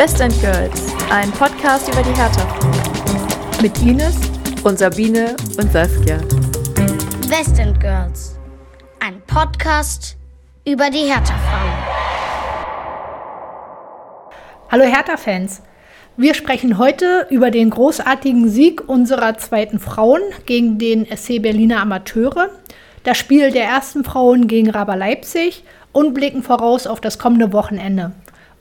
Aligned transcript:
Best 0.00 0.22
and 0.22 0.32
Girls, 0.40 0.94
ein 1.10 1.30
Podcast 1.32 1.86
über 1.92 2.02
die 2.02 2.18
Hertha. 2.18 2.48
Mit 3.60 3.82
Ines 3.82 4.16
und 4.64 4.78
Sabine 4.78 5.36
und 5.58 5.70
Saskia. 5.70 6.18
West 7.28 7.58
End 7.58 7.78
Girls, 7.78 8.38
ein 8.98 9.20
Podcast 9.26 10.16
über 10.64 10.88
die 10.88 11.00
Hertha-Frauen. 11.00 11.72
Hallo 14.70 14.84
Hertha-Fans. 14.84 15.60
Wir 16.16 16.32
sprechen 16.32 16.78
heute 16.78 17.26
über 17.28 17.50
den 17.50 17.68
großartigen 17.68 18.48
Sieg 18.48 18.88
unserer 18.88 19.36
zweiten 19.36 19.78
Frauen 19.78 20.22
gegen 20.46 20.78
den 20.78 21.04
SC 21.14 21.42
Berliner 21.42 21.82
Amateure, 21.82 22.48
das 23.02 23.18
Spiel 23.18 23.50
der 23.50 23.64
ersten 23.64 24.04
Frauen 24.04 24.46
gegen 24.46 24.70
Raber 24.70 24.96
Leipzig 24.96 25.62
und 25.92 26.14
blicken 26.14 26.42
voraus 26.42 26.86
auf 26.86 27.02
das 27.02 27.18
kommende 27.18 27.52
Wochenende. 27.52 28.12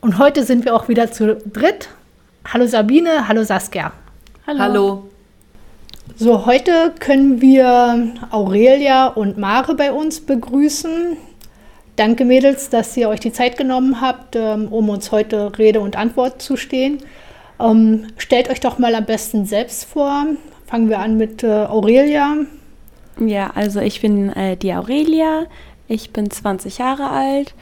Und 0.02 0.18
heute 0.18 0.44
sind 0.44 0.64
wir 0.64 0.76
auch 0.76 0.88
wieder 0.88 1.12
zu 1.12 1.36
dritt. 1.36 1.90
Hallo 2.48 2.66
Sabine, 2.66 3.28
hallo 3.28 3.44
Saskia. 3.44 3.92
Hallo. 4.48 4.60
hallo. 4.60 5.10
So, 6.16 6.46
heute 6.46 6.94
können 7.00 7.42
wir 7.42 8.14
Aurelia 8.32 9.08
und 9.08 9.38
Mare 9.38 9.76
bei 9.76 9.92
uns 9.92 10.22
begrüßen. 10.22 11.18
Danke, 11.98 12.24
Mädels, 12.24 12.70
dass 12.70 12.96
ihr 12.96 13.10
euch 13.10 13.20
die 13.20 13.34
Zeit 13.34 13.58
genommen 13.58 14.00
habt, 14.00 14.38
ähm, 14.38 14.70
um 14.70 14.88
uns 14.88 15.12
heute 15.12 15.58
Rede 15.60 15.82
und 15.82 15.98
Antwort 15.98 16.42
zu 16.42 16.56
stehen. 16.56 17.00
Ähm, 17.60 18.08
stellt 18.18 18.50
euch 18.50 18.62
doch 18.62 18.80
mal 18.80 18.96
am 18.96 19.06
besten 19.06 19.46
selbst 19.46 19.84
vor. 19.84 20.28
Fangen 20.66 20.88
wir 20.88 21.00
an 21.00 21.18
mit 21.18 21.44
äh, 21.44 21.66
Aurelia. 21.66 22.38
Ja, 23.20 23.52
also 23.54 23.82
ich 23.82 24.00
bin 24.00 24.30
äh, 24.30 24.56
die 24.56 24.74
Aurelia. 24.74 25.46
Ich 25.90 26.12
bin 26.12 26.32
20 26.32 26.78
Jahre 26.78 27.10
alt 27.10 27.54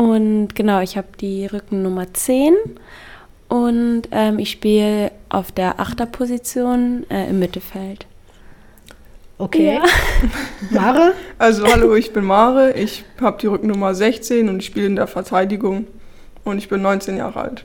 und 0.00 0.54
genau, 0.54 0.80
ich 0.80 0.96
habe 0.96 1.08
die 1.20 1.44
Rückennummer 1.44 2.14
10 2.14 2.54
und 3.50 4.04
ähm, 4.12 4.38
ich 4.38 4.50
spiele 4.50 5.12
auf 5.28 5.52
der 5.52 5.78
Achterposition 5.78 7.04
äh, 7.10 7.28
im 7.28 7.38
Mittelfeld. 7.38 8.06
Okay. 9.36 9.74
Ja. 9.74 9.82
Mare? 10.70 11.12
Also 11.36 11.66
hallo, 11.66 11.94
ich 11.96 12.14
bin 12.14 12.24
Mare, 12.24 12.72
ich 12.72 13.04
habe 13.20 13.36
die 13.42 13.46
Rückennummer 13.48 13.94
16 13.94 14.48
und 14.48 14.60
ich 14.60 14.66
spiele 14.66 14.86
in 14.86 14.96
der 14.96 15.06
Verteidigung 15.06 15.86
und 16.44 16.56
ich 16.56 16.70
bin 16.70 16.80
19 16.80 17.18
Jahre 17.18 17.38
alt. 17.38 17.64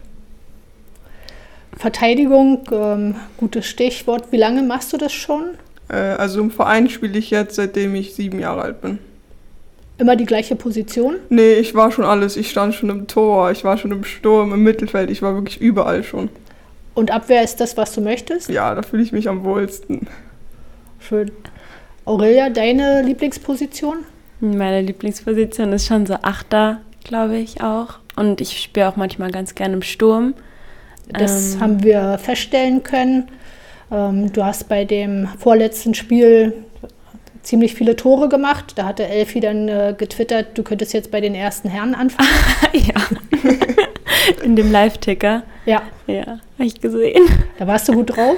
Verteidigung, 1.77 2.67
ähm, 2.69 3.15
gutes 3.37 3.65
Stichwort. 3.65 4.33
Wie 4.33 4.37
lange 4.37 4.61
machst 4.61 4.91
du 4.91 4.97
das 4.97 5.13
schon? 5.13 5.51
Äh, 5.87 5.95
also 5.95 6.41
im 6.41 6.51
Verein 6.51 6.89
spiele 6.89 7.17
ich 7.17 7.29
jetzt, 7.29 7.55
seitdem 7.55 7.95
ich 7.95 8.13
sieben 8.13 8.39
Jahre 8.39 8.63
alt 8.63 8.81
bin. 8.81 8.99
Immer 9.97 10.15
die 10.15 10.25
gleiche 10.25 10.55
Position? 10.55 11.15
Nee, 11.29 11.53
ich 11.53 11.73
war 11.73 11.91
schon 11.91 12.03
alles. 12.03 12.35
Ich 12.35 12.49
stand 12.49 12.73
schon 12.73 12.89
im 12.89 13.07
Tor, 13.07 13.51
ich 13.51 13.63
war 13.63 13.77
schon 13.77 13.91
im 13.91 14.03
Sturm, 14.03 14.53
im 14.53 14.61
Mittelfeld, 14.63 15.09
ich 15.09 15.21
war 15.21 15.33
wirklich 15.35 15.61
überall 15.61 16.03
schon. 16.03 16.29
Und 16.93 17.11
Abwehr 17.11 17.43
ist 17.43 17.57
das, 17.61 17.77
was 17.77 17.93
du 17.93 18.01
möchtest? 18.01 18.49
Ja, 18.49 18.75
da 18.75 18.81
fühle 18.81 19.03
ich 19.03 19.11
mich 19.11 19.29
am 19.29 19.43
wohlsten. 19.43 20.07
Schön. 20.99 21.31
Aurelia, 22.05 22.49
deine 22.49 23.01
Lieblingsposition? 23.03 23.97
Meine 24.39 24.81
Lieblingsposition 24.81 25.71
ist 25.73 25.87
schon 25.87 26.05
so 26.05 26.15
Achter, 26.21 26.81
glaube 27.03 27.37
ich 27.37 27.61
auch. 27.61 27.99
Und 28.15 28.41
ich 28.41 28.61
spiele 28.61 28.89
auch 28.89 28.95
manchmal 28.95 29.31
ganz 29.31 29.55
gerne 29.55 29.75
im 29.75 29.81
Sturm. 29.81 30.33
Das 31.09 31.55
ähm, 31.55 31.61
haben 31.61 31.83
wir 31.83 32.17
feststellen 32.17 32.83
können. 32.83 33.29
Ähm, 33.91 34.31
du 34.31 34.43
hast 34.43 34.67
bei 34.69 34.85
dem 34.85 35.27
vorletzten 35.39 35.93
Spiel 35.93 36.53
ziemlich 37.45 37.75
viele 37.75 37.95
Tore 37.95 38.27
gemacht. 38.27 38.73
Da 38.75 38.85
hatte 38.85 39.07
Elfi 39.07 39.39
dann 39.39 39.67
äh, 39.67 39.95
getwittert, 39.97 40.57
du 40.57 40.63
könntest 40.63 40.93
jetzt 40.93 41.11
bei 41.11 41.21
den 41.21 41.35
ersten 41.35 41.69
Herren 41.69 41.95
anfangen. 41.95 42.29
ja. 42.73 42.95
In 44.43 44.55
dem 44.55 44.71
Live-Ticker. 44.71 45.43
Ja. 45.65 45.83
Ja, 46.07 46.25
habe 46.25 46.65
ich 46.65 46.81
gesehen. 46.81 47.23
Da 47.57 47.67
warst 47.67 47.87
du 47.87 47.93
gut 47.93 48.15
drauf? 48.15 48.37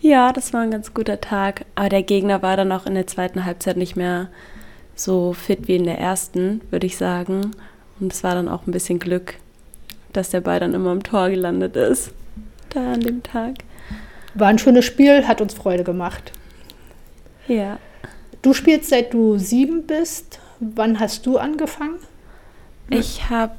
Ja, 0.00 0.32
das 0.32 0.52
war 0.52 0.60
ein 0.60 0.70
ganz 0.70 0.94
guter 0.94 1.20
Tag. 1.20 1.64
Aber 1.74 1.88
der 1.88 2.02
Gegner 2.02 2.42
war 2.42 2.56
dann 2.56 2.72
auch 2.72 2.86
in 2.86 2.94
der 2.94 3.06
zweiten 3.06 3.44
Halbzeit 3.44 3.76
nicht 3.76 3.96
mehr 3.96 4.28
so 4.94 5.32
fit 5.32 5.68
wie 5.68 5.76
in 5.76 5.84
der 5.84 5.98
ersten, 5.98 6.60
würde 6.70 6.86
ich 6.86 6.96
sagen. 6.96 7.52
Und 8.00 8.12
es 8.12 8.22
war 8.22 8.34
dann 8.34 8.48
auch 8.48 8.66
ein 8.66 8.72
bisschen 8.72 8.98
Glück, 8.98 9.34
dass 10.12 10.30
der 10.30 10.40
Ball 10.40 10.60
dann 10.60 10.74
immer 10.74 10.92
im 10.92 11.02
Tor 11.02 11.30
gelandet 11.30 11.76
ist. 11.76 12.12
Da 12.70 12.92
an 12.92 13.00
dem 13.00 13.22
Tag. 13.22 13.54
War 14.34 14.48
ein 14.48 14.58
schönes 14.58 14.84
Spiel, 14.84 15.26
hat 15.26 15.40
uns 15.40 15.54
Freude 15.54 15.84
gemacht. 15.84 16.32
Ja. 17.48 17.78
Du 18.42 18.54
spielst 18.54 18.90
seit 18.90 19.12
du 19.12 19.38
sieben 19.38 19.86
bist. 19.86 20.40
Wann 20.60 21.00
hast 21.00 21.26
du 21.26 21.38
angefangen? 21.38 21.98
Ich 22.90 23.28
habe 23.28 23.54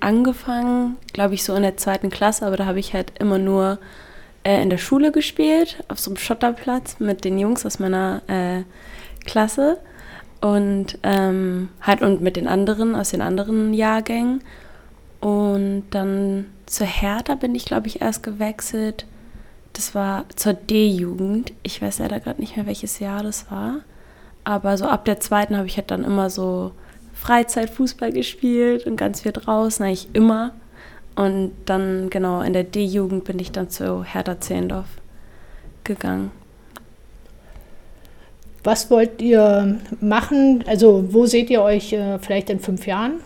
angefangen, 0.00 0.96
glaube 1.12 1.34
ich, 1.34 1.44
so 1.44 1.54
in 1.54 1.62
der 1.62 1.76
zweiten 1.76 2.10
Klasse, 2.10 2.46
aber 2.46 2.56
da 2.56 2.66
habe 2.66 2.80
ich 2.80 2.94
halt 2.94 3.12
immer 3.20 3.38
nur 3.38 3.78
äh, 4.42 4.60
in 4.60 4.70
der 4.70 4.78
Schule 4.78 5.12
gespielt, 5.12 5.84
auf 5.88 6.00
so 6.00 6.10
einem 6.10 6.16
Schotterplatz 6.16 6.98
mit 6.98 7.24
den 7.24 7.38
Jungs 7.38 7.64
aus 7.64 7.78
meiner 7.78 8.22
äh, 8.26 8.64
Klasse 9.24 9.78
und 10.40 10.98
ähm, 11.04 11.68
halt 11.80 12.02
und 12.02 12.22
mit 12.22 12.36
den 12.36 12.48
anderen 12.48 12.96
aus 12.96 13.10
den 13.10 13.22
anderen 13.22 13.72
Jahrgängen. 13.72 14.42
Und 15.20 15.84
dann 15.90 16.46
zur 16.66 16.86
Hertha 16.86 17.34
bin 17.34 17.54
ich, 17.54 17.66
glaube 17.66 17.86
ich, 17.86 18.00
erst 18.00 18.22
gewechselt 18.22 19.06
das 19.80 19.94
war 19.94 20.26
zur 20.36 20.52
D-Jugend. 20.52 21.54
Ich 21.62 21.80
weiß 21.80 22.00
leider 22.00 22.20
gerade 22.20 22.38
nicht 22.38 22.54
mehr, 22.54 22.66
welches 22.66 22.98
Jahr 22.98 23.22
das 23.22 23.50
war. 23.50 23.76
Aber 24.44 24.76
so 24.76 24.84
ab 24.84 25.06
der 25.06 25.20
zweiten 25.20 25.56
habe 25.56 25.68
ich 25.68 25.78
halt 25.78 25.90
dann 25.90 26.04
immer 26.04 26.28
so 26.28 26.72
Freizeitfußball 27.14 28.12
gespielt 28.12 28.84
und 28.84 28.96
ganz 28.96 29.22
viel 29.22 29.32
draußen, 29.32 29.82
eigentlich 29.86 30.08
immer. 30.12 30.52
Und 31.16 31.52
dann, 31.64 32.10
genau, 32.10 32.42
in 32.42 32.52
der 32.52 32.64
D-Jugend 32.64 33.24
bin 33.24 33.38
ich 33.38 33.52
dann 33.52 33.70
zu 33.70 34.04
Hertha 34.04 34.38
Zehendorf 34.38 34.84
gegangen. 35.84 36.30
Was 38.62 38.90
wollt 38.90 39.22
ihr 39.22 39.80
machen? 40.02 40.62
Also, 40.66 41.06
wo 41.10 41.24
seht 41.24 41.48
ihr 41.48 41.62
euch 41.62 41.94
äh, 41.94 42.18
vielleicht 42.18 42.50
in 42.50 42.60
fünf 42.60 42.86
Jahren? 42.86 43.20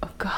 Oh 0.00 0.08
Gott, 0.18 0.30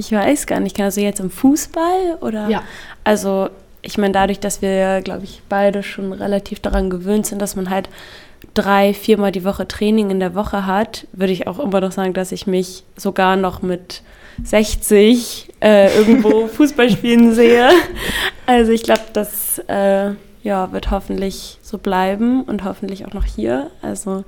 ich 0.00 0.12
weiß 0.12 0.46
gar 0.46 0.60
nicht. 0.60 0.80
Also 0.80 1.00
jetzt 1.00 1.20
im 1.20 1.30
Fußball 1.30 2.18
oder? 2.22 2.48
Ja. 2.48 2.62
Also 3.04 3.50
ich 3.82 3.98
meine, 3.98 4.12
dadurch, 4.12 4.40
dass 4.40 4.62
wir, 4.62 5.00
glaube 5.02 5.24
ich, 5.24 5.42
beide 5.48 5.82
schon 5.82 6.12
relativ 6.12 6.60
daran 6.60 6.90
gewöhnt 6.90 7.26
sind, 7.26 7.40
dass 7.40 7.54
man 7.54 7.70
halt 7.70 7.88
drei, 8.54 8.94
viermal 8.94 9.30
die 9.30 9.44
Woche 9.44 9.68
Training 9.68 10.10
in 10.10 10.20
der 10.20 10.34
Woche 10.34 10.66
hat, 10.66 11.06
würde 11.12 11.32
ich 11.32 11.46
auch 11.46 11.58
immer 11.58 11.80
noch 11.80 11.92
sagen, 11.92 12.14
dass 12.14 12.32
ich 12.32 12.46
mich 12.46 12.84
sogar 12.96 13.36
noch 13.36 13.62
mit 13.62 14.02
60 14.42 15.52
äh, 15.60 15.94
irgendwo 15.96 16.46
Fußball 16.56 16.90
spielen 16.90 17.34
sehe. 17.34 17.68
Also 18.46 18.72
ich 18.72 18.82
glaube, 18.82 19.02
das 19.12 19.58
äh, 19.68 20.12
ja, 20.42 20.72
wird 20.72 20.90
hoffentlich 20.90 21.58
so 21.62 21.76
bleiben 21.76 22.42
und 22.44 22.64
hoffentlich 22.64 23.06
auch 23.06 23.12
noch 23.12 23.26
hier. 23.26 23.70
Also 23.82 24.24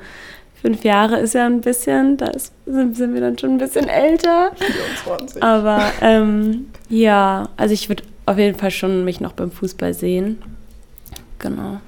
fünf 0.62 0.84
Jahre 0.84 1.18
ist 1.18 1.34
ja 1.34 1.44
ein 1.44 1.60
bisschen, 1.60 2.16
da 2.16 2.30
sind, 2.64 2.96
sind, 2.96 3.14
wir 3.14 3.20
dann 3.20 3.36
schon 3.36 3.50
ein 3.50 3.58
bisschen 3.58 3.88
älter. 3.88 4.52
24. 5.04 5.42
Aber 5.42 5.82
ähm, 6.00 6.70
ja, 6.88 7.48
also 7.56 7.74
ich 7.74 7.88
würde 7.88 8.04
auf 8.26 8.38
jeden 8.38 8.56
Fall 8.56 8.70
schon 8.70 9.04
mich 9.04 9.20
noch 9.20 9.32
beim 9.32 9.50
Fußball 9.50 9.92
sehen. 9.92 10.40
Genau. 11.40 11.80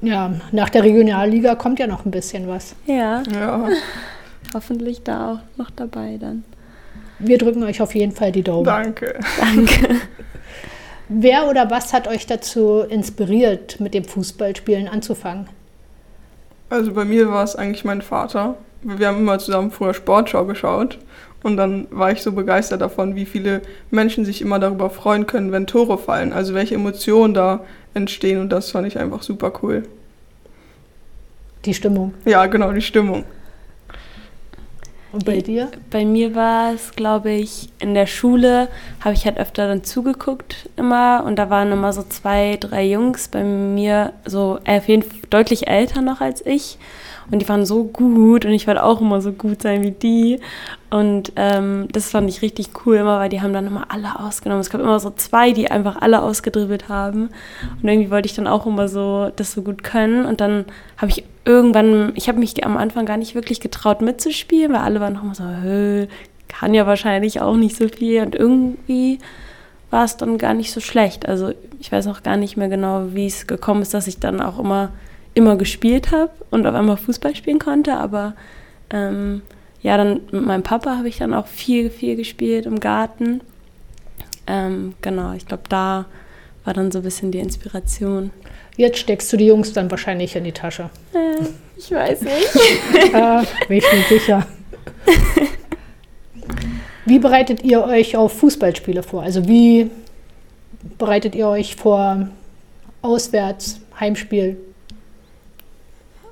Ja, 0.00 0.32
nach 0.52 0.70
der 0.70 0.84
Regionalliga 0.84 1.54
kommt 1.54 1.78
ja 1.78 1.86
noch 1.86 2.06
ein 2.06 2.10
bisschen 2.10 2.48
was. 2.48 2.74
Ja. 2.86 3.22
Ja. 3.32 3.68
Hoffentlich 4.54 5.02
da 5.02 5.32
auch 5.32 5.58
noch 5.58 5.70
dabei 5.70 6.16
dann. 6.18 6.44
Wir 7.18 7.38
drücken 7.38 7.62
euch 7.62 7.80
auf 7.82 7.94
jeden 7.94 8.12
Fall 8.12 8.32
die 8.32 8.42
Daumen. 8.42 8.64
Danke. 8.64 9.18
Danke. 9.38 10.00
Wer 11.08 11.48
oder 11.48 11.70
was 11.70 11.92
hat 11.92 12.08
euch 12.08 12.26
dazu 12.26 12.80
inspiriert, 12.80 13.80
mit 13.80 13.94
dem 13.94 14.04
Fußballspielen 14.04 14.88
anzufangen? 14.88 15.48
Also 16.68 16.92
bei 16.92 17.04
mir 17.04 17.30
war 17.30 17.44
es 17.44 17.56
eigentlich 17.56 17.84
mein 17.84 18.02
Vater. 18.02 18.56
Wir 18.82 19.08
haben 19.08 19.18
immer 19.18 19.38
zusammen 19.38 19.70
früher 19.70 19.94
Sportschau 19.94 20.44
geschaut 20.44 20.98
und 21.42 21.56
dann 21.56 21.86
war 21.90 22.10
ich 22.10 22.22
so 22.22 22.32
begeistert 22.32 22.80
davon, 22.80 23.14
wie 23.14 23.26
viele 23.26 23.62
Menschen 23.90 24.24
sich 24.24 24.42
immer 24.42 24.58
darüber 24.58 24.90
freuen 24.90 25.26
können, 25.26 25.52
wenn 25.52 25.66
Tore 25.66 25.98
fallen. 25.98 26.32
Also 26.32 26.54
welche 26.54 26.74
Emotionen 26.74 27.34
da 27.34 27.60
entstehen 27.94 28.40
und 28.40 28.50
das 28.50 28.70
fand 28.70 28.86
ich 28.86 28.98
einfach 28.98 29.22
super 29.22 29.52
cool. 29.62 29.84
Die 31.64 31.74
Stimmung. 31.74 32.14
Ja, 32.24 32.46
genau, 32.46 32.72
die 32.72 32.82
Stimmung. 32.82 33.24
Und 35.16 35.24
bei 35.24 35.40
dir? 35.40 35.70
Bei 35.90 36.04
mir 36.04 36.34
war 36.34 36.74
es, 36.74 36.94
glaube 36.94 37.30
ich, 37.30 37.70
in 37.78 37.94
der 37.94 38.06
Schule 38.06 38.68
habe 39.00 39.14
ich 39.14 39.24
halt 39.24 39.38
öfter 39.38 39.66
dann 39.66 39.82
zugeguckt 39.82 40.68
immer 40.76 41.24
und 41.24 41.36
da 41.38 41.48
waren 41.48 41.72
immer 41.72 41.94
so 41.94 42.02
zwei, 42.02 42.58
drei 42.60 42.84
Jungs 42.84 43.28
bei 43.28 43.42
mir, 43.42 44.12
so 44.26 44.58
äh, 44.64 44.76
auf 44.76 44.88
jeden 44.88 45.02
Fall 45.02 45.18
deutlich 45.30 45.68
älter 45.68 46.02
noch 46.02 46.20
als 46.20 46.44
ich 46.44 46.76
und 47.30 47.40
die 47.40 47.48
waren 47.48 47.66
so 47.66 47.84
gut 47.84 48.44
und 48.44 48.52
ich 48.52 48.66
wollte 48.66 48.84
auch 48.84 49.00
immer 49.00 49.20
so 49.20 49.32
gut 49.32 49.62
sein 49.62 49.82
wie 49.82 49.90
die. 49.90 50.40
Und 50.90 51.32
ähm, 51.36 51.88
das 51.90 52.10
fand 52.10 52.28
ich 52.28 52.42
richtig 52.42 52.68
cool 52.84 52.96
immer, 52.96 53.18
weil 53.18 53.28
die 53.28 53.40
haben 53.40 53.52
dann 53.52 53.66
immer 53.66 53.86
alle 53.88 54.20
ausgenommen. 54.20 54.60
Es 54.60 54.70
gab 54.70 54.80
immer 54.80 55.00
so 55.00 55.10
zwei, 55.10 55.52
die 55.52 55.70
einfach 55.70 56.00
alle 56.00 56.22
ausgedribbelt 56.22 56.88
haben. 56.88 57.30
Und 57.82 57.88
irgendwie 57.88 58.10
wollte 58.10 58.26
ich 58.26 58.34
dann 58.34 58.46
auch 58.46 58.66
immer 58.66 58.88
so 58.88 59.30
das 59.34 59.52
so 59.52 59.62
gut 59.62 59.82
können. 59.82 60.24
Und 60.24 60.40
dann 60.40 60.66
habe 60.98 61.10
ich 61.10 61.24
irgendwann, 61.44 62.12
ich 62.14 62.28
habe 62.28 62.38
mich 62.38 62.64
am 62.64 62.76
Anfang 62.76 63.06
gar 63.06 63.16
nicht 63.16 63.34
wirklich 63.34 63.60
getraut 63.60 64.02
mitzuspielen, 64.02 64.72
weil 64.72 64.80
alle 64.80 65.00
waren 65.00 65.14
noch 65.14 65.24
immer 65.24 65.34
so, 65.34 65.44
Hö, 65.44 66.06
kann 66.48 66.74
ja 66.74 66.86
wahrscheinlich 66.86 67.40
auch 67.40 67.56
nicht 67.56 67.76
so 67.76 67.88
viel. 67.88 68.22
Und 68.22 68.36
irgendwie 68.36 69.18
war 69.90 70.04
es 70.04 70.16
dann 70.16 70.38
gar 70.38 70.54
nicht 70.54 70.72
so 70.72 70.80
schlecht. 70.80 71.28
Also 71.28 71.52
ich 71.80 71.90
weiß 71.90 72.06
auch 72.06 72.22
gar 72.22 72.36
nicht 72.36 72.56
mehr 72.56 72.68
genau, 72.68 73.14
wie 73.14 73.26
es 73.26 73.48
gekommen 73.48 73.82
ist, 73.82 73.94
dass 73.94 74.06
ich 74.06 74.20
dann 74.20 74.40
auch 74.40 74.58
immer, 74.60 74.90
immer 75.36 75.56
gespielt 75.56 76.12
habe 76.12 76.32
und 76.50 76.66
auf 76.66 76.74
einmal 76.74 76.96
Fußball 76.96 77.36
spielen 77.36 77.58
konnte. 77.58 77.94
Aber 77.94 78.34
ähm, 78.90 79.42
ja, 79.82 79.96
dann 79.96 80.22
mit 80.32 80.46
meinem 80.46 80.62
Papa 80.62 80.96
habe 80.96 81.08
ich 81.08 81.18
dann 81.18 81.34
auch 81.34 81.46
viel, 81.46 81.90
viel 81.90 82.16
gespielt 82.16 82.66
im 82.66 82.80
Garten. 82.80 83.42
Ähm, 84.46 84.94
genau, 85.02 85.32
ich 85.34 85.46
glaube, 85.46 85.64
da 85.68 86.06
war 86.64 86.74
dann 86.74 86.90
so 86.90 86.98
ein 87.00 87.04
bisschen 87.04 87.30
die 87.30 87.38
Inspiration. 87.38 88.30
Jetzt 88.76 88.98
steckst 88.98 89.32
du 89.32 89.36
die 89.36 89.46
Jungs 89.46 89.72
dann 89.72 89.90
wahrscheinlich 89.90 90.34
in 90.36 90.44
die 90.44 90.52
Tasche. 90.52 90.90
Äh, 91.12 91.44
ich 91.76 91.90
weiß 91.90 92.22
nicht. 92.22 92.56
äh, 93.14 93.42
bin 93.68 93.78
ich 93.78 93.92
mir 93.92 94.02
sicher. 94.08 94.46
Wie 97.04 97.18
bereitet 97.18 97.62
ihr 97.62 97.84
euch 97.84 98.16
auf 98.16 98.32
Fußballspiele 98.38 99.02
vor? 99.02 99.22
Also 99.22 99.46
wie 99.46 99.90
bereitet 100.98 101.34
ihr 101.34 101.46
euch 101.46 101.76
vor 101.76 102.28
auswärts, 103.02 103.80
Heimspiel? 104.00 104.56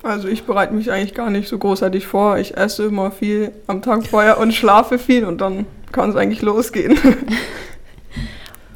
Also 0.04 0.28
ich 0.28 0.44
bereite 0.44 0.72
mich 0.74 0.92
eigentlich 0.92 1.14
gar 1.14 1.30
nicht 1.30 1.48
so 1.48 1.56
großartig 1.56 2.06
vor. 2.06 2.36
Ich 2.36 2.58
esse 2.58 2.84
immer 2.84 3.10
viel 3.10 3.52
am 3.66 3.80
Tag 3.80 4.06
vorher 4.06 4.38
und 4.38 4.52
schlafe 4.52 4.98
viel 4.98 5.24
und 5.24 5.40
dann 5.40 5.64
kann 5.92 6.10
es 6.10 6.16
eigentlich 6.16 6.42
losgehen. 6.42 6.98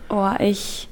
oh, 0.09 0.31
ich, 0.39 0.89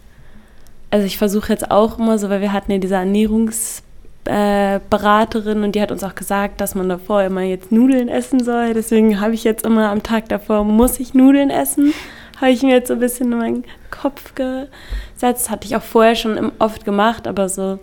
also 0.91 1.07
ich 1.07 1.17
versuche 1.17 1.51
jetzt 1.51 1.71
auch 1.71 1.99
immer 1.99 2.19
so, 2.19 2.29
weil 2.29 2.43
wir 2.43 2.53
hatten 2.53 2.71
ja 2.71 2.77
diese 2.77 2.97
Ernährungsberaterin 2.97 5.63
äh, 5.63 5.65
und 5.65 5.75
die 5.75 5.81
hat 5.81 5.91
uns 5.91 6.05
auch 6.05 6.15
gesagt, 6.15 6.61
dass 6.61 6.75
man 6.75 6.91
davor 6.91 7.23
immer 7.23 7.41
jetzt 7.41 7.73
Nudeln 7.73 8.11
essen 8.11 8.45
soll. 8.45 8.75
Deswegen 8.75 9.19
habe 9.21 9.33
ich 9.33 9.43
jetzt 9.43 9.65
immer 9.65 9.89
am 9.89 10.03
Tag 10.03 10.29
davor, 10.29 10.65
muss 10.65 11.01
ich 11.01 11.15
Nudeln 11.15 11.49
essen. 11.49 11.95
Habe 12.43 12.51
ich 12.51 12.63
mir 12.63 12.75
jetzt 12.75 12.89
so 12.89 12.95
ein 12.95 13.01
bisschen 13.01 13.33
in 13.33 13.39
meinen 13.39 13.65
Kopf 13.91 14.35
gesetzt. 14.35 15.49
Hatte 15.49 15.67
ich 15.67 15.77
auch 15.77 15.83
vorher 15.83 16.15
schon 16.15 16.53
oft 16.59 16.85
gemacht, 16.85 17.27
aber 17.27 17.49
so 17.49 17.79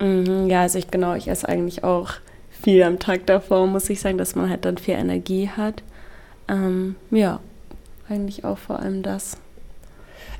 Mhm, 0.00 0.48
ja, 0.48 0.62
also 0.62 0.78
ich 0.78 0.90
genau, 0.90 1.14
ich 1.14 1.28
esse 1.28 1.48
eigentlich 1.48 1.84
auch 1.84 2.10
viel 2.50 2.82
am 2.82 2.98
Tag 2.98 3.26
davor, 3.26 3.66
muss 3.66 3.90
ich 3.90 4.00
sagen, 4.00 4.18
dass 4.18 4.34
man 4.34 4.50
halt 4.50 4.64
dann 4.64 4.78
viel 4.78 4.94
Energie 4.94 5.48
hat. 5.48 5.82
Ähm, 6.48 6.96
ja, 7.10 7.40
eigentlich 8.08 8.44
auch 8.44 8.58
vor 8.58 8.80
allem 8.80 9.02
das. 9.02 9.36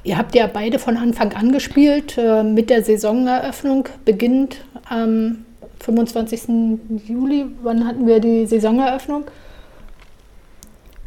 Ihr 0.04 0.16
habt 0.16 0.34
ja 0.34 0.46
beide 0.46 0.78
von 0.78 0.96
Anfang 0.96 1.32
an 1.32 1.52
gespielt. 1.52 2.16
Äh, 2.16 2.42
mit 2.42 2.70
der 2.70 2.82
Saisoneröffnung 2.82 3.88
beginnt 4.04 4.64
am 4.88 5.44
25. 5.80 6.42
Juli. 7.06 7.46
Wann 7.62 7.86
hatten 7.86 8.06
wir 8.06 8.20
die 8.20 8.46
Saisoneröffnung? 8.46 9.24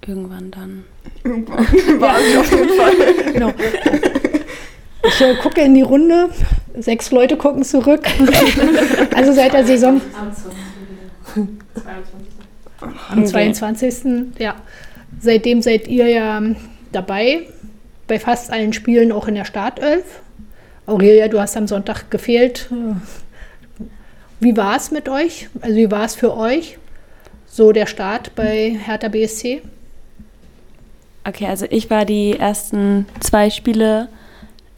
Irgendwann 0.05 0.51
dann. 0.51 0.83
Irgendwann 1.23 1.59
war 2.01 2.19
ja. 2.19 2.39
auf 2.39 2.51
jeden 2.51 2.69
Fall. 2.69 3.33
genau. 3.33 3.53
Ich 5.03 5.21
äh, 5.21 5.35
gucke 5.35 5.61
in 5.61 5.73
die 5.73 5.81
Runde. 5.81 6.29
Sechs 6.77 7.11
Leute 7.11 7.37
gucken 7.37 7.63
zurück. 7.63 8.07
also 9.15 9.33
seit 9.33 9.53
der 9.53 9.65
Saison. 9.65 10.01
Am 13.09 13.25
22. 13.25 14.39
Ja. 14.39 14.55
Seitdem 15.19 15.61
seid 15.61 15.87
ihr 15.87 16.07
ja 16.07 16.41
dabei. 16.91 17.47
Bei 18.07 18.19
fast 18.19 18.51
allen 18.51 18.73
Spielen 18.73 19.11
auch 19.11 19.27
in 19.27 19.35
der 19.35 19.45
Startelf. 19.45 20.21
Aurelia, 20.85 21.27
du 21.27 21.39
hast 21.39 21.55
am 21.57 21.67
Sonntag 21.67 22.09
gefehlt. 22.09 22.69
Wie 24.39 24.57
war 24.57 24.75
es 24.75 24.91
mit 24.91 25.07
euch? 25.07 25.49
Also 25.61 25.75
wie 25.75 25.91
war 25.91 26.05
es 26.05 26.15
für 26.15 26.35
euch? 26.35 26.77
So 27.45 27.71
der 27.71 27.85
Start 27.85 28.33
bei 28.35 28.77
Hertha 28.83 29.07
BSC? 29.07 29.61
Okay, 31.23 31.45
also 31.45 31.67
ich 31.69 31.89
war 31.89 32.05
die 32.05 32.37
ersten 32.39 33.05
zwei 33.19 33.49
Spiele 33.49 34.09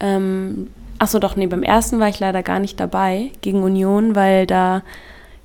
ähm, 0.00 0.68
achso, 1.04 1.18
doch, 1.18 1.36
nee, 1.36 1.46
beim 1.46 1.62
ersten 1.62 2.00
war 2.00 2.08
ich 2.08 2.18
leider 2.18 2.42
gar 2.42 2.58
nicht 2.58 2.80
dabei 2.80 3.30
gegen 3.42 3.62
Union, 3.62 4.16
weil 4.16 4.46
da, 4.46 4.82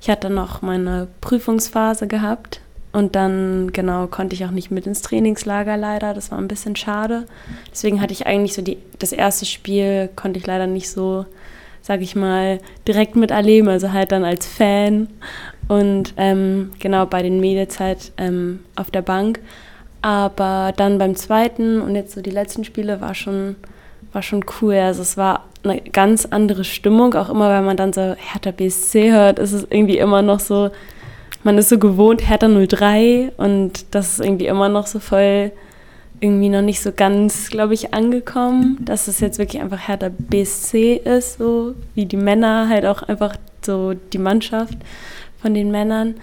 ich 0.00 0.08
hatte 0.08 0.30
noch 0.30 0.62
meine 0.62 1.06
Prüfungsphase 1.20 2.06
gehabt 2.06 2.60
und 2.92 3.14
dann, 3.14 3.70
genau, 3.72 4.06
konnte 4.06 4.34
ich 4.34 4.46
auch 4.46 4.50
nicht 4.50 4.70
mit 4.70 4.86
ins 4.86 5.02
Trainingslager 5.02 5.76
leider. 5.76 6.14
Das 6.14 6.30
war 6.30 6.38
ein 6.38 6.48
bisschen 6.48 6.76
schade. 6.76 7.26
Deswegen 7.70 8.00
hatte 8.00 8.14
ich 8.14 8.26
eigentlich 8.26 8.54
so 8.54 8.62
die, 8.62 8.78
das 8.98 9.12
erste 9.12 9.44
Spiel, 9.44 10.08
konnte 10.16 10.38
ich 10.38 10.46
leider 10.46 10.66
nicht 10.66 10.90
so, 10.90 11.26
sag 11.82 12.00
ich 12.00 12.16
mal, 12.16 12.58
direkt 12.88 13.14
miterleben, 13.14 13.68
also 13.68 13.92
halt 13.92 14.12
dann 14.12 14.24
als 14.24 14.46
Fan 14.46 15.08
und 15.68 16.14
ähm, 16.16 16.72
genau 16.78 17.04
bei 17.04 17.22
den 17.22 17.38
Mädels 17.38 17.78
halt 17.78 18.12
ähm, 18.16 18.60
auf 18.76 18.90
der 18.90 19.02
Bank. 19.02 19.40
Aber 20.00 20.72
dann 20.74 20.96
beim 20.96 21.16
zweiten 21.16 21.82
und 21.82 21.94
jetzt 21.94 22.14
so 22.14 22.22
die 22.22 22.30
letzten 22.30 22.64
Spiele 22.64 23.02
war 23.02 23.14
schon 23.14 23.56
war 24.12 24.22
schon 24.22 24.44
cool. 24.60 24.74
Also 24.74 25.02
es 25.02 25.16
war 25.16 25.44
eine 25.62 25.80
ganz 25.80 26.26
andere 26.26 26.64
Stimmung, 26.64 27.14
auch 27.14 27.28
immer, 27.28 27.50
wenn 27.50 27.64
man 27.64 27.76
dann 27.76 27.92
so 27.92 28.00
Hertha 28.00 28.50
BSC 28.50 29.12
hört, 29.12 29.38
ist 29.38 29.52
es 29.52 29.66
irgendwie 29.70 29.98
immer 29.98 30.22
noch 30.22 30.40
so, 30.40 30.70
man 31.42 31.58
ist 31.58 31.68
so 31.68 31.78
gewohnt 31.78 32.28
Hertha 32.28 32.48
03 32.48 33.32
und 33.36 33.94
das 33.94 34.12
ist 34.12 34.24
irgendwie 34.24 34.46
immer 34.46 34.68
noch 34.68 34.86
so 34.86 34.98
voll 34.98 35.52
irgendwie 36.20 36.50
noch 36.50 36.62
nicht 36.62 36.80
so 36.82 36.92
ganz, 36.92 37.48
glaube 37.48 37.74
ich, 37.74 37.94
angekommen, 37.94 38.78
dass 38.80 39.08
es 39.08 39.20
jetzt 39.20 39.38
wirklich 39.38 39.62
einfach 39.62 39.88
Hertha 39.88 40.10
BSC 40.10 40.96
ist, 40.96 41.38
so 41.38 41.74
wie 41.94 42.04
die 42.04 42.18
Männer, 42.18 42.68
halt 42.68 42.84
auch 42.84 43.02
einfach 43.02 43.36
so 43.64 43.94
die 43.94 44.18
Mannschaft 44.18 44.76
von 45.40 45.54
den 45.54 45.70
Männern. 45.70 46.16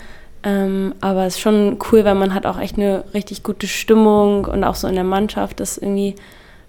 Ähm, 0.44 0.94
aber 1.02 1.26
es 1.26 1.36
ist 1.36 1.42
schon 1.42 1.80
cool, 1.92 2.06
weil 2.06 2.16
man 2.16 2.34
hat 2.34 2.46
auch 2.46 2.60
echt 2.60 2.78
eine 2.78 3.04
richtig 3.14 3.44
gute 3.44 3.68
Stimmung 3.68 4.46
und 4.46 4.64
auch 4.64 4.76
so 4.76 4.88
in 4.88 4.96
der 4.96 5.04
Mannschaft 5.04 5.60
ist 5.60 5.78
irgendwie 5.78 6.16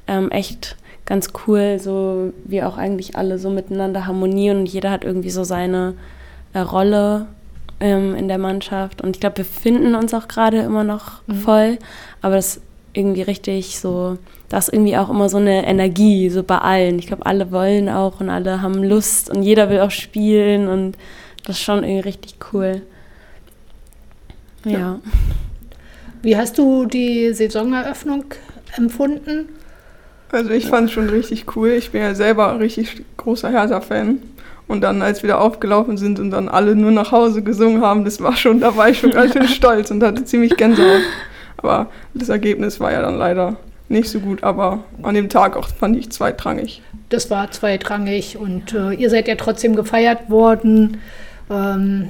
ähm, 0.06 0.30
echt 0.30 0.76
ganz 1.08 1.30
cool, 1.46 1.78
so 1.80 2.34
wie 2.44 2.62
auch 2.62 2.76
eigentlich 2.76 3.16
alle 3.16 3.38
so 3.38 3.48
miteinander 3.48 4.06
harmonieren 4.06 4.58
und 4.58 4.68
jeder 4.68 4.90
hat 4.90 5.04
irgendwie 5.04 5.30
so 5.30 5.42
seine 5.42 5.94
äh, 6.52 6.58
Rolle 6.58 7.26
ähm, 7.80 8.14
in 8.14 8.28
der 8.28 8.36
Mannschaft. 8.36 9.00
Und 9.00 9.16
ich 9.16 9.20
glaube, 9.20 9.38
wir 9.38 9.46
finden 9.46 9.94
uns 9.94 10.12
auch 10.12 10.28
gerade 10.28 10.58
immer 10.58 10.84
noch 10.84 11.26
mhm. 11.26 11.34
voll, 11.36 11.78
aber 12.20 12.36
das 12.36 12.58
ist 12.58 12.62
irgendwie 12.92 13.22
richtig 13.22 13.78
so, 13.78 14.18
da 14.50 14.58
ist 14.58 14.70
irgendwie 14.70 14.98
auch 14.98 15.08
immer 15.08 15.30
so 15.30 15.38
eine 15.38 15.66
Energie, 15.66 16.28
so 16.28 16.42
bei 16.42 16.58
allen. 16.58 16.98
Ich 16.98 17.06
glaube, 17.06 17.24
alle 17.24 17.50
wollen 17.52 17.88
auch 17.88 18.20
und 18.20 18.28
alle 18.28 18.60
haben 18.60 18.82
Lust 18.82 19.30
und 19.30 19.42
jeder 19.42 19.70
will 19.70 19.80
auch 19.80 19.90
spielen 19.90 20.68
und 20.68 20.98
das 21.46 21.56
ist 21.56 21.62
schon 21.62 21.84
irgendwie 21.84 22.00
richtig 22.00 22.34
cool. 22.52 22.82
ja. 24.64 24.72
ja. 24.72 25.00
Wie 26.20 26.36
hast 26.36 26.58
du 26.58 26.84
die 26.84 27.32
Saisoneröffnung 27.32 28.24
empfunden? 28.76 29.48
Also 30.30 30.50
ich 30.50 30.66
fand 30.66 30.88
es 30.88 30.92
schon 30.92 31.08
richtig 31.08 31.56
cool. 31.56 31.70
Ich 31.70 31.90
bin 31.90 32.02
ja 32.02 32.14
selber 32.14 32.52
ein 32.52 32.58
richtig 32.58 33.02
großer 33.16 33.50
Hertha-Fan. 33.50 34.18
Und 34.66 34.82
dann, 34.82 35.00
als 35.00 35.22
wir 35.22 35.28
da 35.28 35.38
aufgelaufen 35.38 35.96
sind 35.96 36.20
und 36.20 36.30
dann 36.30 36.48
alle 36.48 36.76
nur 36.76 36.90
nach 36.90 37.10
Hause 37.10 37.42
gesungen 37.42 37.80
haben, 37.80 38.04
das 38.04 38.20
war 38.20 38.36
schon, 38.36 38.60
da 38.60 38.76
war 38.76 38.90
ich 38.90 38.98
schon 38.98 39.10
ganz 39.12 39.32
schön 39.32 39.48
stolz 39.48 39.90
und 39.90 40.02
hatte 40.02 40.24
ziemlich 40.24 40.56
Gänsehaut. 40.56 41.00
Aber 41.56 41.86
das 42.14 42.28
Ergebnis 42.28 42.78
war 42.78 42.92
ja 42.92 43.00
dann 43.00 43.16
leider 43.16 43.56
nicht 43.88 44.10
so 44.10 44.20
gut, 44.20 44.42
aber 44.42 44.84
an 45.02 45.14
dem 45.14 45.30
Tag 45.30 45.56
auch 45.56 45.68
fand 45.68 45.96
ich 45.96 46.10
zweitrangig. 46.10 46.82
Das 47.08 47.30
war 47.30 47.50
zweitrangig 47.50 48.36
und 48.36 48.74
äh, 48.74 48.92
ihr 48.92 49.08
seid 49.08 49.28
ja 49.28 49.34
trotzdem 49.34 49.74
gefeiert 49.74 50.28
worden. 50.28 50.98
Ähm, 51.50 52.08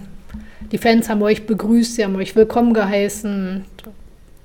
die 0.73 0.79
Fans 0.79 1.09
haben 1.09 1.23
euch 1.23 1.47
begrüßt, 1.47 1.95
sie 1.95 2.05
haben 2.05 2.17
euch 2.17 2.35
willkommen 2.35 2.75
geheißen 2.75 3.65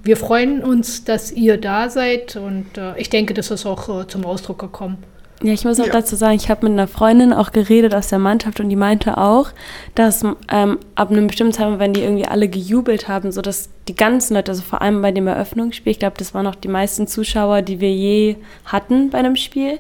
wir 0.04 0.18
freuen 0.18 0.62
uns, 0.62 1.06
dass 1.06 1.32
ihr 1.32 1.58
da 1.58 1.90
seid 1.90 2.36
und 2.36 2.78
äh, 2.78 2.98
ich 2.98 3.10
denke, 3.10 3.34
das 3.34 3.50
ist 3.52 3.66
auch 3.66 4.02
äh, 4.02 4.08
zum 4.08 4.26
Ausdruck 4.26 4.60
gekommen. 4.60 4.98
Ja, 5.42 5.52
ich 5.52 5.66
muss 5.66 5.80
auch 5.80 5.88
ja. 5.88 5.92
dazu 5.92 6.16
sagen, 6.16 6.36
ich 6.36 6.50
habe 6.50 6.66
mit 6.70 6.74
einer 6.74 6.88
Freundin 6.88 7.34
auch 7.34 7.52
geredet 7.52 7.94
aus 7.94 8.08
der 8.08 8.20
Mannschaft 8.20 8.62
und 8.62 8.70
die 8.70 8.78
meinte 8.78 9.18
auch, 9.18 9.50
dass 9.94 10.24
ähm, 10.50 10.78
ab 10.96 11.12
einem 11.12 11.28
bestimmten 11.28 11.54
Zeitpunkt, 11.54 11.80
wenn 11.80 11.94
die 11.94 12.02
irgendwie 12.02 12.26
alle 12.26 12.48
gejubelt 12.48 13.10
haben, 13.10 13.32
so 13.32 13.42
dass 13.42 13.70
die 13.90 13.96
ganzen 13.96 14.36
Leute, 14.36 14.52
also 14.52 14.62
vor 14.62 14.82
allem 14.82 15.02
bei 15.02 15.12
dem 15.12 15.28
Eröffnungsspiel, 15.28 15.92
ich 15.92 16.00
glaube, 16.00 16.16
das 16.18 16.34
waren 16.34 16.48
auch 16.48 16.56
die 16.56 16.70
meisten 16.70 17.08
Zuschauer, 17.08 17.62
die 17.62 17.82
wir 17.82 17.92
je 17.92 18.38
hatten 18.66 19.10
bei 19.10 19.18
einem 19.18 19.36
Spiel. 19.36 19.80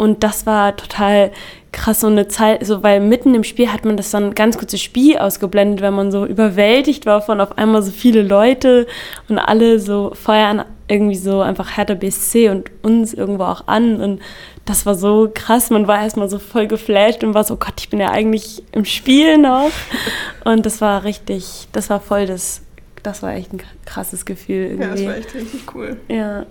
Und 0.00 0.22
das 0.22 0.46
war 0.46 0.78
total 0.78 1.30
krass, 1.72 2.00
so 2.00 2.06
eine 2.06 2.26
Zeit, 2.26 2.64
so, 2.64 2.82
weil 2.82 3.00
mitten 3.00 3.34
im 3.34 3.44
Spiel 3.44 3.70
hat 3.70 3.84
man 3.84 3.98
das 3.98 4.10
dann 4.10 4.34
ganz 4.34 4.56
kurzes 4.56 4.80
Spiel 4.80 5.18
ausgeblendet, 5.18 5.82
wenn 5.82 5.92
man 5.92 6.10
so 6.10 6.24
überwältigt 6.24 7.04
war 7.04 7.20
von 7.20 7.38
auf 7.38 7.58
einmal 7.58 7.82
so 7.82 7.92
viele 7.92 8.22
Leute 8.22 8.86
und 9.28 9.38
alle 9.38 9.78
so 9.78 10.12
feuern 10.14 10.64
irgendwie 10.88 11.16
so 11.16 11.42
einfach 11.42 11.76
Hertha 11.76 11.92
BSC 11.92 12.48
und 12.48 12.70
uns 12.80 13.12
irgendwo 13.12 13.44
auch 13.44 13.68
an 13.68 14.00
und 14.00 14.22
das 14.64 14.86
war 14.86 14.94
so 14.94 15.30
krass, 15.34 15.68
man 15.68 15.86
war 15.86 16.00
erstmal 16.00 16.30
so 16.30 16.38
voll 16.38 16.66
geflasht 16.66 17.22
und 17.22 17.34
war 17.34 17.44
so, 17.44 17.52
oh 17.52 17.58
Gott, 17.58 17.74
ich 17.78 17.90
bin 17.90 18.00
ja 18.00 18.10
eigentlich 18.10 18.62
im 18.72 18.86
Spiel 18.86 19.36
noch 19.36 19.70
und 20.46 20.64
das 20.64 20.80
war 20.80 21.04
richtig, 21.04 21.68
das 21.72 21.90
war 21.90 22.00
voll 22.00 22.24
das, 22.24 22.62
das 23.02 23.22
war 23.22 23.34
echt 23.34 23.52
ein 23.52 23.60
krasses 23.84 24.24
Gefühl 24.24 24.70
irgendwie. 24.70 24.82
Ja, 24.82 24.94
das 24.94 25.04
war 25.04 25.16
echt 25.16 25.34
richtig 25.34 25.74
cool. 25.74 25.98
Ja. 26.08 26.46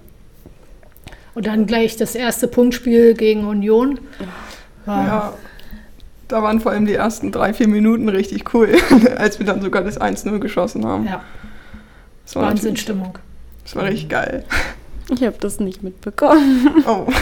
Und 1.40 1.48
dann 1.48 1.66
gleich 1.66 1.96
das 1.96 2.16
erste 2.16 2.50
Punktspiel 2.50 3.14
gegen 3.14 3.48
Union. 3.48 3.98
Ja. 4.86 5.06
ja. 5.06 5.34
Da 6.28 6.44
waren 6.44 6.60
vor 6.60 6.74
allem 6.74 6.86
die 6.86 6.96
ersten 6.96 7.32
drei, 7.32 7.54
vier 7.54 7.70
Minuten 7.70 8.10
richtig 8.10 8.54
cool, 8.54 8.76
als 9.16 9.40
wir 9.40 9.46
dann 9.46 9.62
sogar 9.62 9.82
das 9.82 10.02
1-0 10.02 10.38
geschossen 10.40 10.86
haben. 10.86 11.06
Ja. 11.08 11.24
Wahnsinnsstimmung. 12.34 13.18
Das 13.64 13.74
war 13.78 13.86
richtig 13.86 14.10
geil. 14.10 14.44
Ich 15.10 15.24
habe 15.24 15.38
das 15.40 15.62
nicht 15.62 15.82
mitbekommen. 15.82 16.84
Oh. 16.86 17.08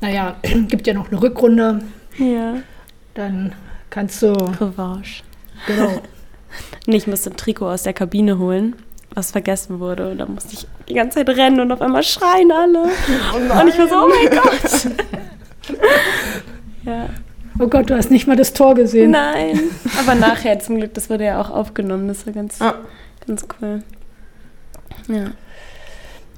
Naja, 0.00 0.34
gibt 0.68 0.88
ja 0.88 0.94
noch 0.94 1.12
eine 1.12 1.22
Rückrunde. 1.22 1.82
Ja. 2.18 2.56
Dann 3.14 3.54
kannst 3.90 4.20
du, 4.20 4.32
Revanche. 4.32 5.22
genau. 5.68 6.02
Nee, 6.86 6.96
ich 6.96 7.06
musste 7.06 7.30
ein 7.30 7.36
Trikot 7.36 7.70
aus 7.70 7.84
der 7.84 7.92
Kabine 7.92 8.38
holen, 8.38 8.74
was 9.16 9.30
vergessen 9.32 9.80
wurde. 9.80 10.10
Und 10.10 10.18
da 10.18 10.26
musste 10.26 10.52
ich 10.54 10.66
die 10.88 10.94
ganze 10.94 11.18
Zeit 11.24 11.28
rennen 11.36 11.58
und 11.60 11.72
auf 11.72 11.80
einmal 11.80 12.02
schreien 12.02 12.52
alle. 12.52 12.82
und 12.84 13.68
ich 13.68 13.78
war 13.78 13.88
so, 13.88 13.96
oh 14.04 14.08
mein 14.08 14.30
Gott. 14.30 14.88
ja. 16.84 17.08
Oh 17.58 17.66
Gott, 17.68 17.88
du 17.88 17.96
hast 17.96 18.10
nicht 18.10 18.26
mal 18.26 18.36
das 18.36 18.52
Tor 18.52 18.74
gesehen. 18.74 19.12
Nein. 19.12 19.58
Aber 19.98 20.14
nachher 20.14 20.58
zum 20.60 20.76
Glück, 20.76 20.92
das 20.94 21.08
wurde 21.08 21.24
ja 21.24 21.40
auch 21.40 21.48
aufgenommen. 21.50 22.06
Das 22.08 22.26
war 22.26 22.34
ganz, 22.34 22.60
Ah. 22.60 22.74
ganz 23.26 23.46
cool. 23.60 23.82
Ja. 25.08 25.30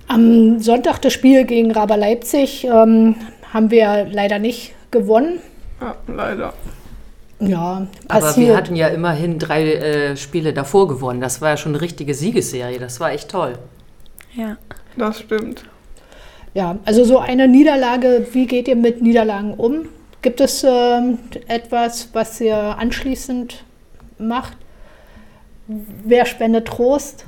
Am 0.07 0.61
Sonntag 0.61 0.99
das 1.01 1.13
Spiel 1.13 1.45
gegen 1.45 1.73
Raber 1.73 1.97
Leipzig 1.97 2.65
ähm, 2.65 3.17
haben 3.53 3.71
wir 3.73 4.07
leider 4.11 4.39
nicht 4.39 4.75
gewonnen. 4.93 5.41
Ja, 5.81 5.97
leider. 6.07 6.55
Ja, 7.41 7.87
Aber 8.09 8.21
passiert. 8.21 8.49
wir 8.49 8.57
hatten 8.57 8.77
ja 8.77 8.89
immerhin 8.89 9.39
drei 9.39 9.75
äh, 9.75 10.17
Spiele 10.17 10.53
davor 10.53 10.89
gewonnen. 10.89 11.21
Das 11.21 11.41
war 11.41 11.51
ja 11.51 11.57
schon 11.57 11.73
eine 11.73 11.81
richtige 11.81 12.15
Siegesserie. 12.15 12.79
Das 12.79 12.99
war 12.99 13.13
echt 13.13 13.31
toll. 13.31 13.55
Ja. 14.35 14.57
Das 14.97 15.21
stimmt. 15.21 15.65
Ja, 16.55 16.79
also 16.85 17.05
so 17.05 17.19
eine 17.19 17.47
Niederlage, 17.47 18.27
wie 18.33 18.47
geht 18.47 18.67
ihr 18.67 18.75
mit 18.77 19.01
Niederlagen 19.01 19.55
um? 19.55 19.89
Gibt 20.23 20.41
es 20.41 20.65
ähm, 20.65 21.19
etwas, 21.47 22.09
was 22.13 22.41
ihr 22.41 22.57
anschließend 22.57 23.63
macht? 24.19 24.57
Wer 25.69 26.27
spendet 26.27 26.67
Trost? 26.67 27.25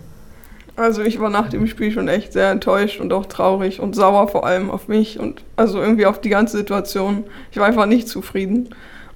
Also 0.75 1.03
ich 1.03 1.21
war 1.21 1.31
nach 1.31 1.49
dem 1.51 1.67
Spiel 1.67 1.93
schon 1.93 2.09
echt 2.09 2.33
sehr 2.33 2.51
enttäuscht 2.51 3.01
und 3.01 3.13
auch 3.13 3.27
traurig 3.27 3.81
und 3.81 3.95
sauer 3.95 4.29
vor 4.29 4.47
allem 4.47 4.71
auf 4.71 4.89
mich 4.89 5.21
und 5.21 5.43
also 5.57 5.81
irgendwie 5.81 6.07
auf 6.07 6.21
die 6.21 6.31
ganze 6.31 6.57
Situation. 6.57 7.25
Ich 7.53 7.59
war 7.59 7.67
einfach 7.67 7.87
nicht 7.87 8.09
zufrieden. 8.09 8.71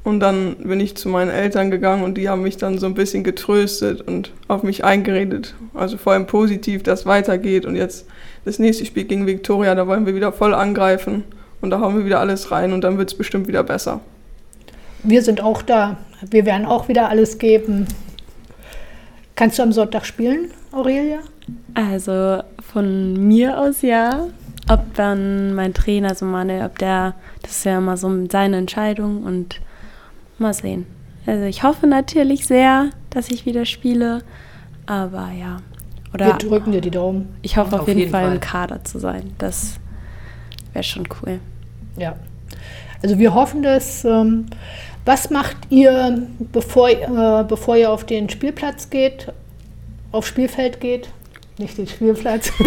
Und 0.04 0.20
dann 0.20 0.56
bin 0.56 0.80
ich 0.80 0.96
zu 0.96 1.08
meinen 1.08 1.30
Eltern 1.30 1.70
gegangen 1.70 2.04
und 2.04 2.18
die 2.18 2.28
haben 2.28 2.42
mich 2.42 2.58
dann 2.58 2.78
so 2.78 2.84
ein 2.84 2.92
bisschen 2.92 3.24
getröstet 3.24 4.02
und 4.02 4.32
auf 4.48 4.62
mich 4.62 4.84
eingeredet. 4.84 5.54
Also 5.72 5.96
vor 5.96 6.12
allem 6.12 6.26
positiv, 6.26 6.82
dass 6.82 7.00
es 7.00 7.06
weitergeht. 7.06 7.64
Und 7.64 7.74
jetzt 7.74 8.06
das 8.44 8.58
nächste 8.58 8.84
Spiel 8.84 9.04
gegen 9.04 9.26
Viktoria, 9.26 9.74
da 9.74 9.86
wollen 9.86 10.04
wir 10.04 10.14
wieder 10.14 10.30
voll 10.30 10.52
angreifen. 10.52 11.24
Und 11.62 11.70
da 11.70 11.80
hauen 11.80 11.96
wir 11.96 12.04
wieder 12.04 12.20
alles 12.20 12.50
rein 12.50 12.74
und 12.74 12.84
dann 12.84 12.98
wird 12.98 13.10
es 13.10 13.16
bestimmt 13.16 13.48
wieder 13.48 13.64
besser. 13.64 14.00
Wir 15.02 15.22
sind 15.22 15.42
auch 15.42 15.62
da. 15.62 15.96
Wir 16.30 16.44
werden 16.44 16.66
auch 16.66 16.88
wieder 16.88 17.08
alles 17.08 17.38
geben. 17.38 17.86
Kannst 19.36 19.58
du 19.58 19.62
am 19.62 19.72
Sonntag 19.72 20.04
spielen, 20.04 20.50
Aurelia? 20.70 21.20
Also 21.72 22.42
von 22.72 23.26
mir 23.26 23.58
aus 23.58 23.80
ja. 23.80 24.26
Ob 24.68 24.94
dann 24.94 25.54
mein 25.54 25.72
Trainer, 25.72 26.14
so 26.14 26.26
Manuel, 26.26 26.64
ob 26.64 26.78
der, 26.78 27.14
das 27.42 27.52
ist 27.52 27.64
ja 27.64 27.78
immer 27.78 27.96
so 27.96 28.10
seine 28.30 28.56
Entscheidung 28.56 29.22
und 29.22 29.60
mal 30.38 30.54
sehen. 30.54 30.86
Also 31.26 31.44
ich 31.44 31.62
hoffe 31.62 31.86
natürlich 31.86 32.46
sehr, 32.46 32.90
dass 33.10 33.30
ich 33.30 33.46
wieder 33.46 33.64
spiele, 33.64 34.22
aber 34.86 35.30
ja. 35.38 35.58
Wir 36.12 36.26
Oder 36.26 36.38
drücken 36.38 36.72
dir 36.72 36.80
die 36.80 36.90
Daumen. 36.90 37.34
ich 37.42 37.56
hoffe 37.56 37.74
auf, 37.74 37.82
Auf 37.82 37.88
jeden, 37.88 38.00
jeden 38.00 38.12
Fall, 38.12 38.24
Fall. 38.24 38.34
im 38.34 38.40
Kader 38.40 38.84
zu 38.84 38.98
sein. 38.98 39.32
Das 39.38 39.74
wäre 40.72 40.84
schon 40.84 41.08
cool. 41.22 41.40
Ja. 41.96 42.14
Also 43.02 43.18
wir 43.18 43.34
hoffen 43.34 43.62
das. 43.62 44.04
Ähm, 44.04 44.46
was 45.04 45.28
macht 45.30 45.56
ihr, 45.70 46.26
bevor, 46.52 46.88
äh, 46.88 47.44
bevor 47.46 47.76
ihr 47.76 47.90
auf 47.90 48.04
den 48.04 48.28
Spielplatz 48.30 48.90
geht, 48.90 49.32
aufs 50.12 50.28
Spielfeld 50.28 50.80
geht? 50.80 51.08
Nicht 51.58 51.76
den 51.78 51.86
Spielplatz. 51.86 52.52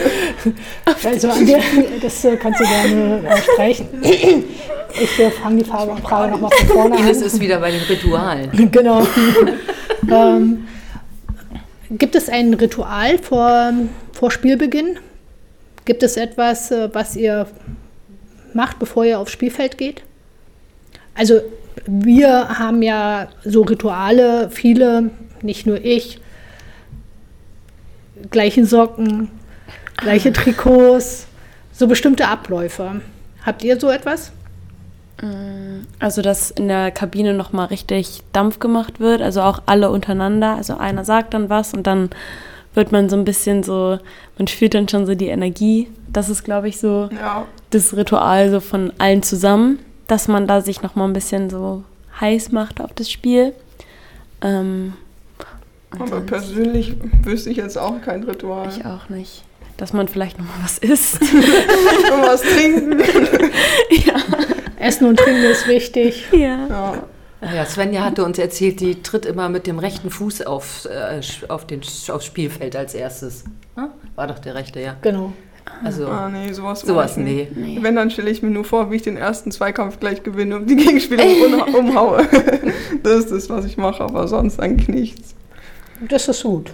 also 1.05 1.31
an 1.31 1.47
der, 1.47 1.61
das 2.01 2.25
äh, 2.25 2.37
kannst 2.37 2.61
du 2.61 2.65
gerne 2.65 3.29
äh, 3.29 3.43
streichen. 3.43 3.89
Ich 4.03 5.19
äh, 5.19 5.31
fange 5.31 5.63
die 5.63 5.69
Frage, 5.69 5.97
Frage 6.03 6.33
nochmal 6.33 6.51
von 6.51 6.69
vorne 6.69 6.97
an. 6.97 7.03
Ines 7.03 7.23
ist 7.23 7.41
wieder 7.41 7.59
bei 7.59 7.71
den 7.71 7.83
Ritualen. 7.83 8.51
Genau. 8.73 9.07
ähm, 10.11 10.67
gibt 11.91 12.15
es 12.15 12.29
ein 12.29 12.55
Ritual 12.55 13.19
vor, 13.19 13.73
vor 14.13 14.31
Spielbeginn? 14.31 14.99
Gibt 15.85 16.03
es 16.03 16.17
etwas, 16.17 16.71
äh, 16.71 16.89
was 16.93 17.17
ihr 17.17 17.47
macht, 18.55 18.79
bevor 18.79 19.05
ihr 19.05 19.19
aufs 19.19 19.33
Spielfeld 19.33 19.79
geht? 19.79 20.03
Also 21.15 21.41
wir 21.87 22.59
haben 22.59 22.83
ja 22.83 23.29
so 23.45 23.63
Rituale, 23.63 24.51
viele, 24.51 25.11
nicht 25.43 25.67
nur 25.67 25.83
ich, 25.85 26.21
gleichen 28.31 28.67
Socken, 28.67 29.31
gleiche 30.03 30.33
Trikots, 30.33 31.27
so 31.73 31.87
bestimmte 31.87 32.29
Abläufe. 32.29 33.01
Habt 33.45 33.65
ihr 33.65 33.79
so 33.81 33.89
etwas? 33.91 34.33
Also, 36.01 36.21
dass 36.21 36.51
in 36.51 36.69
der 36.69 36.91
Kabine 36.91 37.33
nochmal 37.33 37.67
richtig 37.67 38.23
Dampf 38.33 38.59
gemacht 38.59 38.99
wird, 38.99 39.23
also 39.23 39.43
auch 39.43 39.63
alle 39.67 39.91
untereinander. 39.91 40.57
Also 40.57 40.77
einer 40.77 41.05
sagt 41.05 41.35
dann 41.35 41.49
was 41.49 41.75
und 41.75 41.87
dann 41.87 42.11
wird 42.75 42.91
man 42.91 43.09
so 43.09 43.17
ein 43.17 43.25
bisschen 43.25 43.63
so, 43.63 43.99
man 44.39 44.49
fühlt 44.49 44.75
dann 44.75 44.89
schon 44.89 45.07
so 45.07 45.15
die 45.15 45.29
Energie. 45.29 45.89
Das 46.09 46.29
ist, 46.29 46.43
glaube 46.43 46.69
ich, 46.69 46.81
so 46.81 47.09
Ja, 47.13 47.47
das 47.71 47.95
Ritual 47.95 48.51
so 48.51 48.61
von 48.61 48.93
allen 48.99 49.23
zusammen, 49.23 49.79
dass 50.09 50.27
man 50.27 50.47
da 50.47 50.61
sich 50.61 50.83
nochmal 50.83 51.09
ein 51.09 51.13
bisschen 51.13 51.51
so 51.51 51.85
heiß 52.21 52.51
macht 52.51 52.81
auf 52.81 52.93
das 52.95 53.11
Spiel. 53.11 53.53
Ähm, 54.41 54.95
aber 55.99 56.21
persönlich 56.23 56.95
wüsste 57.23 57.51
ich 57.51 57.59
jetzt 57.59 57.79
auch 57.79 58.01
kein 58.01 58.25
Ritual. 58.25 58.69
ich 58.69 58.85
auch 58.87 59.09
nicht. 59.09 59.45
Dass 59.83 59.93
man 59.93 60.07
vielleicht 60.07 60.39
nochmal 60.39 60.55
was 60.63 60.79
isst. 60.79 61.21
Und 61.23 62.23
was 62.23 62.41
trinken. 62.43 63.01
Essen 64.79 65.09
und 65.09 65.19
Trinken 65.19 65.43
ist 65.43 65.67
wichtig. 65.67 66.29
ja. 66.31 66.69
Ja. 66.69 67.03
Ja, 67.53 67.67
Svenja 67.67 68.05
hatte 68.05 68.25
uns 68.25 68.39
erzählt, 68.39 68.79
die 68.79 69.03
tritt 69.03 69.27
immer 69.27 69.49
mit 69.49 69.67
dem 69.67 69.81
rechten 69.81 70.11
Fuß 70.11 70.43
auf, 70.43 70.85
äh, 70.85 71.21
auf 71.49 71.67
den, 71.67 71.81
aufs 71.81 72.25
Spielfeld 72.25 72.77
als 72.77 72.95
erstes. 72.95 73.43
Hm? 73.75 73.89
War 74.15 74.29
doch 74.29 74.39
der 74.39 74.55
rechte, 74.55 74.79
ja. 74.79 74.95
Genau. 75.03 75.33
Also 75.83 76.07
Ah, 76.07 76.29
nee, 76.29 76.53
sowas, 76.53 76.83
sowas, 76.83 77.17
nee. 77.17 77.49
nicht. 77.53 77.83
Wenn, 77.83 77.97
dann 77.97 78.13
stelle 78.13 78.31
ich 78.31 78.41
mir 78.41 78.51
nur 78.51 78.65
vor, 78.65 78.93
wie 78.93 78.97
ich 78.97 79.03
den 79.03 79.17
ersten 79.17 79.51
Zweikampf 79.51 79.99
gleich 79.99 80.23
gewinne 80.23 80.55
und 80.55 80.71
die 80.71 80.77
Gegenspieler 80.77 81.25
umhaue. 81.77 82.29
Das 83.03 83.25
ist 83.25 83.33
das, 83.33 83.51
was 83.51 83.65
ich 83.65 83.77
mache, 83.77 84.05
aber 84.05 84.29
sonst 84.29 84.61
eigentlich 84.61 84.87
nichts. 84.87 85.35
Das 86.09 86.29
ist 86.29 86.45
gut. 86.45 86.73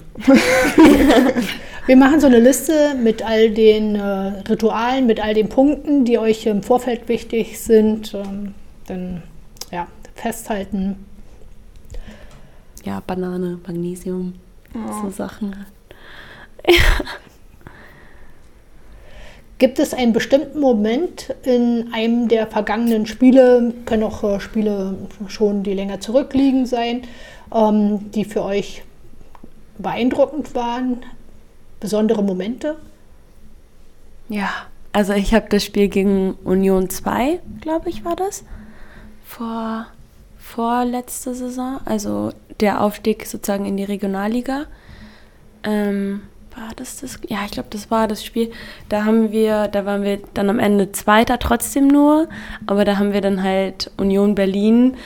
Wir 1.89 1.97
machen 1.97 2.21
so 2.21 2.27
eine 2.27 2.39
Liste 2.39 2.95
mit 3.03 3.25
all 3.25 3.49
den 3.51 3.95
äh, 3.95 4.03
Ritualen, 4.47 5.07
mit 5.07 5.21
all 5.21 5.33
den 5.33 5.49
Punkten, 5.49 6.05
die 6.05 6.19
euch 6.19 6.45
im 6.45 6.63
Vorfeld 6.63 7.09
wichtig 7.09 7.59
sind. 7.59 8.13
Ähm, 8.13 8.53
dann 8.87 9.23
ja, 9.73 9.87
festhalten. 10.15 11.07
ja, 12.85 13.01
Banane, 13.07 13.59
Magnesium, 13.67 14.35
so 15.03 15.09
Sachen. 15.09 15.65
Gibt 19.57 19.79
es 19.79 19.95
einen 19.95 20.13
bestimmten 20.13 20.61
Moment 20.61 21.35
in 21.43 21.89
einem 21.95 22.29
der 22.29 22.49
vergangenen 22.49 23.07
Spiele, 23.07 23.73
können 23.87 24.03
auch 24.03 24.23
äh, 24.25 24.41
Spiele 24.41 24.95
schon, 25.29 25.63
die 25.63 25.73
länger 25.73 26.01
zurückliegen 26.01 26.67
sein, 26.67 27.05
ähm, 27.51 28.11
die 28.11 28.27
für 28.27 28.43
euch 28.43 28.83
beeindruckend 29.79 30.55
waren? 30.55 30.99
Besondere 31.81 32.23
Momente? 32.23 32.77
Ja, 34.29 34.51
also 34.93 35.13
ich 35.13 35.35
habe 35.35 35.47
das 35.49 35.65
Spiel 35.65 35.89
gegen 35.89 36.33
Union 36.45 36.91
2, 36.91 37.41
glaube 37.61 37.89
ich, 37.89 38.05
war 38.05 38.17
das. 38.17 38.45
Vor, 39.25 39.87
vor 40.39 40.85
letzte 40.85 41.35
Saison, 41.35 41.81
also 41.85 42.33
der 42.61 42.83
Aufstieg 42.83 43.27
sozusagen 43.27 43.65
in 43.65 43.77
die 43.77 43.85
Regionalliga. 43.85 44.67
Ähm, 45.63 46.23
war 46.57 46.71
das 46.77 47.01
das? 47.01 47.21
Ja, 47.29 47.45
ich 47.45 47.53
glaube, 47.53 47.69
das 47.71 47.91
war 47.91 48.09
das 48.09 48.25
Spiel. 48.25 48.51
Da 48.89 49.05
haben 49.05 49.31
wir, 49.31 49.69
da 49.69 49.85
waren 49.85 50.03
wir 50.03 50.19
dann 50.35 50.51
am 50.51 50.59
Ende 50.59 50.93
Zweiter 50.93 51.39
trotzdem 51.39 51.87
nur, 51.87 52.29
aber 52.67 52.85
da 52.85 52.99
haben 52.99 53.13
wir 53.13 53.21
dann 53.21 53.43
halt 53.43 53.91
Union 53.97 54.35
Berlin, 54.35 54.97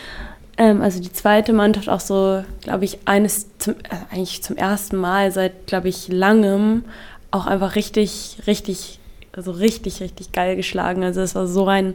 ähm, 0.57 0.83
also 0.83 1.01
die 1.01 1.13
zweite 1.13 1.53
Mannschaft 1.53 1.89
auch 1.89 2.01
so, 2.01 2.45
glaube 2.63 2.85
ich, 2.85 2.99
eines 3.07 3.47
zum, 3.59 3.75
äh, 3.75 4.15
eigentlich 4.15 4.43
zum 4.43 4.57
ersten 4.57 4.97
Mal 4.97 5.33
seit, 5.33 5.67
glaube 5.67 5.89
ich, 5.89 6.09
langem 6.09 6.85
auch 7.31 7.47
einfach 7.47 7.77
richtig, 7.77 8.39
richtig, 8.47 8.99
also 9.33 9.53
richtig, 9.53 10.01
richtig 10.01 10.33
geil 10.33 10.57
geschlagen. 10.57 11.03
Also 11.03 11.23
es 11.23 11.35
war 11.35 11.47
so 11.47 11.67
ein, 11.67 11.95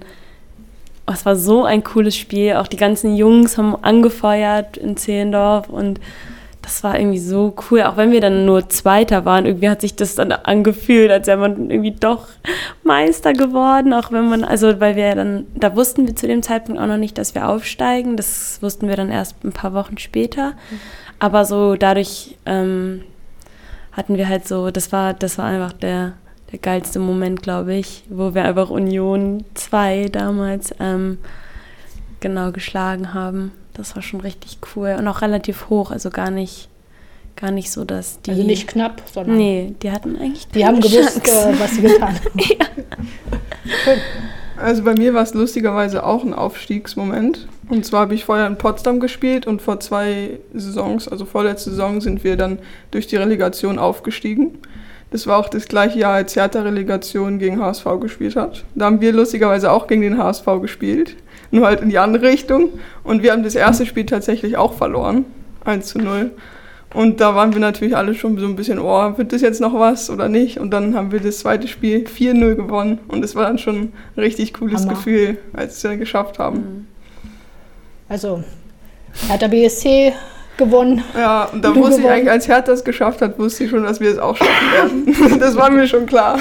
es 1.05 1.25
war 1.25 1.35
so 1.35 1.63
ein 1.63 1.83
cooles 1.83 2.17
Spiel. 2.17 2.55
Auch 2.55 2.67
die 2.67 2.77
ganzen 2.77 3.15
Jungs 3.15 3.57
haben 3.57 3.75
angefeuert 3.75 4.77
in 4.77 4.97
Zehlendorf 4.97 5.69
und 5.69 5.99
das 6.67 6.83
war 6.83 6.99
irgendwie 6.99 7.17
so 7.17 7.55
cool, 7.71 7.83
auch 7.83 7.95
wenn 7.95 8.11
wir 8.11 8.19
dann 8.19 8.45
nur 8.45 8.67
Zweiter 8.67 9.23
waren. 9.23 9.45
Irgendwie 9.45 9.69
hat 9.69 9.79
sich 9.79 9.95
das 9.95 10.15
dann 10.15 10.33
angefühlt, 10.33 11.09
als 11.09 11.25
wäre 11.27 11.37
man 11.37 11.69
irgendwie 11.71 11.95
doch 11.97 12.27
Meister 12.83 13.31
geworden, 13.31 13.93
auch 13.93 14.11
wenn 14.11 14.27
man, 14.27 14.43
also 14.43 14.77
weil 14.81 14.97
wir 14.97 15.15
dann, 15.15 15.47
da 15.55 15.77
wussten 15.77 16.05
wir 16.05 16.17
zu 16.17 16.27
dem 16.27 16.43
Zeitpunkt 16.43 16.81
auch 16.81 16.87
noch 16.87 16.97
nicht, 16.97 17.17
dass 17.17 17.35
wir 17.35 17.47
aufsteigen. 17.47 18.17
Das 18.17 18.61
wussten 18.61 18.89
wir 18.89 18.97
dann 18.97 19.09
erst 19.09 19.45
ein 19.45 19.53
paar 19.53 19.73
Wochen 19.73 19.97
später. 19.97 20.55
Aber 21.19 21.45
so 21.45 21.77
dadurch 21.77 22.35
ähm, 22.45 23.01
hatten 23.93 24.17
wir 24.17 24.27
halt 24.27 24.45
so, 24.45 24.69
das 24.69 24.91
war, 24.91 25.13
das 25.13 25.37
war 25.37 25.45
einfach 25.45 25.71
der, 25.71 26.15
der 26.51 26.59
geilste 26.59 26.99
Moment, 26.99 27.41
glaube 27.43 27.75
ich, 27.75 28.03
wo 28.09 28.35
wir 28.35 28.43
einfach 28.43 28.69
Union 28.69 29.45
2 29.53 30.09
damals 30.09 30.75
ähm, 30.81 31.17
genau 32.19 32.51
geschlagen 32.51 33.13
haben. 33.13 33.53
Das 33.77 33.95
war 33.95 34.01
schon 34.01 34.21
richtig 34.21 34.57
cool 34.75 34.95
und 34.97 35.07
auch 35.07 35.21
relativ 35.21 35.69
hoch, 35.69 35.91
also 35.91 36.09
gar 36.09 36.31
nicht, 36.31 36.67
gar 37.35 37.51
nicht 37.51 37.71
so, 37.71 37.85
dass 37.85 38.21
die. 38.21 38.31
Also 38.31 38.43
nicht 38.43 38.67
knapp, 38.67 39.01
sondern. 39.13 39.37
Nee, 39.37 39.75
die 39.81 39.91
hatten 39.91 40.17
eigentlich. 40.17 40.47
Die 40.49 40.65
haben 40.65 40.81
gewusst, 40.81 41.23
Chance. 41.23 41.49
äh, 41.49 41.59
was 41.59 41.71
sie 41.75 41.81
getan 41.83 42.15
haben. 42.15 42.39
Schön. 43.83 43.99
Also 44.57 44.83
bei 44.83 44.95
mir 44.95 45.13
war 45.13 45.21
es 45.21 45.35
lustigerweise 45.35 46.03
auch 46.03 46.23
ein 46.23 46.33
Aufstiegsmoment. 46.33 47.47
Und 47.69 47.85
zwar 47.85 48.01
habe 48.01 48.15
ich 48.15 48.25
vorher 48.25 48.47
in 48.47 48.57
Potsdam 48.57 48.99
gespielt 48.99 49.45
und 49.45 49.61
vor 49.61 49.79
zwei 49.79 50.39
Saisons, 50.53 51.07
also 51.07 51.25
vorletzte 51.25 51.69
Saison, 51.69 52.01
sind 52.01 52.23
wir 52.23 52.37
dann 52.37 52.57
durch 52.89 53.05
die 53.07 53.17
Relegation 53.17 53.77
aufgestiegen. 53.77 54.57
Das 55.11 55.27
war 55.27 55.37
auch 55.37 55.49
das 55.49 55.67
gleiche 55.67 55.99
Jahr, 55.99 56.13
als 56.15 56.35
Hertha 56.35 56.61
Relegation 56.61 57.39
gegen 57.39 57.61
HSV 57.61 57.85
gespielt 58.01 58.35
hat. 58.35 58.65
Da 58.73 58.85
haben 58.85 58.99
wir 58.99 59.13
lustigerweise 59.13 59.71
auch 59.71 59.87
gegen 59.87 60.01
den 60.01 60.17
HSV 60.17 60.45
gespielt, 60.61 61.15
nur 61.51 61.65
halt 61.65 61.81
in 61.81 61.89
die 61.89 61.97
andere 61.97 62.27
Richtung. 62.27 62.69
Und 63.03 63.23
wir 63.23 63.31
haben 63.31 63.43
das 63.43 63.55
erste 63.55 63.85
Spiel 63.85 64.05
tatsächlich 64.05 64.57
auch 64.57 64.73
verloren, 64.73 65.25
1 65.65 65.87
zu 65.87 65.99
0. 65.99 66.31
Und 66.93 67.19
da 67.19 67.35
waren 67.35 67.53
wir 67.53 67.59
natürlich 67.59 67.97
alle 67.97 68.15
schon 68.15 68.37
so 68.37 68.45
ein 68.45 68.55
bisschen, 68.55 68.79
oh, 68.79 69.17
wird 69.17 69.33
das 69.33 69.41
jetzt 69.41 69.59
noch 69.59 69.73
was 69.73 70.09
oder 70.09 70.29
nicht? 70.29 70.59
Und 70.59 70.71
dann 70.71 70.95
haben 70.95 71.11
wir 71.11 71.19
das 71.19 71.39
zweite 71.39 71.67
Spiel 71.67 72.05
4-0 72.05 72.55
gewonnen. 72.55 72.99
Und 73.07 73.23
es 73.25 73.35
war 73.35 73.43
dann 73.43 73.57
schon 73.57 73.75
ein 73.77 73.93
richtig 74.17 74.53
cooles 74.53 74.81
Hammer. 74.81 74.93
Gefühl, 74.93 75.37
als 75.53 75.83
wir 75.83 75.91
es 75.91 75.99
geschafft 75.99 76.39
haben. 76.39 76.57
Mhm. 76.57 76.87
Also, 78.09 78.43
hat 79.27 79.41
der 79.41 79.49
BSC 79.49 80.13
gewonnen. 80.57 81.03
Ja, 81.15 81.45
und 81.45 81.63
da 81.63 81.75
wusste 81.75 82.01
ich 82.01 82.09
eigentlich, 82.09 82.31
als 82.31 82.47
Hertha 82.47 82.71
es 82.71 82.83
geschafft 82.83 83.21
hat, 83.21 83.37
wusste 83.37 83.65
ich 83.65 83.69
schon, 83.69 83.83
dass 83.83 83.99
wir 83.99 84.09
es 84.09 84.17
auch 84.17 84.37
schaffen 84.37 84.71
werden. 84.71 85.39
das 85.39 85.55
war 85.55 85.69
mir 85.69 85.87
schon 85.87 86.05
klar. 86.05 86.39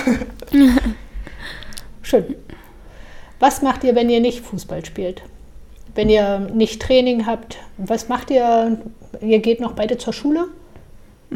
Schön. 2.02 2.24
Was 3.38 3.62
macht 3.62 3.84
ihr, 3.84 3.94
wenn 3.94 4.10
ihr 4.10 4.20
nicht 4.20 4.44
Fußball 4.44 4.84
spielt? 4.84 5.22
Wenn 5.94 6.08
ihr 6.10 6.38
nicht 6.52 6.82
Training 6.82 7.26
habt, 7.26 7.58
was 7.78 8.08
macht 8.08 8.30
ihr? 8.30 8.78
Ihr 9.20 9.38
geht 9.40 9.60
noch 9.60 9.72
beide 9.72 9.98
zur 9.98 10.12
Schule? 10.12 10.46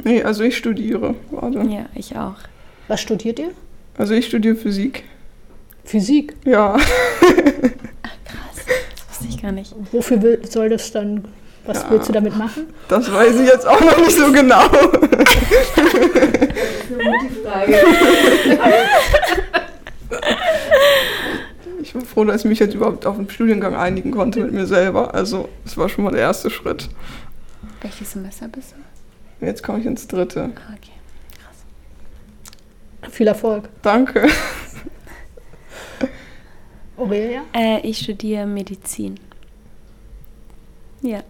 Nee, 0.05 0.23
also 0.23 0.45
ich 0.45 0.57
studiere 0.57 1.15
gerade. 1.31 1.63
Ja, 1.69 1.87
ich 1.95 2.17
auch. 2.17 2.37
Was 2.89 3.01
studiert 3.01 3.39
ihr? 3.39 3.51
Also 3.99 4.15
ich 4.15 4.27
studiere 4.27 4.57
Physik. 4.57 5.05
Physik. 5.85 6.35
Ja, 6.45 6.77
Das 6.77 6.87
wusste 9.09 9.27
ich 9.29 9.43
gar 9.43 9.53
nicht. 9.53 9.75
Wofür 9.93 10.23
will, 10.23 10.41
soll 10.49 10.69
das 10.69 10.93
dann, 10.93 11.25
was 11.67 11.83
Ja. 11.83 11.91
willst 11.91 12.09
du 12.09 12.13
damit 12.13 12.37
machen? 12.37 12.67
das 12.89 13.13
weiß 13.13 13.41
ich 13.41 13.47
jetzt 13.49 13.67
auch 13.67 13.81
noch 13.81 13.97
nicht 13.99 14.17
so 14.17 14.31
genau. 14.33 14.63
Ich 21.91 21.95
bin 21.95 22.07
froh, 22.07 22.25
dass 22.25 22.43
ich 22.43 22.49
mich 22.49 22.61
jetzt 22.61 22.73
überhaupt 22.73 23.05
auf 23.05 23.17
den 23.17 23.29
Studiengang 23.29 23.75
einigen 23.75 24.13
konnte 24.13 24.39
mit 24.39 24.53
mir 24.53 24.65
selber. 24.65 25.13
Also, 25.13 25.49
das 25.65 25.77
war 25.77 25.89
schon 25.89 26.05
mal 26.05 26.13
der 26.13 26.21
erste 26.21 26.49
Schritt. 26.49 26.89
Welches 27.83 28.13
Semester 28.13 28.47
bist 28.47 28.77
du? 29.41 29.45
Jetzt 29.45 29.65
komme 29.65 29.81
ich 29.81 29.87
ins 29.87 30.07
dritte. 30.07 30.53
Ah, 30.55 30.75
okay. 30.77 30.93
Viel 33.11 33.27
Erfolg. 33.27 33.69
Danke. 33.83 34.29
Aurelia? 36.97 37.43
Äh, 37.53 37.81
ich 37.81 37.99
studiere 37.99 38.47
Medizin. 38.47 39.19
Ja. 41.03 41.25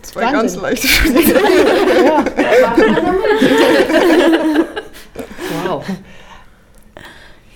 Zwei 0.00 0.22
Wahnsinn. 0.22 0.40
ganz 0.40 0.56
leichte 0.56 0.88
Studien. 0.88 1.36
Ja. 2.06 2.24
Wow. 5.66 5.84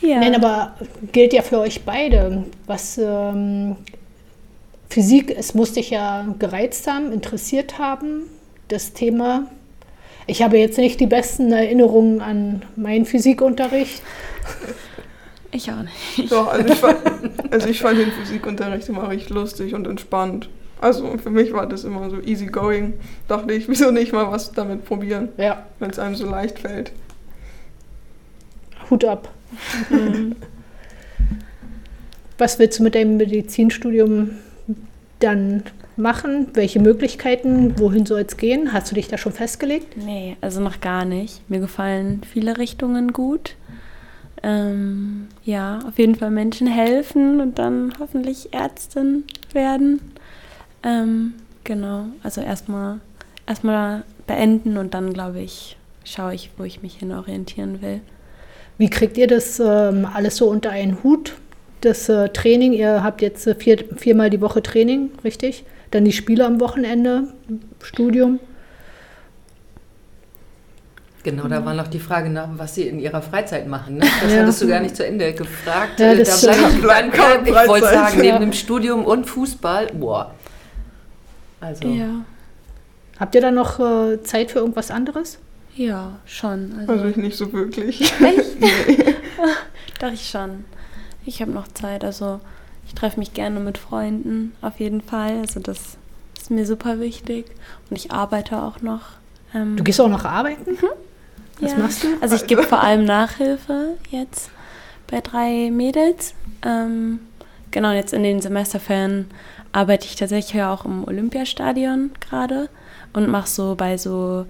Ja. 0.03 0.19
Nein, 0.19 0.35
aber 0.35 0.75
gilt 1.13 1.33
ja 1.33 1.43
für 1.43 1.61
euch 1.61 1.85
beide. 1.85 2.45
Was 2.67 2.99
ähm, 2.99 3.77
Physik, 4.89 5.35
es 5.37 5.55
musste 5.55 5.77
dich 5.77 5.91
ja 5.91 6.27
gereizt 6.39 6.87
haben, 6.87 7.13
interessiert 7.13 7.79
haben, 7.79 8.25
das 8.69 8.93
Thema. 8.93 9.47
Ich 10.27 10.43
habe 10.43 10.59
jetzt 10.59 10.77
nicht 10.79 11.01
die 11.01 11.07
besten 11.07 11.53
Erinnerungen 11.53 12.21
an 12.21 12.63
meinen 12.77 13.07
Physikunterricht. 13.07 14.03
ich 15.53 15.71
auch 15.71 15.83
nicht. 15.83 16.31
Doch, 16.31 16.49
also 16.49 16.69
ich, 16.69 16.79
fand, 16.79 16.99
also 17.51 17.69
ich 17.69 17.81
fand 17.81 17.99
den 17.99 18.13
Physikunterricht 18.13 18.89
immer 18.89 19.09
recht 19.09 19.31
lustig 19.31 19.75
und 19.75 19.87
entspannt. 19.87 20.49
Also 20.81 21.17
für 21.17 21.31
mich 21.31 21.53
war 21.53 21.67
das 21.67 21.85
immer 21.85 22.11
so 22.11 22.21
easy 22.21 22.47
going. 22.47 22.95
Dachte 23.29 23.53
ich, 23.55 23.69
wieso 23.69 23.93
nicht 23.93 24.13
mal 24.13 24.31
was 24.31 24.51
damit 24.53 24.85
probieren, 24.85 25.29
Ja, 25.37 25.65
wenn 25.79 25.91
es 25.91 25.99
einem 25.99 26.17
so 26.17 26.27
leicht 26.27 26.59
fällt. 26.59 26.93
Hut 28.91 29.05
ab. 29.05 29.29
Was 32.39 32.59
willst 32.59 32.79
du 32.79 32.83
mit 32.83 32.95
deinem 32.95 33.17
Medizinstudium 33.17 34.31
dann 35.21 35.63
machen? 35.97 36.49
Welche 36.55 36.81
Möglichkeiten? 36.81 37.79
Wohin 37.79 38.07
soll 38.07 38.21
es 38.23 38.37
gehen? 38.37 38.73
Hast 38.73 38.91
du 38.91 38.95
dich 38.95 39.09
da 39.09 39.19
schon 39.19 39.33
festgelegt? 39.33 39.97
Nee, 39.97 40.37
also 40.41 40.61
noch 40.61 40.81
gar 40.81 41.05
nicht. 41.05 41.49
Mir 41.49 41.61
gefallen 41.61 42.23
viele 42.31 42.59
Richtungen 42.59 43.13
gut. 43.13 43.57
Ähm, 44.43 45.29
ja, 45.45 45.79
auf 45.87 45.99
jeden 45.99 46.17
Fall 46.17 46.31
Menschen 46.31 46.67
helfen 46.67 47.41
und 47.41 47.59
dann 47.59 47.93
hoffentlich 48.01 48.53
Ärztin 48.53 49.25
werden. 49.53 50.01
Ähm, 50.83 51.35
genau, 51.63 52.07
also 52.25 52.41
erstmal 52.41 52.99
erstmal 53.47 54.05
beenden 54.27 54.79
und 54.79 54.95
dann, 54.95 55.13
glaube 55.13 55.41
ich, 55.41 55.77
schaue 56.05 56.35
ich, 56.35 56.51
wo 56.57 56.65
ich 56.65 56.83
mich 56.83 56.97
hin 56.97 57.13
orientieren 57.13 57.83
will. 57.83 58.01
Wie 58.83 58.91
kriegt 58.91 59.17
ihr 59.17 59.29
das 59.29 59.61
ähm, 59.61 60.09
alles 60.13 60.39
so 60.39 60.49
unter 60.51 60.71
einen 60.71 61.05
Hut? 61.05 61.35
Das 61.83 62.09
äh, 62.09 62.31
Training, 62.31 62.73
ihr 62.73 63.05
habt 63.05 63.23
jetzt 63.23 63.47
äh, 63.47 63.55
vier, 63.55 63.79
viermal 63.97 64.29
die 64.29 64.41
Woche 64.41 64.61
Training, 64.61 65.13
richtig? 65.23 65.65
Dann 65.93 66.05
die 66.05 66.11
Spiele 66.11 66.45
am 66.45 66.59
Wochenende, 66.59 67.29
Studium. 67.81 68.41
Genau, 71.23 71.47
da 71.47 71.65
war 71.65 71.75
noch 71.75 71.87
die 71.87 72.01
Frage 72.01 72.29
nach, 72.29 72.49
was 72.57 72.75
Sie 72.75 72.89
in 72.89 72.99
Ihrer 72.99 73.23
Freizeit 73.23 73.69
machen. 73.69 73.99
Ne? 73.99 74.05
Das 74.21 74.33
Ja. 74.33 74.41
hattest 74.41 74.61
du 74.63 74.67
gar 74.67 74.81
nicht 74.81 74.97
zu 74.97 75.07
Ende 75.07 75.33
gefragt. 75.33 76.01
Ja, 76.01 76.11
Äh, 76.15 76.17
das, 76.17 76.41
da 76.41 76.51
bleib 76.51 76.73
ich, 76.75 76.81
bleibt 76.83 77.15
kaum 77.15 77.47
ich 77.47 77.69
wollte 77.69 77.87
sagen, 77.87 78.17
neben 78.17 78.27
Ja. 78.35 78.39
dem 78.41 78.53
Studium 78.53 79.05
und 79.05 79.27
Fußball, 79.27 79.87
boah. 79.95 80.35
Also, 81.61 81.87
Ja, 81.87 82.25
Habt 83.21 83.37
ihr 83.37 83.43
dann 83.43 83.55
noch 83.55 83.79
äh, 83.79 84.21
Zeit 84.25 84.51
für 84.51 84.59
irgendwas 84.59 84.91
anderes? 84.91 85.39
Ja, 85.75 86.19
schon. 86.27 86.75
Also, 86.79 86.93
Also 86.93 87.05
ich 87.07 87.17
nicht 87.17 87.37
so 87.37 87.53
wirklich. 87.53 88.13
Doch, 90.01 90.13
ich 90.13 90.29
schon. 90.29 90.65
Ich 91.25 91.41
habe 91.41 91.53
noch 91.53 91.69
Zeit. 91.69 92.05
Also 92.05 92.41
ich 92.87 92.95
treffe 92.95 93.19
mich 93.19 93.33
gerne 93.35 93.61
mit 93.61 93.79
Freunden, 93.79 94.55
auf 94.61 94.81
jeden 94.81 95.01
Fall. 95.01 95.39
Also 95.39 95.61
das 95.61 95.97
ist 96.39 96.51
mir 96.51 96.67
super 96.67 97.01
wichtig. 97.01 97.47
Und 97.89 97.97
ich 97.97 98.11
arbeite 98.11 98.63
auch 98.63 98.81
noch. 98.83 99.03
Ähm, 99.55 99.77
Du 99.77 99.85
gehst 99.85 100.01
auch 100.01 100.09
noch 100.09 100.25
arbeiten? 100.25 100.77
Was 101.61 101.73
ja. 101.73 101.79
machst 101.79 102.03
du? 102.05 102.09
Also 102.21 102.37
ich 102.37 102.47
gebe 102.47 102.63
vor 102.65 102.83
allem 102.83 103.05
Nachhilfe 103.05 103.97
jetzt 104.11 104.51
bei 105.07 105.21
drei 105.21 105.71
Mädels. 105.71 106.35
Ähm, 106.65 107.21
genau, 107.71 107.91
und 107.91 107.97
jetzt 107.97 108.13
in 108.13 108.23
den 108.23 108.41
Semesterferien 108.41 109.27
arbeite 109.73 110.07
ich 110.07 110.17
tatsächlich 110.17 110.63
auch 110.63 110.85
im 110.85 111.07
Olympiastadion 111.07 112.11
gerade 112.21 112.69
und 113.13 113.29
mache 113.29 113.49
so 113.49 113.75
bei 113.75 113.97
so 113.97 114.47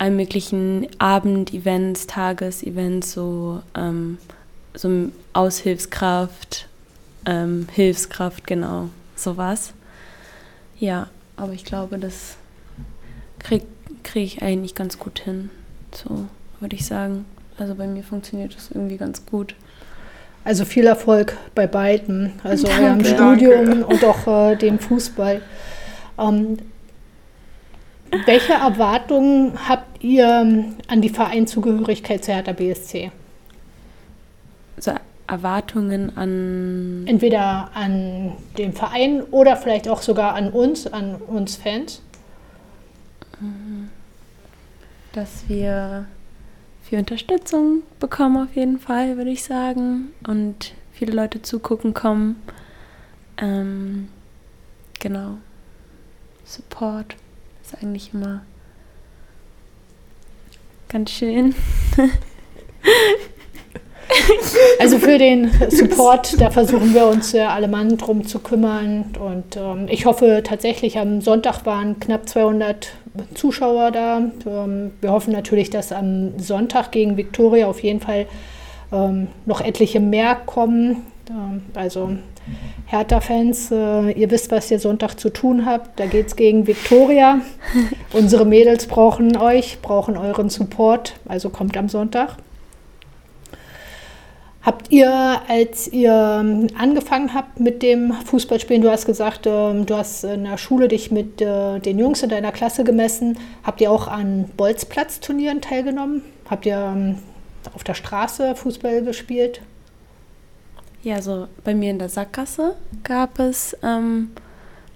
allen 0.00 0.16
möglichen 0.16 0.86
Abendevents, 0.98 2.06
Tagesevents, 2.06 3.12
so, 3.12 3.60
ähm, 3.76 4.16
so 4.72 5.10
Aushilfskraft, 5.34 6.66
ähm, 7.26 7.66
Hilfskraft, 7.70 8.46
genau, 8.46 8.88
sowas. 9.14 9.74
Ja, 10.78 11.08
aber 11.36 11.52
ich 11.52 11.66
glaube, 11.66 11.98
das 11.98 12.36
kriege 13.38 13.66
krieg 14.02 14.24
ich 14.24 14.42
eigentlich 14.42 14.74
ganz 14.74 14.98
gut 14.98 15.18
hin. 15.18 15.50
So 15.94 16.26
würde 16.60 16.76
ich 16.76 16.86
sagen. 16.86 17.26
Also 17.58 17.74
bei 17.74 17.86
mir 17.86 18.02
funktioniert 18.02 18.56
das 18.56 18.70
irgendwie 18.70 18.96
ganz 18.96 19.26
gut. 19.26 19.54
Also 20.44 20.64
viel 20.64 20.86
Erfolg 20.86 21.36
bei 21.54 21.66
beiden, 21.66 22.32
also 22.42 22.66
eurem 22.70 23.02
Danke. 23.02 23.08
Studium 23.10 23.82
und 23.82 24.02
auch 24.02 24.26
äh, 24.26 24.56
dem 24.56 24.78
Fußball. 24.78 25.42
Ähm, 26.18 26.56
welche 28.26 28.52
Erwartungen 28.52 29.68
habt 29.68 30.02
ihr 30.02 30.26
ähm, 30.26 30.76
an 30.88 31.00
die 31.00 31.08
Vereinszugehörigkeit 31.08 32.24
zu 32.24 32.32
Hertha 32.32 32.52
BSC? 32.52 33.10
So 34.78 34.92
Erwartungen 35.26 36.16
an. 36.16 37.04
Entweder 37.06 37.70
an 37.74 38.32
den 38.58 38.72
Verein 38.72 39.22
oder 39.30 39.56
vielleicht 39.56 39.88
auch 39.88 40.02
sogar 40.02 40.34
an 40.34 40.50
uns, 40.50 40.86
an 40.86 41.16
uns 41.16 41.56
Fans. 41.56 42.02
ähm, 43.40 43.90
dass 45.12 45.48
wir 45.48 46.06
viel 46.82 46.98
Unterstützung 46.98 47.82
bekommen 47.98 48.44
auf 48.44 48.54
jeden 48.56 48.78
Fall, 48.78 49.16
würde 49.16 49.30
ich 49.30 49.44
sagen. 49.44 50.12
Und 50.26 50.72
viele 50.92 51.12
Leute 51.12 51.42
zugucken 51.42 51.94
kommen. 51.94 52.36
Ähm, 53.38 54.08
genau. 54.98 55.38
Support 56.44 57.16
ist 57.72 57.82
eigentlich 57.82 58.12
immer 58.14 58.42
ganz 60.88 61.10
schön. 61.10 61.54
Also 64.80 64.98
für 64.98 65.18
den 65.18 65.52
Support, 65.68 66.40
da 66.40 66.50
versuchen 66.50 66.94
wir 66.94 67.06
uns 67.06 67.32
äh, 67.32 67.40
alle 67.42 67.68
Mann 67.68 67.96
drum 67.96 68.26
zu 68.26 68.40
kümmern. 68.40 69.04
Und 69.20 69.56
ähm, 69.56 69.86
ich 69.88 70.04
hoffe 70.04 70.42
tatsächlich, 70.44 70.98
am 70.98 71.20
Sonntag 71.20 71.64
waren 71.64 72.00
knapp 72.00 72.28
200 72.28 72.88
Zuschauer 73.34 73.92
da. 73.92 74.18
Ähm, 74.46 74.90
wir 75.00 75.12
hoffen 75.12 75.32
natürlich, 75.32 75.70
dass 75.70 75.92
am 75.92 76.40
Sonntag 76.40 76.90
gegen 76.90 77.16
Viktoria 77.16 77.68
auf 77.68 77.84
jeden 77.84 78.00
Fall 78.00 78.26
ähm, 78.92 79.28
noch 79.46 79.60
etliche 79.60 80.00
mehr 80.00 80.34
kommen. 80.34 81.06
Ähm, 81.28 81.62
also 81.74 82.10
Hertha-Fans, 82.86 83.70
äh, 83.70 84.10
ihr 84.12 84.30
wisst, 84.30 84.50
was 84.50 84.70
ihr 84.70 84.80
Sonntag 84.80 85.14
zu 85.14 85.30
tun 85.30 85.64
habt. 85.64 86.00
Da 86.00 86.06
geht 86.06 86.26
es 86.26 86.36
gegen 86.36 86.66
Viktoria. 86.66 87.40
Unsere 88.12 88.44
Mädels 88.44 88.86
brauchen 88.86 89.36
euch, 89.36 89.78
brauchen 89.80 90.16
euren 90.16 90.50
Support. 90.50 91.14
Also 91.28 91.50
kommt 91.50 91.76
am 91.76 91.88
Sonntag. 91.88 92.36
Habt 94.62 94.92
ihr, 94.92 95.40
als 95.48 95.88
ihr 95.88 96.12
ähm, 96.12 96.66
angefangen 96.76 97.32
habt 97.32 97.60
mit 97.60 97.82
dem 97.82 98.12
Fußballspielen, 98.12 98.82
du 98.82 98.90
hast 98.90 99.06
gesagt, 99.06 99.46
ähm, 99.46 99.86
du 99.86 99.96
hast 99.96 100.24
in 100.24 100.44
der 100.44 100.58
Schule 100.58 100.88
dich 100.88 101.10
mit 101.10 101.40
äh, 101.40 101.78
den 101.78 101.98
Jungs 101.98 102.22
in 102.22 102.28
deiner 102.28 102.52
Klasse 102.52 102.84
gemessen. 102.84 103.38
Habt 103.62 103.80
ihr 103.80 103.90
auch 103.90 104.06
an 104.06 104.50
Bolzplatzturnieren 104.58 105.62
teilgenommen? 105.62 106.22
Habt 106.50 106.66
ihr 106.66 106.76
ähm, 106.76 107.18
auf 107.74 107.84
der 107.84 107.94
Straße 107.94 108.54
Fußball 108.54 109.02
gespielt? 109.02 109.62
Ja, 111.02 111.22
so 111.22 111.48
bei 111.64 111.74
mir 111.74 111.90
in 111.90 111.98
der 111.98 112.10
Sackgasse 112.10 112.76
gab 113.04 113.38
es, 113.38 113.74
ähm, 113.82 114.30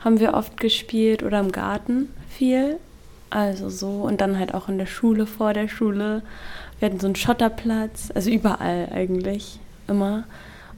haben 0.01 0.21
wir 0.21 0.35
oft 0.35 0.59
gespielt 0.59 1.23
oder 1.23 1.41
im 1.41 1.51
Garten 1.51 2.11
viel. 2.29 2.79
Also 3.31 3.71
so 3.71 4.03
und 4.03 4.21
dann 4.21 4.39
halt 4.39 4.53
auch 4.55 4.69
in 4.69 4.77
der 4.79 4.87
Schule, 4.87 5.27
vor 5.27 5.55
der 5.55 5.67
Schule. 5.67 6.23
Wir 6.79 6.87
hatten 6.87 7.01
so 7.01 7.07
einen 7.07 7.17
Schotterplatz, 7.17 8.11
also 8.15 8.31
überall 8.31 8.91
eigentlich, 8.93 9.59
immer. 9.89 10.25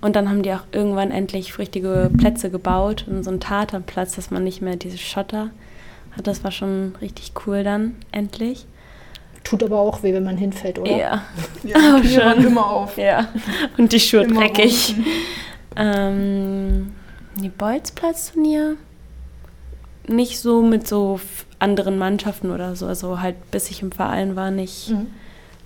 Und 0.00 0.14
dann 0.14 0.30
haben 0.30 0.42
die 0.42 0.52
auch 0.52 0.64
irgendwann 0.70 1.10
endlich 1.10 1.58
richtige 1.58 2.10
Plätze 2.16 2.48
gebaut 2.48 3.06
und 3.08 3.24
so 3.24 3.30
einen 3.30 3.40
Tatanplatz, 3.40 4.14
dass 4.14 4.30
man 4.30 4.44
nicht 4.44 4.62
mehr 4.62 4.76
diese 4.76 4.98
Schotter 4.98 5.50
hat. 6.16 6.26
Das 6.26 6.44
war 6.44 6.52
schon 6.52 6.94
richtig 7.00 7.32
cool 7.46 7.64
dann, 7.64 7.96
endlich. 8.12 8.66
Tut 9.48 9.62
aber 9.62 9.78
auch 9.78 10.02
weh, 10.02 10.12
wenn 10.12 10.24
man 10.24 10.36
hinfällt, 10.36 10.78
oder? 10.78 10.90
Ja, 10.90 11.22
Ja, 11.62 11.76
waren 11.92 12.04
schon. 12.04 12.46
immer 12.46 12.66
auf. 12.66 12.98
ja. 12.98 13.28
Und 13.78 13.92
die 13.92 14.00
Schuhe 14.00 14.22
Immer 14.24 14.40
dreckig. 14.40 14.94
unten. 14.96 15.04
Ähm, 15.76 16.92
die 17.40 17.48
Bolzplatzturnier 17.48 18.76
nicht 20.08 20.40
so 20.40 20.62
mit 20.62 20.88
so 20.88 21.20
anderen 21.60 21.96
Mannschaften 21.96 22.50
oder 22.50 22.74
so. 22.74 22.86
Also 22.86 23.20
halt 23.20 23.36
bis 23.52 23.70
ich 23.70 23.82
im 23.82 23.92
Verein 23.92 24.34
war, 24.34 24.50
nicht, 24.50 24.90
Mhm. 24.90 25.06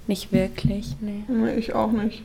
nicht 0.06 0.30
wirklich. 0.32 0.96
Nee. 1.00 1.24
Nee, 1.28 1.54
ich 1.54 1.74
auch 1.74 1.90
nicht. 1.92 2.22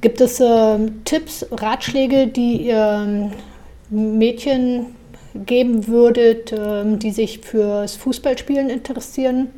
Gibt 0.00 0.20
es 0.20 0.40
ähm, 0.40 1.04
Tipps, 1.04 1.46
Ratschläge, 1.52 2.26
die 2.26 2.62
ihr 2.66 3.04
ähm, 3.06 3.32
Mädchen 3.90 4.95
geben 5.44 5.86
würdet, 5.86 6.52
ähm, 6.52 6.98
die 6.98 7.10
sich 7.10 7.40
fürs 7.40 7.96
Fußballspielen 7.96 8.70
interessieren? 8.70 9.48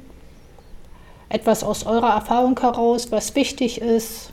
Etwas 1.29 1.63
aus 1.63 1.87
eurer 1.87 2.15
Erfahrung 2.15 2.59
heraus, 2.59 3.13
was 3.13 3.35
wichtig 3.35 3.81
ist? 3.81 4.31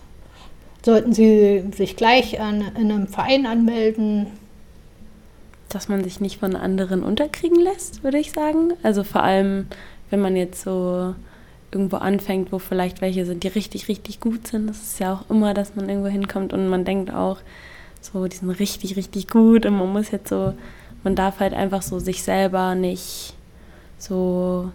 Sollten 0.84 1.13
sie 1.13 1.63
sich 1.75 1.95
gleich 1.95 2.39
an, 2.39 2.63
in 2.79 2.91
einem 2.91 3.08
Verein 3.08 3.45
anmelden? 3.45 4.27
Dass 5.69 5.89
man 5.89 6.03
sich 6.03 6.21
nicht 6.21 6.39
von 6.39 6.55
anderen 6.55 7.03
unterkriegen 7.03 7.60
lässt, 7.60 8.03
würde 8.03 8.19
ich 8.19 8.31
sagen. 8.31 8.73
Also 8.84 9.03
vor 9.03 9.23
allem, 9.23 9.67
wenn 10.10 10.21
man 10.21 10.36
jetzt 10.36 10.62
so 10.62 11.15
irgendwo 11.71 11.97
anfängt, 11.97 12.51
wo 12.51 12.60
vielleicht 12.60 13.01
welche 13.01 13.25
sind, 13.25 13.43
die 13.43 13.49
richtig, 13.49 13.89
richtig 13.89 14.21
gut 14.21 14.47
sind. 14.47 14.67
Das 14.67 14.81
ist 14.81 14.99
ja 14.99 15.13
auch 15.13 15.29
immer, 15.29 15.53
dass 15.53 15.75
man 15.75 15.89
irgendwo 15.89 16.08
hinkommt 16.08 16.53
und 16.53 16.69
man 16.69 16.86
denkt 16.86 17.13
auch, 17.13 17.39
so, 17.99 18.27
die 18.27 18.38
sind 18.38 18.49
richtig, 18.51 18.95
richtig 18.95 19.27
gut 19.27 19.65
und 19.65 19.77
man 19.77 19.91
muss 19.91 20.12
jetzt 20.12 20.29
so, 20.29 20.53
man 21.06 21.15
darf 21.15 21.39
halt 21.39 21.54
einfach 21.54 21.84
so 21.84 22.00
sich 22.00 22.24
selber 22.24 22.76
nicht 22.76 23.36
so, 23.98 24.72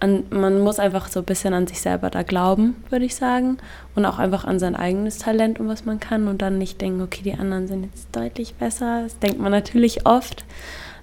an, 0.00 0.24
man 0.30 0.60
muss 0.60 0.78
einfach 0.80 1.08
so 1.08 1.20
ein 1.20 1.24
bisschen 1.24 1.54
an 1.54 1.68
sich 1.68 1.80
selber 1.80 2.10
da 2.10 2.24
glauben, 2.24 2.76
würde 2.90 3.04
ich 3.04 3.14
sagen. 3.14 3.58
Und 3.94 4.04
auch 4.04 4.18
einfach 4.18 4.44
an 4.44 4.58
sein 4.58 4.76
eigenes 4.76 5.18
Talent 5.18 5.60
und 5.60 5.68
was 5.68 5.84
man 5.84 6.00
kann 6.00 6.28
und 6.28 6.42
dann 6.42 6.58
nicht 6.58 6.80
denken, 6.80 7.00
okay, 7.00 7.22
die 7.22 7.32
anderen 7.32 7.68
sind 7.68 7.84
jetzt 7.84 8.08
deutlich 8.12 8.54
besser. 8.54 9.04
Das 9.04 9.18
denkt 9.20 9.38
man 9.38 9.52
natürlich 9.52 10.04
oft. 10.04 10.44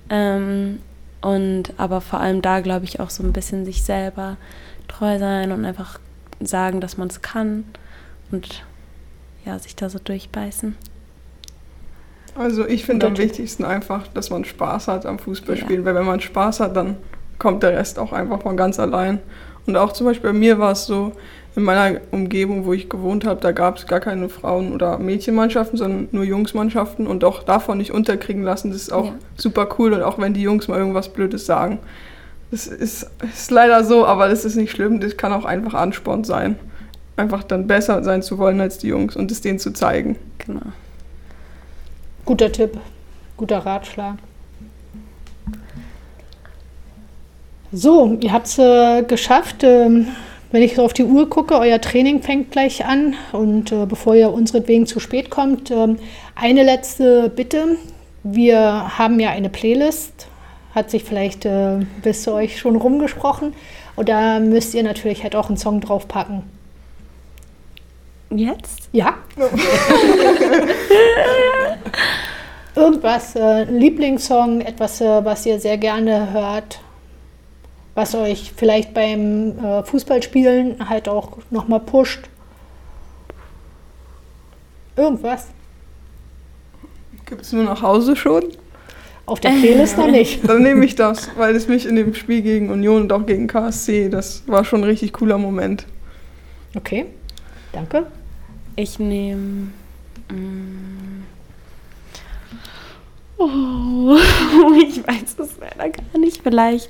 Ähm, 0.09 0.79
und 1.21 1.73
aber 1.77 2.01
vor 2.01 2.19
allem 2.19 2.41
da 2.41 2.59
glaube 2.59 2.85
ich 2.85 2.99
auch 2.99 3.09
so 3.09 3.23
ein 3.23 3.33
bisschen 3.33 3.65
sich 3.65 3.81
selber 3.81 4.35
treu 4.87 5.17
sein 5.17 5.51
und 5.53 5.65
einfach 5.65 5.99
sagen, 6.41 6.81
dass 6.81 6.97
man 6.97 7.07
es 7.07 7.21
kann 7.21 7.63
und 8.29 8.63
ja, 9.45 9.57
sich 9.57 9.75
da 9.75 9.89
so 9.89 9.99
durchbeißen. 9.99 10.75
Also 12.37 12.67
ich 12.67 12.85
finde 12.85 13.07
am 13.07 13.17
wichtigsten 13.17 13.63
einfach, 13.63 14.07
dass 14.09 14.29
man 14.29 14.43
Spaß 14.45 14.87
hat 14.89 15.05
am 15.05 15.19
Fußballspielen, 15.19 15.85
weil 15.85 15.95
wenn 15.95 16.05
man 16.05 16.19
Spaß 16.19 16.59
hat, 16.59 16.75
dann 16.75 16.97
kommt 17.39 17.63
der 17.63 17.73
Rest 17.73 17.97
auch 17.97 18.11
einfach 18.11 18.41
von 18.41 18.57
ganz 18.57 18.79
allein. 18.79 19.19
Und 19.65 19.77
auch 19.77 19.93
zum 19.93 20.05
Beispiel 20.05 20.31
bei 20.31 20.37
mir 20.37 20.59
war 20.59 20.73
es 20.73 20.85
so, 20.85 21.13
in 21.55 21.63
meiner 21.63 22.01
Umgebung, 22.11 22.65
wo 22.65 22.73
ich 22.73 22.89
gewohnt 22.89 23.23
habe, 23.25 23.39
da 23.39 23.53
gab 23.53 23.77
es 23.77 23.87
gar 23.87 24.01
keine 24.01 24.27
Frauen- 24.27 24.73
oder 24.73 24.99
Mädchenmannschaften, 24.99 25.77
sondern 25.77 26.09
nur 26.11 26.25
Jungsmannschaften 26.25 27.07
und 27.07 27.23
auch 27.23 27.43
davon 27.43 27.77
nicht 27.77 27.91
unterkriegen 27.91 28.43
lassen, 28.43 28.71
das 28.71 28.81
ist 28.81 28.91
auch 28.93 29.05
Ja. 29.05 29.13
super 29.37 29.69
cool 29.79 29.93
und 29.93 30.01
auch 30.03 30.19
wenn 30.19 30.33
die 30.33 30.41
Jungs 30.41 30.67
mal 30.67 30.77
irgendwas 30.77 31.07
Blödes 31.09 31.45
sagen. 31.45 31.79
Das 32.51 32.67
ist, 32.67 33.09
ist 33.33 33.51
leider 33.51 33.85
so, 33.85 34.05
aber 34.05 34.27
das 34.27 34.43
ist 34.43 34.55
nicht 34.57 34.71
schlimm, 34.71 34.99
das 34.99 35.15
kann 35.15 35.31
auch 35.31 35.45
einfach 35.45 35.73
Ansporn 35.73 36.25
sein. 36.25 36.57
Einfach 37.15 37.43
dann 37.43 37.67
besser 37.67 38.03
sein 38.03 38.21
zu 38.21 38.37
wollen 38.37 38.59
als 38.59 38.77
die 38.77 38.87
Jungs 38.87 39.15
und 39.15 39.31
es 39.31 39.39
denen 39.39 39.57
zu 39.57 39.71
zeigen. 39.71 40.17
Genau. 40.45 40.61
Guter 42.25 42.51
Tipp, 42.51 42.79
guter 43.37 43.59
Ratschlag. 43.59 44.15
So, 47.71 48.17
ihr 48.19 48.31
habt 48.33 48.47
es 48.47 48.57
äh, 48.57 49.03
geschafft. 49.03 49.63
Ähm, 49.63 50.07
wenn 50.51 50.63
ich 50.63 50.73
so 50.75 50.83
auf 50.83 50.93
die 50.93 51.03
Uhr 51.03 51.29
gucke, 51.29 51.59
euer 51.59 51.79
Training 51.79 52.23
fängt 52.23 52.49
gleich 52.49 52.83
an. 52.85 53.15
Und 53.31 53.71
äh, 53.71 53.85
bevor 53.85 54.15
ihr 54.15 54.31
unseretwegen 54.31 54.87
zu 54.87 54.99
spät 54.99 55.29
kommt, 55.29 55.69
ähm, 55.69 55.99
eine 56.33 56.63
letzte 56.63 57.29
Bitte. 57.29 57.77
Wir 58.23 58.97
haben 58.97 59.19
ja 59.19 59.29
eine 59.29 59.49
Playlist, 59.49 60.27
hat 60.73 60.89
sich 60.89 61.03
vielleicht 61.03 61.45
äh, 61.45 61.85
bis 62.01 62.23
zu 62.23 62.33
euch 62.33 62.57
schon 62.57 62.75
rumgesprochen. 62.75 63.53
Und 63.95 64.09
da 64.09 64.39
müsst 64.39 64.73
ihr 64.73 64.81
natürlich 64.81 65.21
halt 65.21 65.35
auch 65.35 65.49
einen 65.49 65.57
Song 65.57 65.79
draufpacken. 65.79 66.54
Jetzt? 68.29 68.89
Ja. 68.91 69.17
Irgendwas, 72.75 73.35
äh, 73.35 73.65
ein 73.67 73.77
Lieblingssong, 73.79 74.61
etwas, 74.61 74.99
äh, 74.99 75.23
was 75.23 75.45
ihr 75.45 75.59
sehr 75.59 75.77
gerne 75.77 76.33
hört, 76.33 76.81
was 77.93 78.15
euch 78.15 78.51
vielleicht 78.55 78.93
beim 78.93 79.57
äh, 79.59 79.83
Fußballspielen 79.83 80.89
halt 80.89 81.07
auch 81.07 81.37
nochmal 81.51 81.79
pusht. 81.79 82.27
Irgendwas. 84.97 85.47
Gibt 87.25 87.41
es 87.41 87.53
nur 87.53 87.63
nach 87.63 87.81
Hause 87.81 88.15
schon? 88.15 88.43
Auf 89.25 89.39
der 89.39 89.49
Playlist 89.49 89.97
noch 89.97 90.11
nicht. 90.11 90.47
Dann 90.47 90.61
nehme 90.61 90.85
ich 90.85 90.95
das, 90.95 91.31
weil 91.35 91.55
es 91.55 91.67
mich 91.67 91.87
in 91.87 91.95
dem 91.95 92.13
Spiel 92.13 92.43
gegen 92.43 92.69
Union 92.69 93.03
und 93.03 93.13
auch 93.13 93.25
gegen 93.25 93.47
KSC, 93.47 94.09
das 94.09 94.43
war 94.47 94.63
schon 94.63 94.81
ein 94.81 94.83
richtig 94.83 95.13
cooler 95.13 95.39
Moment. 95.39 95.87
Okay, 96.75 97.07
danke. 97.75 98.07
Ich 98.75 98.99
nehme. 98.99 99.69
Mm, 100.29 101.23
oh, 103.37 104.17
ich 104.81 105.05
weiß 105.05 105.35
es 105.39 105.57
leider 105.59 105.89
gar 105.89 106.17
nicht. 106.19 106.41
Vielleicht. 106.41 106.89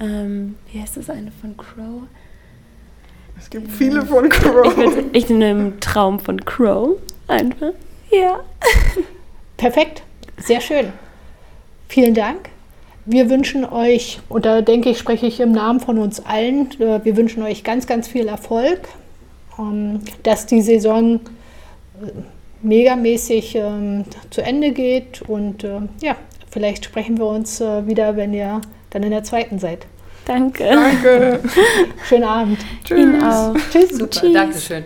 Ähm, 0.00 0.56
wie 0.72 0.80
heißt 0.80 0.96
das 0.96 1.10
eine 1.10 1.30
von 1.30 1.56
Crow? 1.56 2.02
Es 3.38 3.48
gibt 3.50 3.70
viele 3.70 4.04
von 4.04 4.24
Ich, 4.26 4.30
Crow. 4.30 4.66
würd- 4.76 5.04
ich 5.12 5.28
nehme 5.28 5.78
Traum 5.80 6.18
von 6.20 6.44
Crow. 6.44 6.96
Einfach. 7.28 7.72
Ja. 8.10 8.40
Perfekt, 9.56 10.02
sehr 10.38 10.60
schön. 10.60 10.92
Vielen 11.88 12.14
Dank. 12.14 12.48
Wir 13.06 13.30
wünschen 13.30 13.64
euch, 13.64 14.20
und 14.28 14.44
da 14.44 14.60
denke 14.62 14.90
ich, 14.90 14.98
spreche 14.98 15.26
ich 15.26 15.40
im 15.40 15.52
Namen 15.52 15.80
von 15.80 15.98
uns 15.98 16.20
allen, 16.24 16.70
äh, 16.80 17.04
wir 17.04 17.16
wünschen 17.16 17.42
euch 17.42 17.64
ganz, 17.64 17.86
ganz 17.86 18.08
viel 18.08 18.28
Erfolg, 18.28 18.80
dass 20.22 20.46
die 20.46 20.62
Saison 20.62 21.16
äh, 21.16 22.10
megamäßig 22.62 23.54
ähm, 23.54 24.04
zu 24.30 24.42
Ende 24.42 24.72
geht 24.72 25.22
und 25.22 25.64
äh, 25.64 25.80
ja, 26.02 26.16
vielleicht 26.50 26.84
sprechen 26.84 27.18
wir 27.18 27.26
uns 27.26 27.60
äh, 27.60 27.86
wieder, 27.86 28.16
wenn 28.16 28.34
ihr 28.34 28.60
dann 28.90 29.02
in 29.02 29.10
der 29.10 29.24
zweiten 29.24 29.58
seid. 29.58 29.86
Danke. 30.26 30.64
Danke. 30.64 31.40
Schönen 32.08 32.24
Abend. 32.24 32.58
Ihnen 32.90 33.22
auch. 33.22 33.54
Tschüss. 33.72 33.90
Super, 33.90 34.10
Tschüss. 34.10 34.32
Dankeschön. 34.32 34.84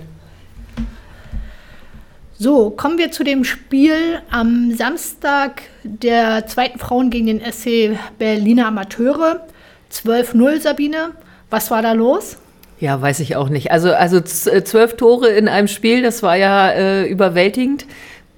So, 2.37 2.71
kommen 2.71 2.99
wir 2.99 3.11
zu 3.11 3.25
dem 3.25 3.45
Spiel 3.45 4.21
am 4.31 4.73
Samstag 4.75 5.63
der 5.83 6.47
zweiten 6.47 6.79
Frauen 6.79 7.11
gegen 7.11 7.27
den 7.27 7.41
SC 7.41 7.99
Berliner 8.19 8.69
Amateure. 8.69 9.47
12-0, 9.93 10.61
Sabine. 10.61 11.13
Was 11.51 11.71
war 11.71 11.83
da 11.83 11.93
los? 11.93 12.39
Ja, 12.85 13.01
weiß 13.01 13.21
ich 13.21 13.35
auch 13.35 13.49
nicht. 13.49 13.71
Also, 13.71 13.95
also 13.95 14.19
äh, 14.19 14.63
zwölf 14.63 14.99
Tore 14.99 15.29
in 15.29 15.49
einem 15.49 15.69
Spiel, 15.69 16.03
das 16.03 16.23
war 16.23 16.37
ja 16.37 16.69
äh, 16.69 17.07
überwältigend. 17.07 17.87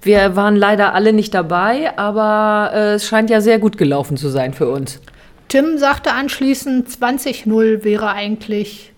Wir 0.03 0.37
waren 0.37 0.55
leider 0.55 0.95
alle 0.95 1.13
nicht 1.13 1.35
dabei, 1.35 1.99
aber 1.99 2.71
äh, 2.73 2.95
es 2.95 3.09
scheint 3.09 3.29
ja 3.29 3.41
sehr 3.41 3.59
gut 3.59 3.77
gelaufen 3.77 4.17
zu 4.17 4.29
sein 4.29 4.55
für 4.55 4.71
uns. 4.71 5.01
Tim 5.49 5.79
sagte 5.79 6.13
anschließend, 6.13 6.89
20-0 6.89 7.83
wäre 7.83 8.13
eigentlich 8.13 8.93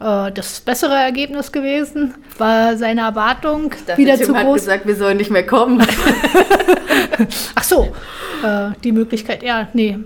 äh, 0.00 0.32
das 0.32 0.58
bessere 0.62 0.96
Ergebnis 0.96 1.52
gewesen. 1.52 2.14
War 2.36 2.76
seine 2.76 3.02
Erwartung 3.02 3.72
wieder 3.94 4.16
Tim 4.16 4.26
zu 4.26 4.34
hat 4.34 4.46
groß? 4.46 4.62
gesagt, 4.62 4.86
wir 4.88 4.96
sollen 4.96 5.18
nicht 5.18 5.30
mehr 5.30 5.46
kommen. 5.46 5.80
Ach 7.54 7.62
so, 7.62 7.84
äh, 8.44 8.70
die 8.82 8.90
Möglichkeit, 8.90 9.44
ja, 9.44 9.68
nee. 9.74 9.96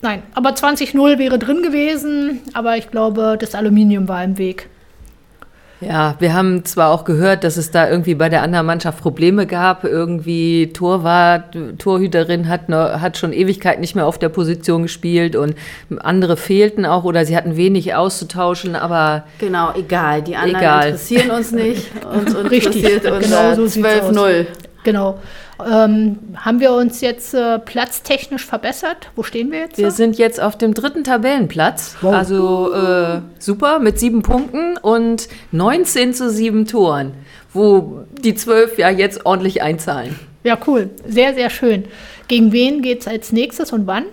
Nein, 0.00 0.22
aber 0.34 0.50
20-0 0.50 1.18
wäre 1.18 1.38
drin 1.38 1.62
gewesen, 1.62 2.40
aber 2.54 2.76
ich 2.76 2.90
glaube, 2.90 3.36
das 3.38 3.54
Aluminium 3.54 4.08
war 4.08 4.22
im 4.22 4.38
Weg. 4.38 4.68
Ja, 5.80 6.16
wir 6.18 6.34
haben 6.34 6.64
zwar 6.64 6.90
auch 6.90 7.04
gehört, 7.04 7.44
dass 7.44 7.56
es 7.56 7.70
da 7.70 7.88
irgendwie 7.88 8.16
bei 8.16 8.28
der 8.28 8.42
anderen 8.42 8.66
Mannschaft 8.66 9.00
Probleme 9.00 9.46
gab. 9.46 9.84
Irgendwie 9.84 10.72
Torwart, 10.72 11.56
Torhüterin 11.78 12.48
hat, 12.48 12.68
ne, 12.68 13.00
hat 13.00 13.16
schon 13.16 13.32
Ewigkeit 13.32 13.78
nicht 13.78 13.94
mehr 13.94 14.06
auf 14.06 14.18
der 14.18 14.28
Position 14.28 14.82
gespielt 14.82 15.36
und 15.36 15.54
andere 16.00 16.36
fehlten 16.36 16.84
auch 16.84 17.04
oder 17.04 17.24
sie 17.24 17.36
hatten 17.36 17.56
wenig 17.56 17.94
auszutauschen, 17.94 18.74
aber 18.74 19.24
genau, 19.38 19.72
egal. 19.76 20.22
Die 20.22 20.34
anderen 20.34 20.60
Egal. 20.60 20.84
interessieren 20.86 21.30
uns 21.30 21.52
nicht. 21.52 21.90
Uns 22.12 22.34
Richtig, 22.50 22.82
interessiert 22.82 23.02
genau 23.04 23.14
unser 23.20 23.54
so 23.54 23.66
sieht's 23.66 23.86
12-0. 23.86 24.46
Genau. 24.82 25.18
Ähm, 25.66 26.18
haben 26.36 26.60
wir 26.60 26.72
uns 26.72 27.00
jetzt 27.00 27.34
äh, 27.34 27.58
platztechnisch 27.58 28.44
verbessert? 28.46 29.10
Wo 29.16 29.22
stehen 29.22 29.50
wir 29.50 29.60
jetzt? 29.60 29.78
wir 29.78 29.90
sind 29.90 30.18
jetzt 30.18 30.40
auf 30.40 30.56
dem 30.56 30.74
dritten 30.74 31.04
Tabellenplatz. 31.04 31.96
Also 32.02 32.72
äh, 32.72 33.20
super, 33.38 33.78
mit 33.78 33.98
sieben 33.98 34.22
Punkten 34.22 34.76
und 34.76 35.28
19 35.52 36.14
zu 36.14 36.30
sieben 36.30 36.66
Toren, 36.66 37.12
wo 37.52 38.04
die 38.20 38.34
zwölf 38.34 38.78
ja 38.78 38.90
jetzt 38.90 39.26
ordentlich 39.26 39.62
einzahlen. 39.62 40.18
ja, 40.44 40.56
cool. 40.66 40.90
Sehr, 41.06 41.34
sehr 41.34 41.50
schön. 41.50 41.84
Gegen 42.28 42.52
wen 42.52 42.82
geht 42.82 43.00
es 43.00 43.08
als 43.08 43.32
nächstes 43.32 43.72
und 43.72 43.86
wann? 43.86 44.04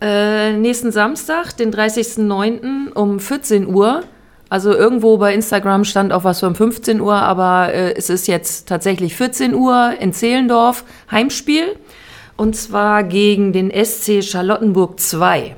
Äh, 0.00 0.52
nächsten 0.52 0.92
Samstag, 0.92 1.56
den 1.56 1.72
30.09. 1.72 2.92
um 2.92 3.18
14 3.18 3.66
Uhr. 3.66 4.04
Also 4.50 4.74
irgendwo 4.74 5.18
bei 5.18 5.34
Instagram 5.34 5.84
stand 5.84 6.12
auch 6.12 6.24
was 6.24 6.40
von 6.40 6.54
15 6.54 7.00
Uhr, 7.00 7.14
aber 7.14 7.72
äh, 7.72 7.94
es 7.94 8.08
ist 8.08 8.28
jetzt 8.28 8.66
tatsächlich 8.68 9.14
14 9.14 9.54
Uhr 9.54 9.94
in 10.00 10.12
Zehlendorf, 10.12 10.84
Heimspiel. 11.10 11.76
Und 12.36 12.56
zwar 12.56 13.02
gegen 13.02 13.52
den 13.52 13.70
SC 13.70 14.22
Charlottenburg 14.22 15.00
2. 15.00 15.56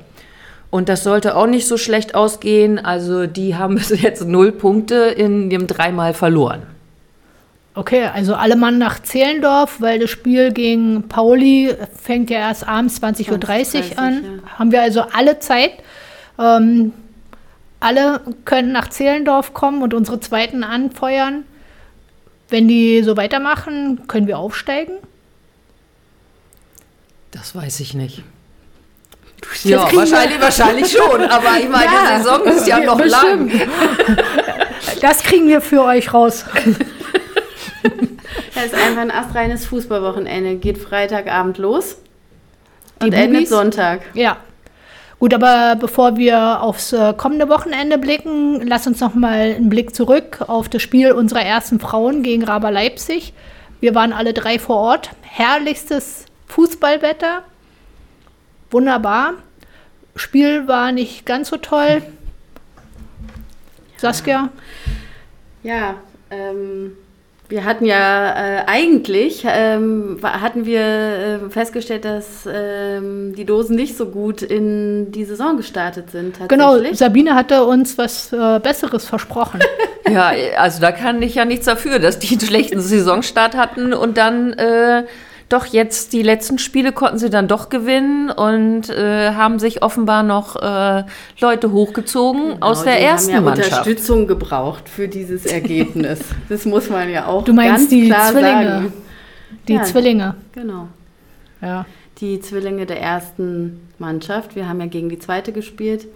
Und 0.71 0.89
das 0.89 1.03
sollte 1.03 1.35
auch 1.35 1.47
nicht 1.47 1.67
so 1.67 1.77
schlecht 1.77 2.15
ausgehen. 2.15 2.79
Also 2.83 3.27
die 3.27 3.55
haben 3.55 3.75
bis 3.75 3.89
jetzt 4.01 4.25
null 4.25 4.51
Punkte 4.51 4.95
in 4.95 5.49
dem 5.49 5.67
dreimal 5.67 6.13
verloren. 6.13 6.63
Okay, 7.73 8.09
also 8.13 8.35
alle 8.35 8.57
Mann 8.57 8.77
nach 8.77 9.01
Zehlendorf, 9.01 9.79
weil 9.79 9.99
das 9.99 10.09
Spiel 10.09 10.51
gegen 10.51 11.07
Pauli 11.07 11.73
fängt 11.95 12.29
ja 12.29 12.39
erst 12.39 12.67
abends 12.67 13.01
20.30 13.01 13.31
Uhr 13.31 13.37
20:30 13.37 13.97
an. 13.97 14.13
ja. 14.23 14.59
Haben 14.59 14.71
wir 14.73 14.81
also 14.81 15.03
alle 15.13 15.39
Zeit. 15.39 15.71
Ähm, 16.37 16.91
alle 17.81 18.21
können 18.45 18.71
nach 18.71 18.89
Zehlendorf 18.89 19.53
kommen 19.53 19.81
und 19.83 19.93
unsere 19.93 20.19
Zweiten 20.21 20.63
anfeuern. 20.63 21.43
Wenn 22.49 22.67
die 22.67 23.03
so 23.03 23.17
weitermachen, 23.17 24.07
können 24.07 24.27
wir 24.27 24.37
aufsteigen. 24.39 24.93
Das 27.31 27.55
weiß 27.55 27.79
ich 27.79 27.93
nicht. 27.93 28.23
Das 29.41 29.63
Ja, 29.63 29.85
kriegen 29.85 29.91
wir- 29.93 29.97
wahrscheinlich, 30.11 30.41
wahrscheinlich 30.41 30.91
schon. 30.91 31.21
Aber 31.23 31.57
ich 31.59 31.69
meine, 31.69 31.85
Ja, 31.85 32.17
die 32.17 32.23
Saison 32.23 32.43
ist 32.45 32.67
ja 32.67 32.79
noch 32.79 33.03
lang. 33.03 33.51
Das 34.99 35.23
kriegen 35.23 35.47
wir 35.47 35.61
für 35.61 35.83
euch 35.83 36.13
raus. 36.13 36.45
Das 38.53 38.65
ist 38.65 38.75
einfach 38.75 39.01
ein 39.01 39.09
astreines 39.11 39.65
Fußballwochenende. 39.65 40.57
Geht 40.57 40.77
Freitagabend 40.77 41.57
los 41.57 41.95
Die 43.01 43.05
und 43.07 43.13
endet? 43.13 43.47
Sonntag. 43.47 44.01
Ja. 44.13 44.37
Gut, 45.21 45.35
aber 45.35 45.75
bevor 45.75 46.17
wir 46.17 46.63
aufs 46.63 46.93
äh, 46.93 47.13
kommende 47.15 47.47
Wochenende 47.47 47.99
blicken, 47.99 48.65
lass 48.65 48.87
uns 48.87 49.01
noch 49.01 49.13
mal 49.13 49.53
einen 49.53 49.69
Blick 49.69 49.93
zurück 49.93 50.43
auf 50.47 50.67
das 50.67 50.81
Spiel 50.81 51.11
unserer 51.11 51.43
ersten 51.43 51.79
Frauen 51.79 52.23
gegen 52.23 52.43
Raber 52.43 52.71
Leipzig. 52.71 53.31
Wir 53.81 53.93
waren 53.93 54.13
alle 54.13 54.33
drei 54.33 54.57
vor 54.57 54.77
Ort. 54.77 55.11
Herrlichstes 55.21 56.25
Fußballwetter. 56.47 57.43
Wunderbar. 58.71 59.33
Spiel 60.15 60.67
war 60.67 60.91
nicht 60.91 61.23
ganz 61.23 61.49
so 61.49 61.57
toll. 61.57 62.01
Saskia? 63.97 64.49
Ja, 65.61 65.97
ähm, 66.31 66.93
wir 67.51 67.65
hatten 67.65 67.85
ja 67.85 68.31
äh, 68.31 68.63
eigentlich 68.65 69.43
ähm, 69.45 70.17
hatten 70.23 70.65
wir 70.65 70.81
äh, 70.81 71.49
festgestellt, 71.49 72.05
dass 72.05 72.47
ähm, 72.51 73.35
die 73.35 73.45
Dosen 73.45 73.75
nicht 73.75 73.97
so 73.97 74.05
gut 74.05 74.41
in 74.41 75.11
die 75.11 75.25
Saison 75.25 75.57
gestartet 75.57 76.09
sind. 76.11 76.39
Genau. 76.47 76.77
Sabine 76.93 77.35
hatte 77.35 77.65
uns 77.65 77.97
was 77.97 78.31
äh, 78.33 78.59
Besseres 78.59 79.05
versprochen. 79.05 79.59
Ja, 80.09 80.33
also 80.57 80.81
da 80.81 80.91
kann 80.91 81.21
ich 81.21 81.35
ja 81.35 81.45
nichts 81.45 81.67
dafür, 81.67 81.99
dass 81.99 82.17
die 82.17 82.31
einen 82.31 82.41
schlechten 82.41 82.81
Saisonstart 82.81 83.55
hatten 83.55 83.93
und 83.93 84.17
dann 84.17 84.51
äh, 84.53 85.03
doch 85.53 85.65
jetzt 85.65 86.13
die 86.13 86.21
letzten 86.21 86.57
Spiele 86.57 86.91
konnten 86.91 87.17
sie 87.17 87.29
dann 87.29 87.47
doch 87.47 87.69
gewinnen 87.69 88.29
und 88.29 88.89
äh, 88.89 89.31
haben 89.33 89.59
sich 89.59 89.83
offenbar 89.83 90.23
noch 90.23 90.55
äh, 90.55 91.03
Leute 91.39 91.71
hochgezogen 91.71 92.61
aus 92.61 92.79
Genau, 92.83 92.91
der 92.91 92.99
die 92.99 93.05
ersten 93.05 93.33
haben 93.35 93.43
ja 93.45 93.49
Mannschaft. 93.49 93.71
Unterstützung 93.71 94.27
gebraucht 94.27 94.89
für 94.89 95.07
dieses 95.07 95.45
Ergebnis. 95.45 96.19
das 96.49 96.65
muss 96.65 96.89
man 96.89 97.09
ja 97.09 97.25
auch 97.27 97.43
Du 97.43 97.53
meinst 97.53 97.75
ganz 97.77 97.89
die 97.89 98.07
klar 98.07 98.31
Zwillinge? 98.31 98.65
sagen. 98.69 98.93
Die 99.67 99.73
Ja. 99.73 99.83
Zwillinge. 99.83 100.35
Genau. 100.53 100.87
Ja. 101.61 101.85
die 102.19 102.39
Zwillinge 102.39 102.85
der 102.85 103.01
ersten 103.01 103.87
Mannschaft. 103.99 104.55
Wir 104.55 104.67
haben 104.67 104.79
ja 104.79 104.87
gegen 104.87 105.09
die 105.09 105.19
zweite 105.19 105.51
gespielt. 105.51 106.07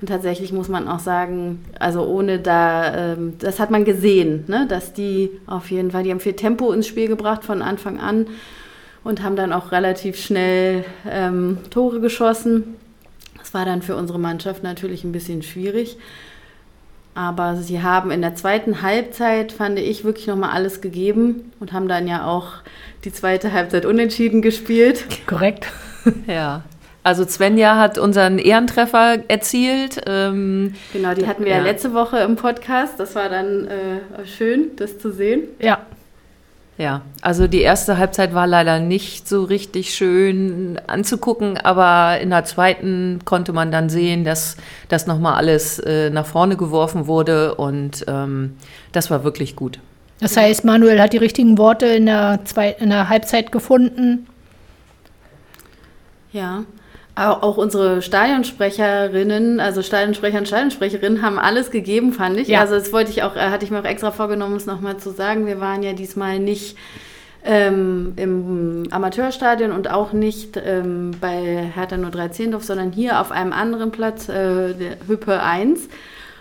Und 0.00 0.08
tatsächlich 0.08 0.52
muss 0.52 0.68
man 0.68 0.86
auch 0.88 0.98
sagen, 0.98 1.64
also 1.78 2.04
ohne 2.04 2.38
da, 2.38 3.12
ähm, 3.14 3.34
das 3.38 3.58
hat 3.60 3.70
man 3.70 3.84
gesehen, 3.84 4.44
ne? 4.48 4.66
dass 4.68 4.92
die 4.92 5.30
auf 5.46 5.70
jeden 5.70 5.90
Fall, 5.92 6.02
die 6.02 6.10
haben 6.10 6.20
viel 6.20 6.34
Tempo 6.34 6.72
ins 6.72 6.86
Spiel 6.86 7.08
gebracht 7.08 7.42
von 7.44 7.62
Anfang 7.62 7.98
an 7.98 8.26
und 9.04 9.22
haben 9.22 9.36
dann 9.36 9.52
auch 9.52 9.70
relativ 9.70 10.16
schnell 10.16 10.84
ähm, 11.08 11.58
Tore 11.70 12.00
geschossen. 12.00 12.74
Das 13.38 13.54
war 13.54 13.64
dann 13.64 13.82
für 13.82 13.94
unsere 13.94 14.18
Mannschaft 14.18 14.62
natürlich 14.62 15.04
ein 15.04 15.12
bisschen 15.12 15.42
schwierig. 15.42 15.96
Aber 17.14 17.56
sie 17.56 17.80
haben 17.82 18.10
in 18.10 18.22
der 18.22 18.34
zweiten 18.34 18.82
Halbzeit, 18.82 19.52
fand 19.52 19.78
ich, 19.78 20.02
wirklich 20.02 20.26
nochmal 20.26 20.50
alles 20.50 20.80
gegeben 20.80 21.52
und 21.60 21.72
haben 21.72 21.86
dann 21.86 22.08
ja 22.08 22.26
auch 22.26 22.54
die 23.04 23.12
zweite 23.12 23.52
Halbzeit 23.52 23.86
unentschieden 23.86 24.42
gespielt. 24.42 25.04
Korrekt. 25.26 25.70
Ja. 26.26 26.64
Also 27.02 27.24
Svenja 27.24 27.78
hat 27.78 27.96
unseren 27.96 28.38
Ehrentreffer 28.38 29.20
erzielt. 29.28 30.02
Ähm, 30.06 30.74
Genau, 30.92 31.14
die 31.14 31.26
hatten 31.26 31.46
wir 31.46 31.52
ja. 31.52 31.62
Letzte 31.62 31.94
Woche 31.94 32.18
im 32.18 32.36
Podcast. 32.36 33.00
Das 33.00 33.14
war 33.14 33.30
dann 33.30 33.66
äh, 33.68 34.26
schön, 34.26 34.76
das 34.76 34.98
zu 34.98 35.10
sehen. 35.10 35.44
Ja. 35.60 35.78
Ja, 36.76 37.02
also 37.20 37.46
die 37.46 37.60
erste 37.60 37.98
Halbzeit 37.98 38.34
war 38.34 38.48
leider 38.48 38.80
nicht 38.80 39.28
so 39.28 39.44
richtig 39.44 39.94
schön 39.94 40.80
anzugucken, 40.88 41.56
aber 41.56 42.20
in 42.20 42.30
der 42.30 42.44
zweiten 42.44 43.20
konnte 43.24 43.52
man 43.52 43.70
dann 43.70 43.88
sehen, 43.88 44.24
dass 44.24 44.56
das 44.88 45.06
nochmal 45.06 45.34
alles 45.34 45.78
äh, 45.78 46.10
nach 46.10 46.26
vorne 46.26 46.56
geworfen 46.56 47.06
wurde 47.06 47.54
und 47.54 48.04
ähm, 48.08 48.56
das 48.90 49.08
war 49.10 49.22
wirklich 49.22 49.54
gut. 49.54 49.78
Das 50.20 50.36
heißt, 50.36 50.64
Manuel 50.64 51.00
hat 51.00 51.12
die 51.12 51.18
richtigen 51.18 51.58
Worte 51.58 51.86
in 51.86 52.06
der, 52.06 52.40
Zwei 52.44 52.70
in 52.70 52.90
der 52.90 53.08
Halbzeit 53.08 53.52
gefunden. 53.52 54.26
Ja. 56.32 56.64
Auch, 57.16 57.56
unsere 57.58 58.02
Stadionsprecherinnen, 58.02 59.60
also 59.60 59.82
Stadionsprecher 59.82 60.38
und 60.38 60.48
Stadionsprecherinnen 60.48 61.22
haben 61.22 61.38
alles 61.38 61.70
gegeben, 61.70 62.12
fand 62.12 62.38
ich. 62.38 62.48
Ja. 62.48 62.60
Also 62.60 62.74
das 62.74 62.92
wollte 62.92 63.12
ich 63.12 63.22
auch, 63.22 63.36
äh, 63.36 63.50
hatte 63.50 63.64
ich 63.64 63.70
mir 63.70 63.78
auch 63.78 63.84
extra 63.84 64.10
vorgenommen, 64.10 64.56
es 64.56 64.66
nochmal 64.66 64.96
zu 64.96 65.10
sagen. 65.10 65.46
Wir 65.46 65.60
waren 65.60 65.84
ja 65.84 65.92
diesmal 65.92 66.40
nicht 66.40 66.76
ähm, 67.44 68.14
im 68.16 68.84
Amateurstadion 68.90 69.70
und 69.70 69.88
auch 69.88 70.12
nicht 70.12 70.60
ähm, 70.64 71.12
bei 71.20 71.70
Hertha 71.72 71.96
03 71.96 72.28
Zehndorf, 72.30 72.64
sondern 72.64 72.90
hier 72.90 73.20
auf 73.20 73.30
einem 73.30 73.52
anderen 73.52 73.92
Platz, 73.92 74.28
äh, 74.28 74.74
der 74.74 74.96
Hüppe 75.06 75.40
1. 75.40 75.88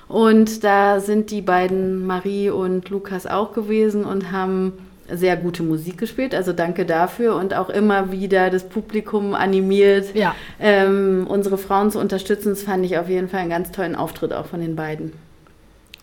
Und 0.08 0.64
da 0.64 1.00
sind 1.00 1.30
die 1.30 1.42
beiden 1.42 2.06
Marie 2.08 2.50
und 2.50 2.90
Lukas 2.90 3.28
auch 3.28 3.54
gewesen 3.54 4.06
und 4.06 4.32
haben 4.32 4.74
sehr 5.12 5.36
gute 5.38 5.63
Musik 5.63 5.98
gespielt, 5.98 6.34
also 6.34 6.54
danke 6.54 6.86
dafür 6.86 7.36
und 7.36 7.54
auch 7.54 7.70
immer 7.70 8.12
wieder 8.12 8.50
das 8.50 8.63
Publikum 8.63 9.34
animiert, 9.34 10.16
Ja. 10.16 10.36
ähm, 10.60 11.26
unsere 11.30 11.58
Frauen 11.58 11.92
zu 11.92 12.00
unterstützen. 12.00 12.50
Das 12.50 12.63
fand 12.63 12.86
ich 12.86 12.98
auf 12.98 13.10
jeden 13.10 13.30
Fall 13.30 13.42
einen 13.42 13.50
ganz 13.50 13.72
tollen 13.72 13.96
Auftritt 13.96 14.34
auch 14.34 14.46
von 14.46 14.62
den 14.62 14.76
beiden. 14.76 15.13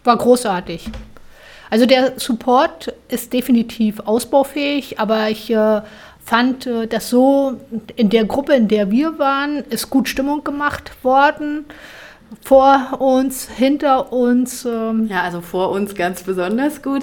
War 0.05 0.17
großartig. 0.17 0.89
Also 1.71 1.87
der 1.87 2.15
Support 2.19 2.93
ist 3.09 3.33
definitiv 3.33 4.01
ausbaufähig, 4.01 4.99
aber 4.99 5.31
ich 5.31 5.51
äh, 5.51 5.83
fand, 6.25 6.67
äh, 6.67 6.87
dass 6.87 7.09
so 7.11 7.55
in 7.97 8.11
der 8.11 8.25
Gruppe, 8.25 8.55
in 8.55 8.69
der 8.69 8.91
wir 8.91 9.19
waren, 9.19 9.59
ist 9.71 9.89
gut 9.89 10.09
Stimmung 10.09 10.43
gemacht 10.45 10.93
worden. 11.05 11.65
Vor 12.45 12.99
uns, 13.01 13.49
hinter 13.49 14.13
uns. 14.13 14.65
Ähm, 14.65 15.09
Ja, 15.09 15.23
also 15.23 15.41
vor 15.41 15.71
uns 15.71 15.95
ganz 15.95 16.23
besonders 16.23 16.81
gut. 16.83 17.03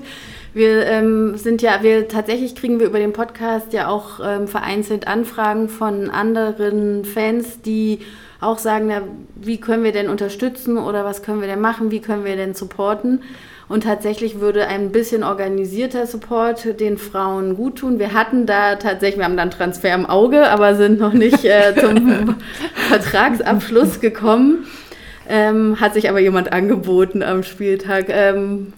Wir 0.54 0.86
ähm, 0.88 1.38
sind 1.38 1.62
ja, 1.62 1.84
wir 1.84 2.08
tatsächlich 2.08 2.56
kriegen 2.56 2.80
wir 2.80 2.88
über 2.88 3.00
den 3.00 3.14
Podcast 3.14 3.74
ja 3.74 3.88
auch 3.88 4.20
ähm, 4.24 4.48
vereinzelt 4.48 5.08
Anfragen 5.08 5.70
von 5.70 6.10
anderen 6.10 7.06
Fans, 7.06 7.62
die 7.62 8.00
auch 8.40 8.58
sagen, 8.58 8.88
na, 8.88 9.02
wie 9.36 9.60
können 9.60 9.84
wir 9.84 9.92
denn 9.92 10.10
unterstützen 10.10 10.78
oder 10.78 11.06
was 11.06 11.24
können 11.24 11.42
wir 11.42 11.48
denn 11.48 11.62
machen, 11.62 11.92
wie 11.92 12.02
können 12.02 12.26
wir 12.26 12.36
denn 12.36 12.54
supporten. 12.54 13.22
Und 13.70 13.84
tatsächlich 13.84 14.40
würde 14.40 14.68
ein 14.68 14.92
bisschen 14.92 15.24
organisierter 15.24 16.08
Support 16.08 16.80
den 16.80 16.98
Frauen 16.98 17.58
gut 17.58 17.80
tun. 17.80 18.00
Wir 18.00 18.14
hatten 18.14 18.46
da 18.46 18.78
tatsächlich, 18.78 19.18
wir 19.18 19.26
haben 19.26 19.36
dann 19.36 19.52
Transfer 19.52 19.94
im 19.94 20.06
Auge, 20.06 20.48
aber 20.50 20.76
sind 20.76 21.00
noch 21.00 21.12
nicht 21.12 21.44
äh, 21.44 21.76
zum 21.76 22.36
Vertragsabschluss 22.90 24.00
gekommen. 24.00 24.66
Ähm, 25.28 25.82
hat 25.82 25.96
sich 25.96 26.10
aber 26.10 26.20
jemand 26.20 26.54
angeboten 26.54 27.22
am 27.22 27.44
Spieltag. 27.44 28.06
Ähm, 28.08 28.72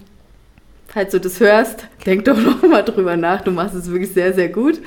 falls 0.92 1.12
du 1.12 1.20
das 1.20 1.40
hörst, 1.40 1.86
denk 2.04 2.24
doch 2.26 2.36
noch 2.36 2.62
mal 2.62 2.82
drüber 2.82 3.16
nach. 3.16 3.40
Du 3.42 3.50
machst 3.50 3.74
es 3.74 3.90
wirklich 3.90 4.12
sehr, 4.12 4.34
sehr 4.34 4.48
gut. 4.48 4.80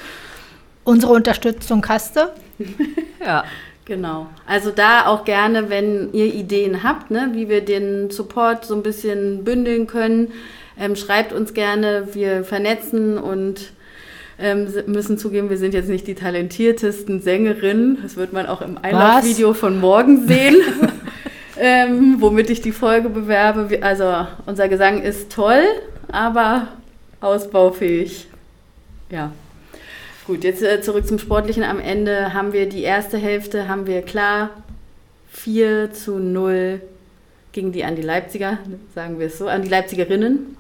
unsere 0.84 1.14
Unterstützung 1.14 1.86
hast 1.88 2.16
du. 2.18 2.22
Ja. 3.26 3.46
Genau. 3.86 4.28
Also 4.48 4.72
da 4.72 5.08
auch 5.08 5.26
gerne, 5.26 5.70
wenn 5.70 6.14
ihr 6.14 6.34
Ideen 6.34 6.84
habt, 6.84 7.12
ne, 7.12 7.32
wie 7.34 7.50
wir 7.50 7.62
den 7.62 8.10
Support 8.12 8.66
so 8.66 8.76
ein 8.76 8.84
bisschen 8.84 9.44
bündeln 9.44 9.88
können, 9.88 10.32
ähm, 10.80 10.96
schreibt 10.96 11.34
uns 11.34 11.54
gerne. 11.54 12.08
Wir 12.14 12.46
vernetzen 12.46 13.18
und 13.18 13.74
ähm, 14.40 14.68
müssen 14.88 15.18
zugeben, 15.18 15.50
wir 15.50 15.58
sind 15.58 15.74
jetzt 15.74 15.90
nicht 15.90 16.08
die 16.08 16.16
talentiertesten 16.16 17.22
Sängerinnen. 17.22 18.00
Das 18.02 18.16
wird 18.16 18.32
man 18.32 18.46
auch 18.46 18.62
im 18.62 18.78
Einlaufvideo 18.82 19.54
von 19.54 19.80
morgen 19.80 20.28
sehen. 20.28 20.56
ähm, 21.58 22.18
womit 22.20 22.50
ich 22.50 22.62
die 22.62 22.72
Folge 22.72 23.10
bewerbe. 23.10 23.80
Also 23.82 24.28
unser 24.46 24.70
Gesang 24.70 25.02
ist 25.02 25.32
toll, 25.32 25.64
aber 26.12 26.70
ausbaufähig. 27.22 28.28
Ja. 29.10 29.32
Gut, 30.26 30.44
jetzt 30.44 30.64
äh, 30.64 30.82
zurück 30.82 31.08
zum 31.08 31.20
Sportlichen. 31.20 31.64
Am 31.64 31.80
Ende 31.80 32.34
haben 32.34 32.54
wir 32.54 32.68
die 32.70 32.84
erste 32.84 33.18
Hälfte, 33.18 33.68
haben 33.68 33.88
wir 33.88 34.02
klar 34.02 34.50
4 35.32 35.92
zu 35.94 36.18
0 36.18 36.82
gegen 37.52 37.72
die 37.72 37.84
an 37.84 37.96
die 37.96 38.02
Leipziger, 38.02 38.58
sagen 38.96 39.20
wir 39.20 39.28
es 39.28 39.38
so, 39.38 39.48
an 39.48 39.62
die 39.62 39.70
Leipzigerinnen. 39.70 40.58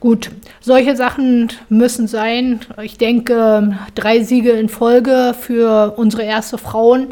Gut, 0.00 0.30
solche 0.60 0.96
Sachen 0.96 1.52
müssen 1.68 2.08
sein. 2.08 2.60
Ich 2.82 2.98
denke, 2.98 3.78
drei 3.94 4.24
Siege 4.24 4.50
in 4.50 4.68
Folge 4.68 5.34
für 5.38 5.94
unsere 5.96 6.24
erste 6.24 6.58
Frauen, 6.58 7.10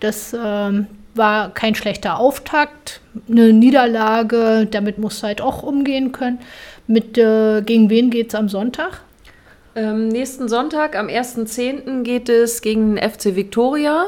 das 0.00 0.36
ähm, 0.36 0.88
war 1.14 1.50
kein 1.52 1.74
schlechter 1.74 2.18
Auftakt. 2.18 3.00
Eine 3.28 3.52
Niederlage, 3.52 4.66
damit 4.70 4.98
muss 4.98 5.22
halt 5.22 5.40
auch 5.40 5.62
umgehen 5.62 6.12
können. 6.12 6.40
Mit, 6.86 7.16
äh, 7.18 7.62
gegen 7.62 7.88
wen 7.90 8.10
geht 8.10 8.28
es 8.28 8.34
am 8.34 8.48
Sonntag? 8.48 9.00
Ähm, 9.76 10.08
nächsten 10.08 10.48
Sonntag, 10.48 10.96
am 10.96 11.08
1.10. 11.08 12.02
geht 12.02 12.28
es 12.28 12.60
gegen 12.62 12.96
den 12.96 13.10
FC 13.10 13.34
Viktoria. 13.36 14.06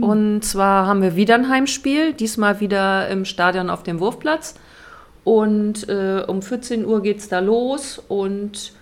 Und 0.00 0.42
zwar 0.44 0.86
haben 0.86 1.02
wir 1.02 1.16
wieder 1.16 1.34
ein 1.34 1.48
Heimspiel, 1.48 2.12
diesmal 2.12 2.60
wieder 2.60 3.08
im 3.08 3.24
Stadion 3.24 3.68
auf 3.68 3.82
dem 3.82 3.98
Wurfplatz. 3.98 4.54
Und 5.24 5.88
äh, 5.88 6.22
um 6.26 6.40
14 6.40 6.84
Uhr 6.86 7.02
geht 7.02 7.18
es 7.18 7.28
da 7.28 7.40
los. 7.40 8.00
Und 8.06 8.72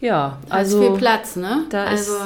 ja, 0.00 0.38
Also 0.48 0.78
also. 0.78 0.90
viel 0.90 0.98
Platz, 0.98 1.36
ne? 1.36 1.64
da 1.68 1.84
also 1.84 2.14
ist- 2.14 2.22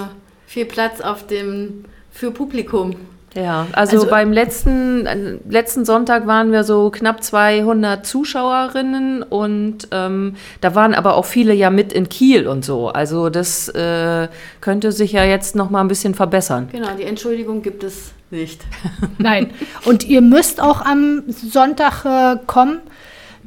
viel 0.46 0.64
Platz 0.66 1.00
auf 1.00 1.26
dem 1.26 1.86
für 2.12 2.30
Publikum. 2.30 2.94
Ja, 3.34 3.66
also, 3.72 3.96
Also- 3.96 4.10
beim 4.10 4.32
letzten, 4.32 5.40
letzten 5.48 5.84
Sonntag 5.84 6.26
waren 6.26 6.52
wir 6.52 6.62
so 6.64 6.90
knapp 6.90 7.22
200 7.22 8.06
Zuschauerinnen 8.06 9.22
und 9.22 9.88
ähm, 9.90 10.34
da 10.60 10.74
waren 10.74 10.94
aber 10.94 11.16
auch 11.16 11.24
viele 11.24 11.52
ja 11.54 11.70
mit 11.70 11.92
in 11.92 12.08
Kiel 12.08 12.46
und 12.46 12.64
so. 12.64 12.88
Also 12.88 13.30
das 13.30 13.68
äh, 13.70 14.28
könnte 14.60 14.92
sich 14.92 15.12
ja 15.12 15.24
jetzt 15.24 15.56
noch 15.56 15.70
mal 15.70 15.80
ein 15.80 15.88
bisschen 15.88 16.14
verbessern. 16.14 16.68
Genau, 16.70 16.88
die 16.98 17.04
Entschuldigung 17.04 17.62
gibt 17.62 17.82
es 17.82 18.12
nicht. 18.30 18.60
Nein. 19.18 19.50
Und 19.84 20.04
ihr 20.04 20.20
müsst 20.20 20.60
auch 20.62 20.80
am 20.82 21.22
Sonntag 21.28 22.04
äh, 22.04 22.38
kommen, 22.46 22.78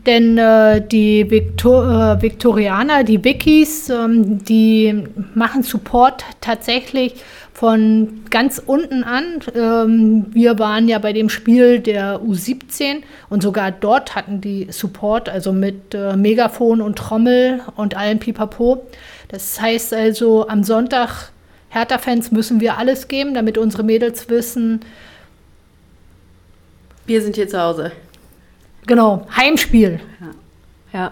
denn 0.06 0.38
äh, 0.38 0.82
die 0.86 1.30
Victor 1.30 2.18
äh, 2.18 2.22
Viktorianer, 2.22 3.04
die 3.04 3.24
Wikis, 3.24 3.90
ähm, 3.90 4.44
die 4.44 5.04
machen 5.34 5.64
Support 5.64 6.24
tatsächlich 6.40 7.16
von 7.58 8.24
ganz 8.30 8.62
unten 8.64 9.04
an. 9.04 9.40
Ähm, 9.56 10.28
wir 10.30 10.60
waren 10.60 10.88
ja 10.88 11.00
bei 11.00 11.12
dem 11.12 11.28
Spiel 11.28 11.80
der 11.80 12.22
U17 12.22 13.02
und 13.32 13.42
sogar 13.42 13.72
dort 13.72 14.16
hatten 14.16 14.42
die 14.42 14.68
Support, 14.70 15.28
also 15.28 15.52
mit 15.52 15.96
äh, 15.96 16.16
Megafon 16.16 16.82
und 16.82 17.00
Trommel 17.00 17.62
und 17.76 17.98
allem 17.98 18.20
Pipapo. 18.20 18.86
Das 19.30 19.60
heißt 19.60 19.92
also, 19.96 20.48
am 20.48 20.64
Sonntag, 20.64 21.32
Hertha-Fans, 21.70 22.32
müssen 22.32 22.60
wir 22.60 22.78
alles 22.78 23.08
geben, 23.08 23.34
damit 23.34 23.58
unsere 23.58 23.82
Mädels 23.82 24.30
wissen, 24.30 24.82
Wir 27.08 27.24
sind 27.24 27.38
hier 27.38 27.50
zu 27.50 27.60
Hause. 27.60 27.92
Genau, 28.86 29.26
Heimspiel. 29.36 30.00
Ja. 30.94 31.12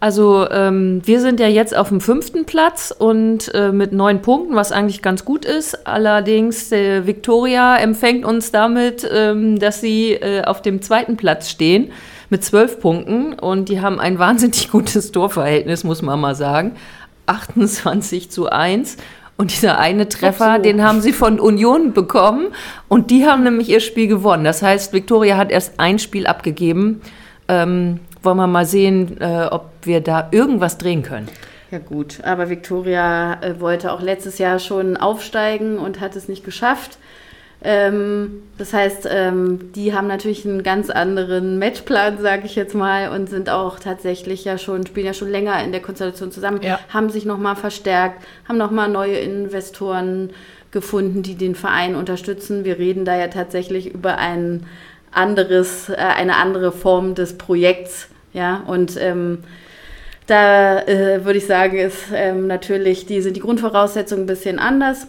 Also 0.00 0.50
ähm, 0.50 1.00
wir 1.04 1.20
sind 1.20 1.40
ja 1.40 1.48
jetzt 1.48 1.74
auf 1.74 1.88
dem 1.88 2.00
fünften 2.00 2.44
Platz 2.44 2.94
und 2.96 3.54
äh, 3.54 3.72
mit 3.72 3.92
neun 3.92 4.20
Punkten, 4.20 4.54
was 4.54 4.70
eigentlich 4.70 5.00
ganz 5.00 5.24
gut 5.24 5.46
ist. 5.46 5.86
Allerdings 5.86 6.70
äh, 6.72 7.06
Victoria 7.06 7.76
empfängt 7.76 8.24
uns 8.24 8.52
damit, 8.52 9.08
ähm, 9.10 9.58
dass 9.58 9.80
sie 9.80 10.12
äh, 10.12 10.44
auf 10.44 10.60
dem 10.60 10.82
zweiten 10.82 11.16
Platz 11.16 11.48
stehen 11.48 11.90
mit 12.28 12.44
zwölf 12.44 12.80
Punkten 12.80 13.32
und 13.32 13.68
die 13.68 13.80
haben 13.80 13.98
ein 13.98 14.18
wahnsinnig 14.18 14.70
gutes 14.70 15.10
Torverhältnis, 15.10 15.84
muss 15.84 16.02
man 16.02 16.20
mal 16.20 16.34
sagen. 16.34 16.72
28 17.26 18.30
zu 18.30 18.50
1. 18.50 18.98
Und 19.36 19.52
dieser 19.52 19.78
eine 19.78 20.08
Treffer, 20.08 20.56
so. 20.56 20.62
den 20.62 20.82
haben 20.82 21.00
sie 21.00 21.12
von 21.12 21.40
Union 21.40 21.92
bekommen 21.92 22.48
und 22.88 23.10
die 23.10 23.26
haben 23.26 23.42
nämlich 23.42 23.68
ihr 23.68 23.80
Spiel 23.80 24.06
gewonnen. 24.06 24.44
Das 24.44 24.62
heißt, 24.62 24.92
Victoria 24.92 25.36
hat 25.36 25.50
erst 25.50 25.80
ein 25.80 25.98
Spiel 25.98 26.26
abgegeben. 26.26 27.00
Ähm, 27.48 28.00
wollen 28.24 28.36
wir 28.36 28.46
mal 28.46 28.66
sehen, 28.66 29.20
äh, 29.20 29.46
ob 29.50 29.70
wir 29.82 30.00
da 30.00 30.28
irgendwas 30.30 30.78
drehen 30.78 31.02
können. 31.02 31.28
Ja 31.70 31.78
gut, 31.78 32.18
aber 32.22 32.50
Viktoria 32.50 33.40
äh, 33.42 33.60
wollte 33.60 33.92
auch 33.92 34.00
letztes 34.00 34.38
Jahr 34.38 34.58
schon 34.58 34.96
aufsteigen 34.96 35.78
und 35.78 36.00
hat 36.00 36.14
es 36.16 36.28
nicht 36.28 36.44
geschafft. 36.44 36.98
Ähm, 37.66 38.42
das 38.58 38.74
heißt, 38.74 39.08
ähm, 39.10 39.72
die 39.74 39.94
haben 39.94 40.06
natürlich 40.06 40.44
einen 40.44 40.62
ganz 40.62 40.90
anderen 40.90 41.58
Matchplan, 41.58 42.18
sage 42.20 42.42
ich 42.44 42.56
jetzt 42.56 42.74
mal, 42.74 43.08
und 43.08 43.30
sind 43.30 43.48
auch 43.48 43.78
tatsächlich 43.78 44.44
ja 44.44 44.58
schon, 44.58 44.86
spielen 44.86 45.06
ja 45.06 45.14
schon 45.14 45.30
länger 45.30 45.62
in 45.64 45.72
der 45.72 45.80
Konstellation 45.80 46.30
zusammen, 46.30 46.60
Ja. 46.62 46.78
haben 46.92 47.08
sich 47.08 47.24
nochmal 47.24 47.56
verstärkt, 47.56 48.22
haben 48.46 48.58
nochmal 48.58 48.88
neue 48.90 49.16
Investoren 49.16 50.30
gefunden, 50.72 51.22
die 51.22 51.36
den 51.36 51.54
Verein 51.54 51.94
unterstützen. 51.96 52.64
Wir 52.64 52.78
reden 52.78 53.06
da 53.06 53.16
ja 53.16 53.28
tatsächlich 53.28 53.94
über 53.94 54.18
ein 54.18 54.66
anderes, 55.10 55.88
äh, 55.88 55.94
eine 55.94 56.36
andere 56.36 56.70
Form 56.70 57.14
des 57.14 57.38
Projekts, 57.38 58.08
ja, 58.34 58.62
und 58.66 58.96
ähm, 59.00 59.38
da 60.26 60.80
äh, 60.82 61.24
würde 61.24 61.38
ich 61.38 61.46
sagen, 61.46 61.78
ist 61.78 62.04
ähm, 62.12 62.46
natürlich 62.46 63.06
die, 63.06 63.22
sind 63.22 63.36
die 63.36 63.40
Grundvoraussetzungen 63.40 64.24
ein 64.24 64.26
bisschen 64.26 64.58
anders. 64.58 65.06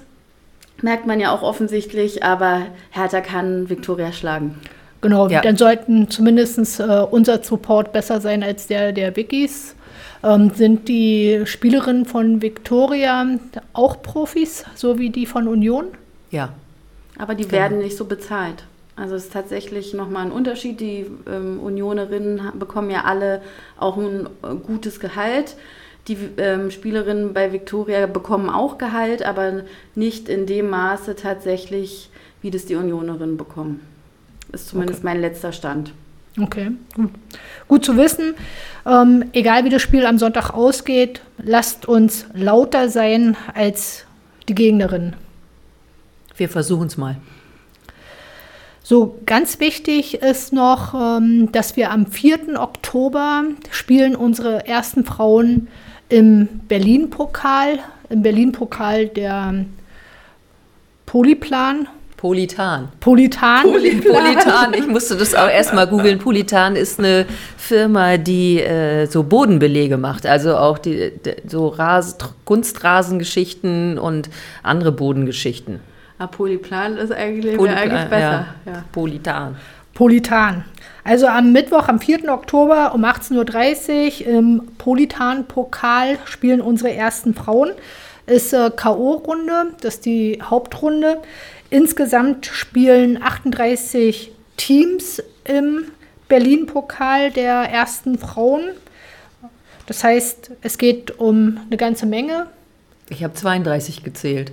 Merkt 0.81 1.07
man 1.07 1.19
ja 1.19 1.31
auch 1.33 1.41
offensichtlich, 1.41 2.23
aber 2.23 2.61
Hertha 2.91 3.21
kann 3.21 3.69
Viktoria 3.69 4.11
schlagen. 4.11 4.55
Genau, 5.01 5.27
Ja. 5.29 5.41
dann 5.41 5.57
sollten 5.57 6.09
zumindest 6.09 6.79
äh, 6.79 6.83
unser 6.83 7.43
Support 7.43 7.91
besser 7.93 8.21
sein 8.21 8.43
als 8.43 8.67
der 8.67 8.91
der 8.91 9.15
Wikis. 9.15 9.75
Ähm, 10.23 10.51
sind 10.53 10.87
die 10.87 11.41
Spielerinnen 11.45 12.05
von 12.05 12.41
Victoria 12.41 13.25
auch 13.73 14.01
Profis, 14.01 14.65
so 14.75 14.97
wie 14.97 15.09
die 15.09 15.25
von 15.25 15.47
Union? 15.47 15.85
Ja. 16.31 16.49
Aber 17.17 17.35
die 17.35 17.51
werden 17.51 17.77
nicht 17.79 17.95
so 17.95 18.05
bezahlt. 18.05 18.63
Also 18.95 19.15
es 19.15 19.25
ist 19.25 19.33
tatsächlich 19.33 19.93
nochmal 19.93 20.25
ein 20.25 20.31
Unterschied. 20.31 20.79
Die 20.79 21.05
ähm, 21.27 21.59
Unionerinnen 21.59 22.41
bekommen 22.57 22.89
ja 22.89 23.03
alle 23.03 23.41
auch 23.77 23.97
ein 23.97 24.27
äh, 24.41 24.55
gutes 24.55 24.99
Gehalt. 24.99 25.55
Die 26.07 26.17
ähm, 26.37 26.71
Spielerinnen 26.71 27.33
bei 27.33 27.51
Viktoria 27.51 28.05
bekommen 28.05 28.49
auch 28.49 28.77
Gehalt, 28.77 29.23
aber 29.23 29.63
nicht 29.95 30.29
in 30.29 30.45
dem 30.45 30.69
Maße 30.69 31.15
tatsächlich, 31.15 32.09
wie 32.41 32.51
das 32.51 32.65
die 32.65 32.75
Unionerinnen 32.75 33.37
bekommen. 33.37 33.81
Ist 34.51 34.69
zumindest 34.69 35.03
mein 35.03 35.19
letzter 35.19 35.51
Stand. 35.51 35.91
Okay, 36.39 36.71
gut. 36.95 37.11
Gut 37.67 37.85
zu 37.85 37.97
wissen. 37.97 38.35
Ähm, 38.85 39.25
egal 39.33 39.65
wie 39.65 39.69
das 39.69 39.81
Spiel 39.81 40.05
am 40.05 40.17
Sonntag 40.17 40.51
ausgeht, 40.51 41.21
lasst 41.37 41.85
uns 41.87 42.25
lauter 42.33 42.89
sein 42.89 43.35
als 43.53 44.05
die 44.47 44.55
Gegnerin. 44.55 45.15
Wir 46.37 46.49
versuchen 46.49 46.87
es 46.87 46.97
mal. 46.97 47.17
So, 48.87 49.17
ganz 49.25 49.59
wichtig 49.59 50.21
ist 50.21 50.53
noch, 50.53 50.93
ähm, 50.93 51.51
dass 51.51 51.75
wir 51.75 51.89
am 51.89 52.05
4. 52.05 52.61
Oktober 52.61 53.45
spielen 53.71 54.15
unsere 54.15 54.67
ersten 54.67 55.03
Frauen 55.05 55.69
im 56.07 56.47
Berlin-Pokal, 56.67 57.79
im 58.11 58.21
Berlin-Pokal 58.21 59.07
der 59.07 59.65
Polyplan. 61.07 61.87
Politan. 62.15 62.89
Politan. 62.99 63.63
Poli 63.63 63.95
Politan, 63.95 64.75
ich 64.75 64.85
musste 64.85 65.17
das 65.17 65.33
auch 65.33 65.49
erstmal 65.49 65.87
googeln. 65.87 66.19
Politan 66.19 66.75
ist 66.75 66.99
eine 66.99 67.25
Firma, 67.57 68.17
die 68.17 68.59
äh, 68.59 69.07
so 69.07 69.23
Bodenbelege 69.23 69.97
macht, 69.97 70.27
also 70.27 70.57
auch 70.57 70.77
die, 70.77 71.11
die 71.25 71.33
so 71.47 71.69
Ras 71.69 72.19
Kunstrasengeschichten 72.45 73.97
und 73.97 74.29
andere 74.61 74.91
Bodengeschichten. 74.91 75.79
Ah, 76.17 76.27
Polyplan 76.27 76.97
ist 76.97 77.11
eigentlich, 77.11 77.57
Poly- 77.57 77.69
wäre 77.69 77.79
eigentlich 77.81 78.09
besser. 78.09 78.45
Ja, 78.65 78.71
Ja. 78.71 78.83
Politan. 78.91 79.55
Politan. 79.93 80.65
Also 81.03 81.27
am 81.27 81.51
Mittwoch, 81.51 81.87
am 81.87 81.99
4. 81.99 82.31
Oktober 82.33 82.93
um 82.93 83.03
18.30 83.05 84.21
Uhr 84.21 84.27
im 84.27 84.61
Politan-Pokal 84.77 86.17
spielen 86.25 86.61
unsere 86.61 86.93
ersten 86.93 87.33
Frauen. 87.33 87.71
Ist 88.25 88.53
äh, 88.53 88.71
K.O.-Runde, 88.75 89.67
das 89.81 89.95
ist 89.95 90.05
die 90.05 90.39
Hauptrunde. 90.41 91.17
Insgesamt 91.69 92.45
spielen 92.47 93.21
38 93.21 94.31
Teams 94.57 95.21
im 95.43 95.83
Berlin-Pokal 96.27 97.31
der 97.31 97.53
ersten 97.71 98.17
Frauen. 98.17 98.69
Das 99.85 100.03
heißt, 100.03 100.51
es 100.61 100.77
geht 100.77 101.19
um 101.19 101.59
eine 101.67 101.77
ganze 101.77 102.05
Menge. 102.07 102.47
Ich 103.09 103.23
habe 103.23 103.33
32 103.33 104.03
gezählt. 104.03 104.51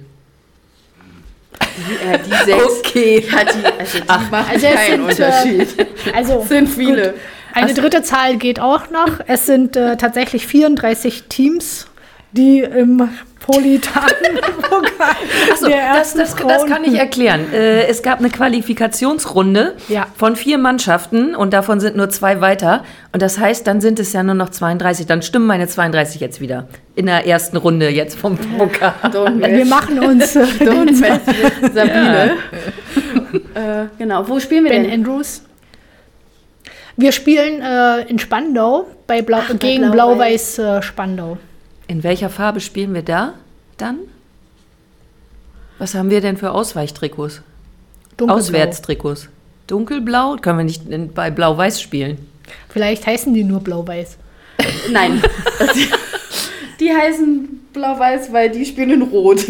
Die, 1.76 2.06
äh, 2.06 2.18
die 2.18 2.44
sechs, 2.44 2.78
Okay. 2.80 3.26
ja, 3.30 3.44
die, 3.44 3.80
also 3.80 3.98
die 3.98 4.30
machen 4.30 4.46
Also 4.52 4.66
keinen 4.66 5.08
sind, 5.08 5.26
Unterschied. 5.26 5.86
Also 6.14 6.44
sind 6.48 6.68
viele. 6.68 7.12
Gut. 7.12 7.20
Eine 7.54 7.74
dritte 7.74 8.02
Zahl 8.02 8.36
geht 8.36 8.60
auch 8.60 8.90
noch. 8.90 9.20
Es 9.26 9.46
sind 9.46 9.76
äh, 9.76 9.96
tatsächlich 9.96 10.46
34 10.46 11.24
Teams, 11.28 11.86
die 12.32 12.60
im 12.60 13.08
Politan-Pokal 13.46 15.16
Achso, 15.52 15.68
das, 15.68 16.14
das, 16.14 16.34
das 16.36 16.66
kann 16.66 16.84
ich 16.84 16.94
erklären. 16.98 17.52
Äh, 17.52 17.86
es 17.86 18.02
gab 18.02 18.18
eine 18.20 18.30
Qualifikationsrunde 18.30 19.74
Ja. 19.88 20.06
von 20.16 20.36
vier 20.36 20.58
Mannschaften 20.58 21.34
und 21.34 21.52
davon 21.52 21.80
sind 21.80 21.96
nur 21.96 22.08
zwei 22.10 22.40
weiter. 22.40 22.84
Und 23.12 23.20
das 23.22 23.38
heißt, 23.38 23.66
dann 23.66 23.80
sind 23.80 23.98
es 24.00 24.12
ja 24.12 24.22
nur 24.22 24.34
noch 24.34 24.50
32. 24.50 25.06
Dann 25.06 25.22
stimmen 25.22 25.46
meine 25.46 25.66
32 25.68 26.20
jetzt 26.20 26.40
wieder. 26.40 26.68
In 26.94 27.06
der 27.06 27.26
ersten 27.26 27.56
Runde 27.56 27.88
jetzt 27.88 28.18
vom 28.18 28.36
Pokal. 28.38 28.94
Wir 29.38 29.66
machen 29.66 29.98
uns 29.98 30.32
Sabine. 31.72 32.36
äh, 33.54 33.84
genau, 33.98 34.28
wo 34.28 34.38
spielen 34.40 34.64
wir 34.64 34.70
Ben 34.72 34.84
denn? 34.84 34.92
Andrews. 34.92 35.42
Wir 36.96 37.12
spielen 37.12 37.62
äh, 37.62 38.02
in 38.02 38.18
Spandau 38.18 38.86
bei 39.06 39.22
Blau 39.22 39.38
Ach, 39.42 39.58
gegen 39.58 39.90
Blau-Weiß. 39.90 40.56
Blau-Weiß 40.56 40.78
äh, 40.78 40.82
Spandau. 40.82 41.38
In 41.92 42.02
welcher 42.02 42.30
Farbe 42.30 42.60
spielen 42.60 42.94
wir 42.94 43.02
da 43.02 43.34
dann? 43.76 43.98
Was 45.78 45.94
haben 45.94 46.08
wir 46.08 46.22
denn 46.22 46.38
für 46.38 46.52
Ausweichtrikots? 46.52 47.42
Dunkelblau. 48.16 48.34
Auswärtstrikots. 48.34 49.28
Dunkelblau? 49.66 50.36
Können 50.40 50.56
wir 50.56 50.64
nicht 50.64 50.88
in, 50.88 51.12
bei 51.12 51.30
Blau-Weiß 51.30 51.82
spielen? 51.82 52.16
Vielleicht 52.70 53.06
heißen 53.06 53.34
die 53.34 53.44
nur 53.44 53.60
Blau-Weiß. 53.60 54.16
Nein. 54.90 55.20
die 56.80 56.90
heißen 56.90 57.60
blau-weiß, 57.74 58.32
weil 58.32 58.48
die 58.48 58.64
spielen 58.64 58.90
in 58.92 59.02
rot. 59.02 59.44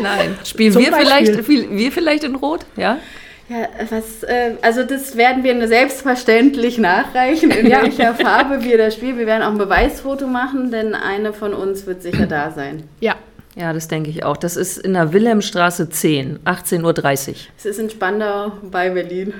Nein. 0.00 0.38
Spielen 0.44 0.72
Zum 0.72 0.82
wir 0.82 0.92
Beispiel. 0.92 1.06
vielleicht, 1.26 1.44
viel- 1.44 1.70
wir 1.76 1.92
vielleicht 1.92 2.24
in 2.24 2.36
Rot? 2.36 2.64
Ja? 2.76 3.00
Ja, 3.50 3.68
was, 3.90 4.22
äh, 4.22 4.52
also 4.62 4.84
das 4.84 5.16
werden 5.16 5.42
wir 5.42 5.66
selbstverständlich 5.66 6.78
nachreichen, 6.78 7.50
in 7.50 7.66
Ja. 7.66 7.82
welcher 7.82 8.14
Farbe 8.14 8.62
wir 8.62 8.78
das 8.78 8.94
spielen. 8.94 9.18
Wir 9.18 9.26
werden 9.26 9.42
auch 9.42 9.50
ein 9.50 9.58
Beweisfoto 9.58 10.28
machen, 10.28 10.70
denn 10.70 10.94
eine 10.94 11.32
von 11.32 11.52
uns 11.52 11.84
wird 11.84 12.00
sicher 12.00 12.26
da 12.26 12.52
sein. 12.52 12.84
Ja. 13.00 13.16
Ja, 13.56 13.72
das 13.72 13.88
denke 13.88 14.08
ich 14.10 14.22
auch. 14.24 14.36
Das 14.36 14.56
ist 14.56 14.78
in 14.78 14.92
der 14.94 15.12
Wilhelmstraße 15.12 15.90
10, 15.90 16.38
18.30 16.44 17.28
Uhr. 17.30 17.34
Es 17.58 17.64
ist 17.66 17.78
in 17.80 17.90
Spandau 17.90 18.52
bei 18.70 18.88
Berlin. 18.90 19.34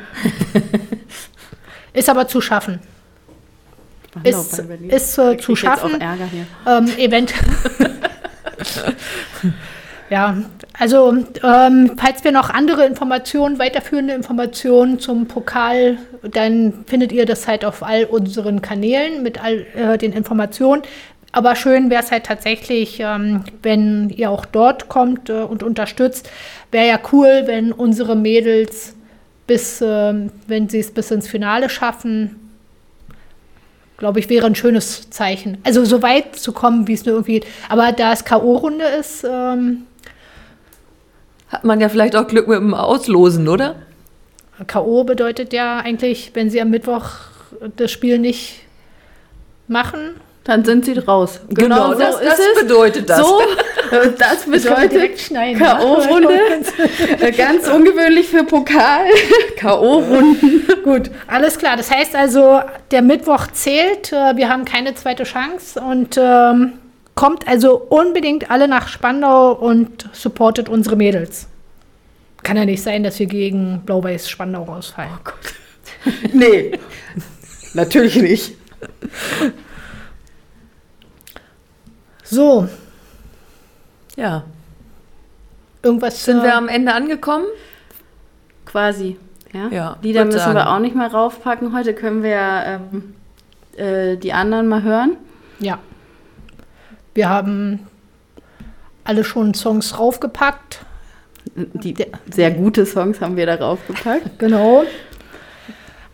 Ist 1.92 2.10
aber 2.10 2.26
zu 2.26 2.40
schaffen. 2.40 2.80
Spandau 4.10 4.28
Ist, 4.40 4.56
bei 4.56 4.62
Berlin. 4.64 4.90
ist 4.90 5.16
äh, 5.18 5.36
zu 5.38 5.52
ich 5.52 5.62
jetzt 5.62 5.70
auch 5.70 5.78
schaffen. 5.78 6.00
Ärger 6.00 6.24
hier. 6.26 6.46
ähm, 6.66 6.88
Event. 6.98 7.32
ja, 10.10 10.36
also 10.76 11.16
ähm, 11.42 11.92
falls 11.96 12.24
wir 12.24 12.32
noch 12.32 12.50
andere 12.50 12.84
Informationen, 12.84 13.58
weiterführende 13.60 14.12
Informationen 14.12 14.98
zum 14.98 15.26
Pokal, 15.26 15.98
dann 16.22 16.84
findet 16.86 17.12
ihr 17.12 17.26
das 17.26 17.46
halt 17.46 17.64
auf 17.64 17.82
all 17.84 18.04
unseren 18.04 18.60
Kanälen 18.60 19.22
mit 19.22 19.42
all 19.42 19.66
äh, 19.76 19.98
den 19.98 20.12
Informationen. 20.12 20.82
Aber 21.32 21.54
schön 21.54 21.90
wäre 21.90 22.02
es 22.02 22.10
halt 22.10 22.24
tatsächlich, 22.24 22.98
ähm, 22.98 23.44
wenn 23.62 24.10
ihr 24.10 24.30
auch 24.30 24.44
dort 24.46 24.88
kommt 24.88 25.30
äh, 25.30 25.34
und 25.34 25.62
unterstützt. 25.62 26.28
Wäre 26.72 26.88
ja 26.88 26.98
cool, 27.12 27.42
wenn 27.46 27.70
unsere 27.70 28.16
Mädels 28.16 28.96
bis, 29.46 29.80
ähm, 29.80 30.32
wenn 30.48 30.68
sie 30.68 30.80
es 30.80 30.90
bis 30.90 31.12
ins 31.12 31.28
Finale 31.28 31.68
schaffen, 31.68 32.36
glaube 33.96 34.18
ich, 34.18 34.28
wäre 34.28 34.46
ein 34.46 34.56
schönes 34.56 35.10
Zeichen. 35.10 35.58
Also 35.62 35.84
so 35.84 36.02
weit 36.02 36.34
zu 36.34 36.52
kommen, 36.52 36.88
wie 36.88 36.94
es 36.94 37.04
nur 37.04 37.14
irgendwie 37.14 37.40
geht. 37.40 37.46
Aber 37.68 37.92
da 37.92 38.12
es 38.12 38.24
K.O.-Runde 38.24 38.98
ist, 38.98 39.24
ähm, 39.24 39.86
Hat 41.50 41.64
man 41.64 41.80
ja 41.80 41.88
vielleicht 41.88 42.16
auch 42.16 42.26
Glück 42.28 42.48
mit 42.48 42.58
dem 42.58 42.74
Auslosen, 42.74 43.48
oder? 43.48 43.76
K.O. 44.66 45.04
bedeutet 45.04 45.52
ja 45.52 45.78
eigentlich, 45.78 46.30
wenn 46.34 46.50
sie 46.50 46.60
am 46.60 46.70
Mittwoch 46.70 47.04
das 47.76 47.90
Spiel 47.90 48.18
nicht 48.18 48.60
machen, 49.68 50.16
Dann 50.44 50.64
sind 50.64 50.84
sie 50.84 50.98
raus. 50.98 51.40
Genau, 51.50 51.94
das- 51.94 52.18
so 52.18 52.24
das 52.24 52.40
bedeutet 52.62 53.08
das. 53.10 53.18
So, 53.18 53.40
das 54.18 54.44
bedeutet. 54.44 55.28
K.O.-Runde. 55.58 56.38
Äh, 57.20 57.32
Ganz 57.32 57.68
ungewöhnlich 57.68 58.28
für 58.28 58.44
Pokal. 58.44 59.04
K.O.-Runden. 59.56 60.82
Gut, 60.82 61.10
alles 61.26 61.58
klar. 61.58 61.76
Das 61.76 61.90
heißt 61.90 62.14
also, 62.16 62.60
der 62.90 63.02
Mittwoch 63.02 63.46
zählt. 63.52 64.12
äh, 64.12 64.36
Wir 64.36 64.48
haben 64.48 64.64
keine 64.64 64.94
zweite 64.94 65.24
Chance 65.24 65.80
und 65.80 66.16
ähm, 66.18 66.72
kommt 67.20 67.46
also 67.46 67.76
unbedingt 67.76 68.50
alle 68.50 68.66
nach 68.66 68.88
Spandau 68.88 69.52
und 69.52 70.08
supportet 70.14 70.70
unsere 70.70 70.96
Mädels. 70.96 71.48
Kann 72.42 72.56
ja 72.56 72.64
nicht 72.64 72.82
sein, 72.82 73.02
dass 73.02 73.18
wir 73.18 73.26
gegen 73.26 73.82
Blau-Weiß 73.84 74.26
Spandau 74.30 74.62
rausfallen. 74.64 75.12
Nee, 76.32 76.78
natürlich 77.74 78.16
nicht. 78.16 78.56
So, 82.24 82.68
Ja. 84.16 84.44
irgendwas 85.82 86.24
Sind 86.24 86.38
äh, 86.40 86.44
wir 86.44 86.54
am 86.56 86.68
Ende 86.68 86.94
angekommen? 86.94 87.44
Quasi. 88.64 89.18
Ja, 89.52 89.68
Ja, 89.68 89.96
Lieder 90.00 90.24
müssen 90.24 90.38
sagen. 90.38 90.54
wir 90.54 90.70
auch 90.70 90.78
nicht 90.78 90.96
mehr 90.96 91.12
raufpacken. 91.12 91.76
Heute 91.76 91.92
können 91.92 92.22
wir 92.22 92.80
ähm, 92.94 93.14
äh, 93.76 94.16
die 94.16 94.32
anderen 94.32 94.68
mal 94.68 94.82
hören. 94.82 95.18
Ja. 95.58 95.80
Wir 97.14 97.28
haben 97.28 97.86
alle 99.04 99.24
schon 99.24 99.54
Songs 99.54 99.98
raufgepackt. 99.98 100.80
Die 101.54 101.94
sehr 102.30 102.50
gute 102.50 102.86
Songs 102.86 103.20
haben 103.20 103.36
wir 103.36 103.46
da 103.46 103.56
raufgepackt. 103.56 104.38
Genau. 104.38 104.84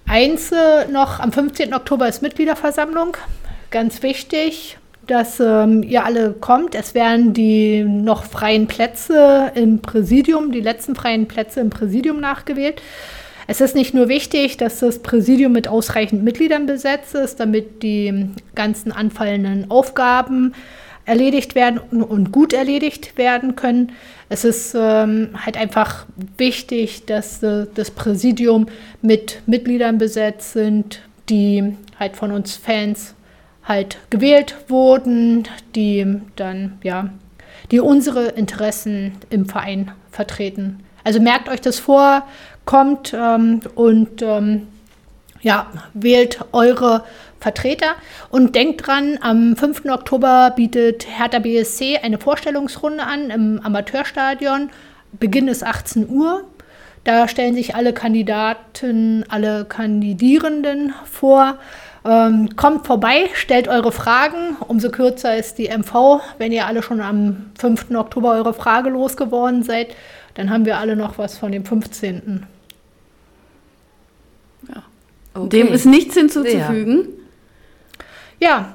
Eins 0.07 0.53
äh, 0.53 0.87
noch, 0.91 1.21
am 1.21 1.33
15. 1.33 1.75
Oktober 1.75 2.09
ist 2.09 2.23
Mitgliederversammlung. 2.23 3.17
Ganz 3.71 4.03
wichtig, 4.03 4.79
dass 5.07 5.41
ähm, 5.41 5.83
ihr 5.83 6.05
alle 6.05 6.33
kommt. 6.33 6.75
Es 6.75 6.95
werden 6.95 7.35
die 7.35 7.83
noch 7.83 8.25
freien 8.25 8.67
Plätze 8.67 9.53
im 9.55 9.83
Präsidium, 9.83 10.53
die 10.53 10.61
letzten 10.61 10.95
freien 10.95 11.27
Plätze 11.27 11.61
im 11.61 11.71
Präsidium 11.71 12.21
nachgewählt. 12.21 12.81
Es 13.49 13.61
ist 13.61 13.75
nicht 13.75 13.95
nur 13.95 14.09
wichtig, 14.09 14.57
dass 14.57 14.81
das 14.81 15.01
Präsidium 15.01 15.53
mit 15.53 15.69
ausreichend 15.69 16.25
Mitgliedern 16.25 16.67
besetzt 16.67 17.15
ist, 17.15 17.39
damit 17.39 17.83
die 17.83 18.31
ganzen 18.55 18.91
anfallenden 18.91 19.71
Aufgaben 19.71 20.55
erledigt 21.07 21.55
werden 21.55 21.79
und- 21.79 22.33
gut 22.33 22.53
erledigt 22.53 23.17
werden 23.17 23.57
können. 23.57 23.93
Es 24.29 24.45
ist 24.45 24.75
ähm, 24.77 25.31
halt 25.47 25.57
einfach 25.57 26.05
wichtig, 26.37 27.07
dass 27.07 27.43
äh, 27.43 27.67
das 27.75 27.93
Präsidium 27.93 28.67
mit 29.03 29.41
Mitgliedern 29.47 29.99
besetzt 29.99 30.53
sind, 30.53 31.01
die 31.29 31.77
halt 31.99 32.17
von 32.17 32.33
uns 32.33 32.57
Fans 32.57 33.15
halt 33.65 33.99
gewählt 34.11 34.57
wurden, 34.69 35.45
die 35.75 36.21
dann 36.35 36.79
ja, 36.83 37.11
die 37.71 37.81
unsere 37.81 38.27
Interessen 38.27 39.13
im 39.31 39.47
Verein 39.47 39.93
vertreten. 40.11 40.81
Also 41.05 41.21
merkt 41.21 41.49
euch 41.49 41.61
das 41.61 41.79
vor, 41.79 42.27
kommt 42.65 43.15
ähm, 43.17 43.61
und 43.77 44.23
ähm, 44.23 44.67
Ja, 45.43 45.66
wählt 45.95 46.41
eure 46.53 47.05
Vertreter 47.41 47.95
und 48.30 48.55
denkt 48.55 48.87
dran, 48.87 49.18
am 49.20 49.57
5. 49.57 49.84
Oktober 49.87 50.53
bietet 50.57 51.07
Hertha 51.07 51.39
BSC 51.39 51.99
eine 52.03 52.18
Vorstellungsrunde 52.18 53.05
an 53.05 53.30
im 53.30 53.61
Amateurstadion. 53.62 54.70
Beginn 55.12 55.49
ist 55.49 55.64
18 55.64 56.09
Uhr. 56.09 56.45
Da 57.05 57.28
stellen 57.28 57.55
sich 57.55 57.76
alle 57.76 57.93
Kandidaten, 57.93 59.24
alle 59.28 59.64
Kandidierenden 59.64 60.93
vor. 61.05 61.59
Ähm, 62.05 62.57
kommt 62.57 62.87
vorbei, 62.87 63.28
stellt 63.34 63.68
eure 63.68 63.93
Fragen. 63.93 64.57
Umso 64.66 64.91
kürzer 64.91 65.37
ist 65.37 65.59
die 65.59 65.68
MV. 65.68 66.20
Wenn 66.39 66.51
ihr 66.51 66.66
alle 66.66 66.82
schon 66.82 67.01
am 67.01 67.51
5. 67.59 67.93
Oktober 67.95 68.32
eure 68.32 68.55
Frage 68.55 68.91
losgeworden 68.91 69.62
seid, 69.62 69.95
dann 70.34 70.51
haben 70.51 70.64
wir 70.64 70.78
alle 70.78 70.97
noch 70.97 71.18
was 71.18 71.39
von 71.39 71.53
dem 71.53 71.64
15. 71.64 72.47
Okay. 75.37 75.49
Dem 75.49 75.68
ist 75.68 75.87
nichts 75.87 76.14
hinzuzufügen. 76.14 77.09
Ja. 78.41 78.49
ja. 78.49 78.74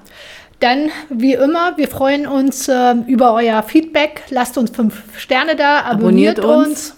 Dann, 0.60 0.92
wie 1.10 1.34
immer, 1.34 1.76
wir 1.78 1.88
freuen 1.88 2.28
uns 2.28 2.68
äh, 2.68 2.94
über 3.08 3.34
euer 3.34 3.64
Feedback. 3.64 4.24
Lasst 4.30 4.60
uns 4.60 4.70
fünf 4.70 5.20
Sterne 5.20 5.56
da, 5.56 5.82
abonniert, 5.82 6.38
abonniert 6.38 6.68
uns. 6.68 6.68
uns. 6.68 6.96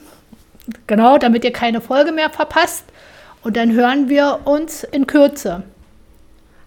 Genau, 0.87 1.17
damit 1.17 1.45
ihr 1.45 1.53
keine 1.53 1.79
Folge 1.79 2.11
mehr 2.11 2.29
verpasst. 2.29 2.83
Und 3.41 3.55
dann 3.55 3.71
hören 3.71 4.09
wir 4.09 4.41
uns 4.45 4.83
in 4.83 5.07
Kürze. 5.07 5.63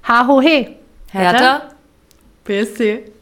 Ha 0.05 0.26
ho 0.26 0.40
he. 0.40 0.68
Hertha. 1.12 1.68
BSC. 2.44 3.12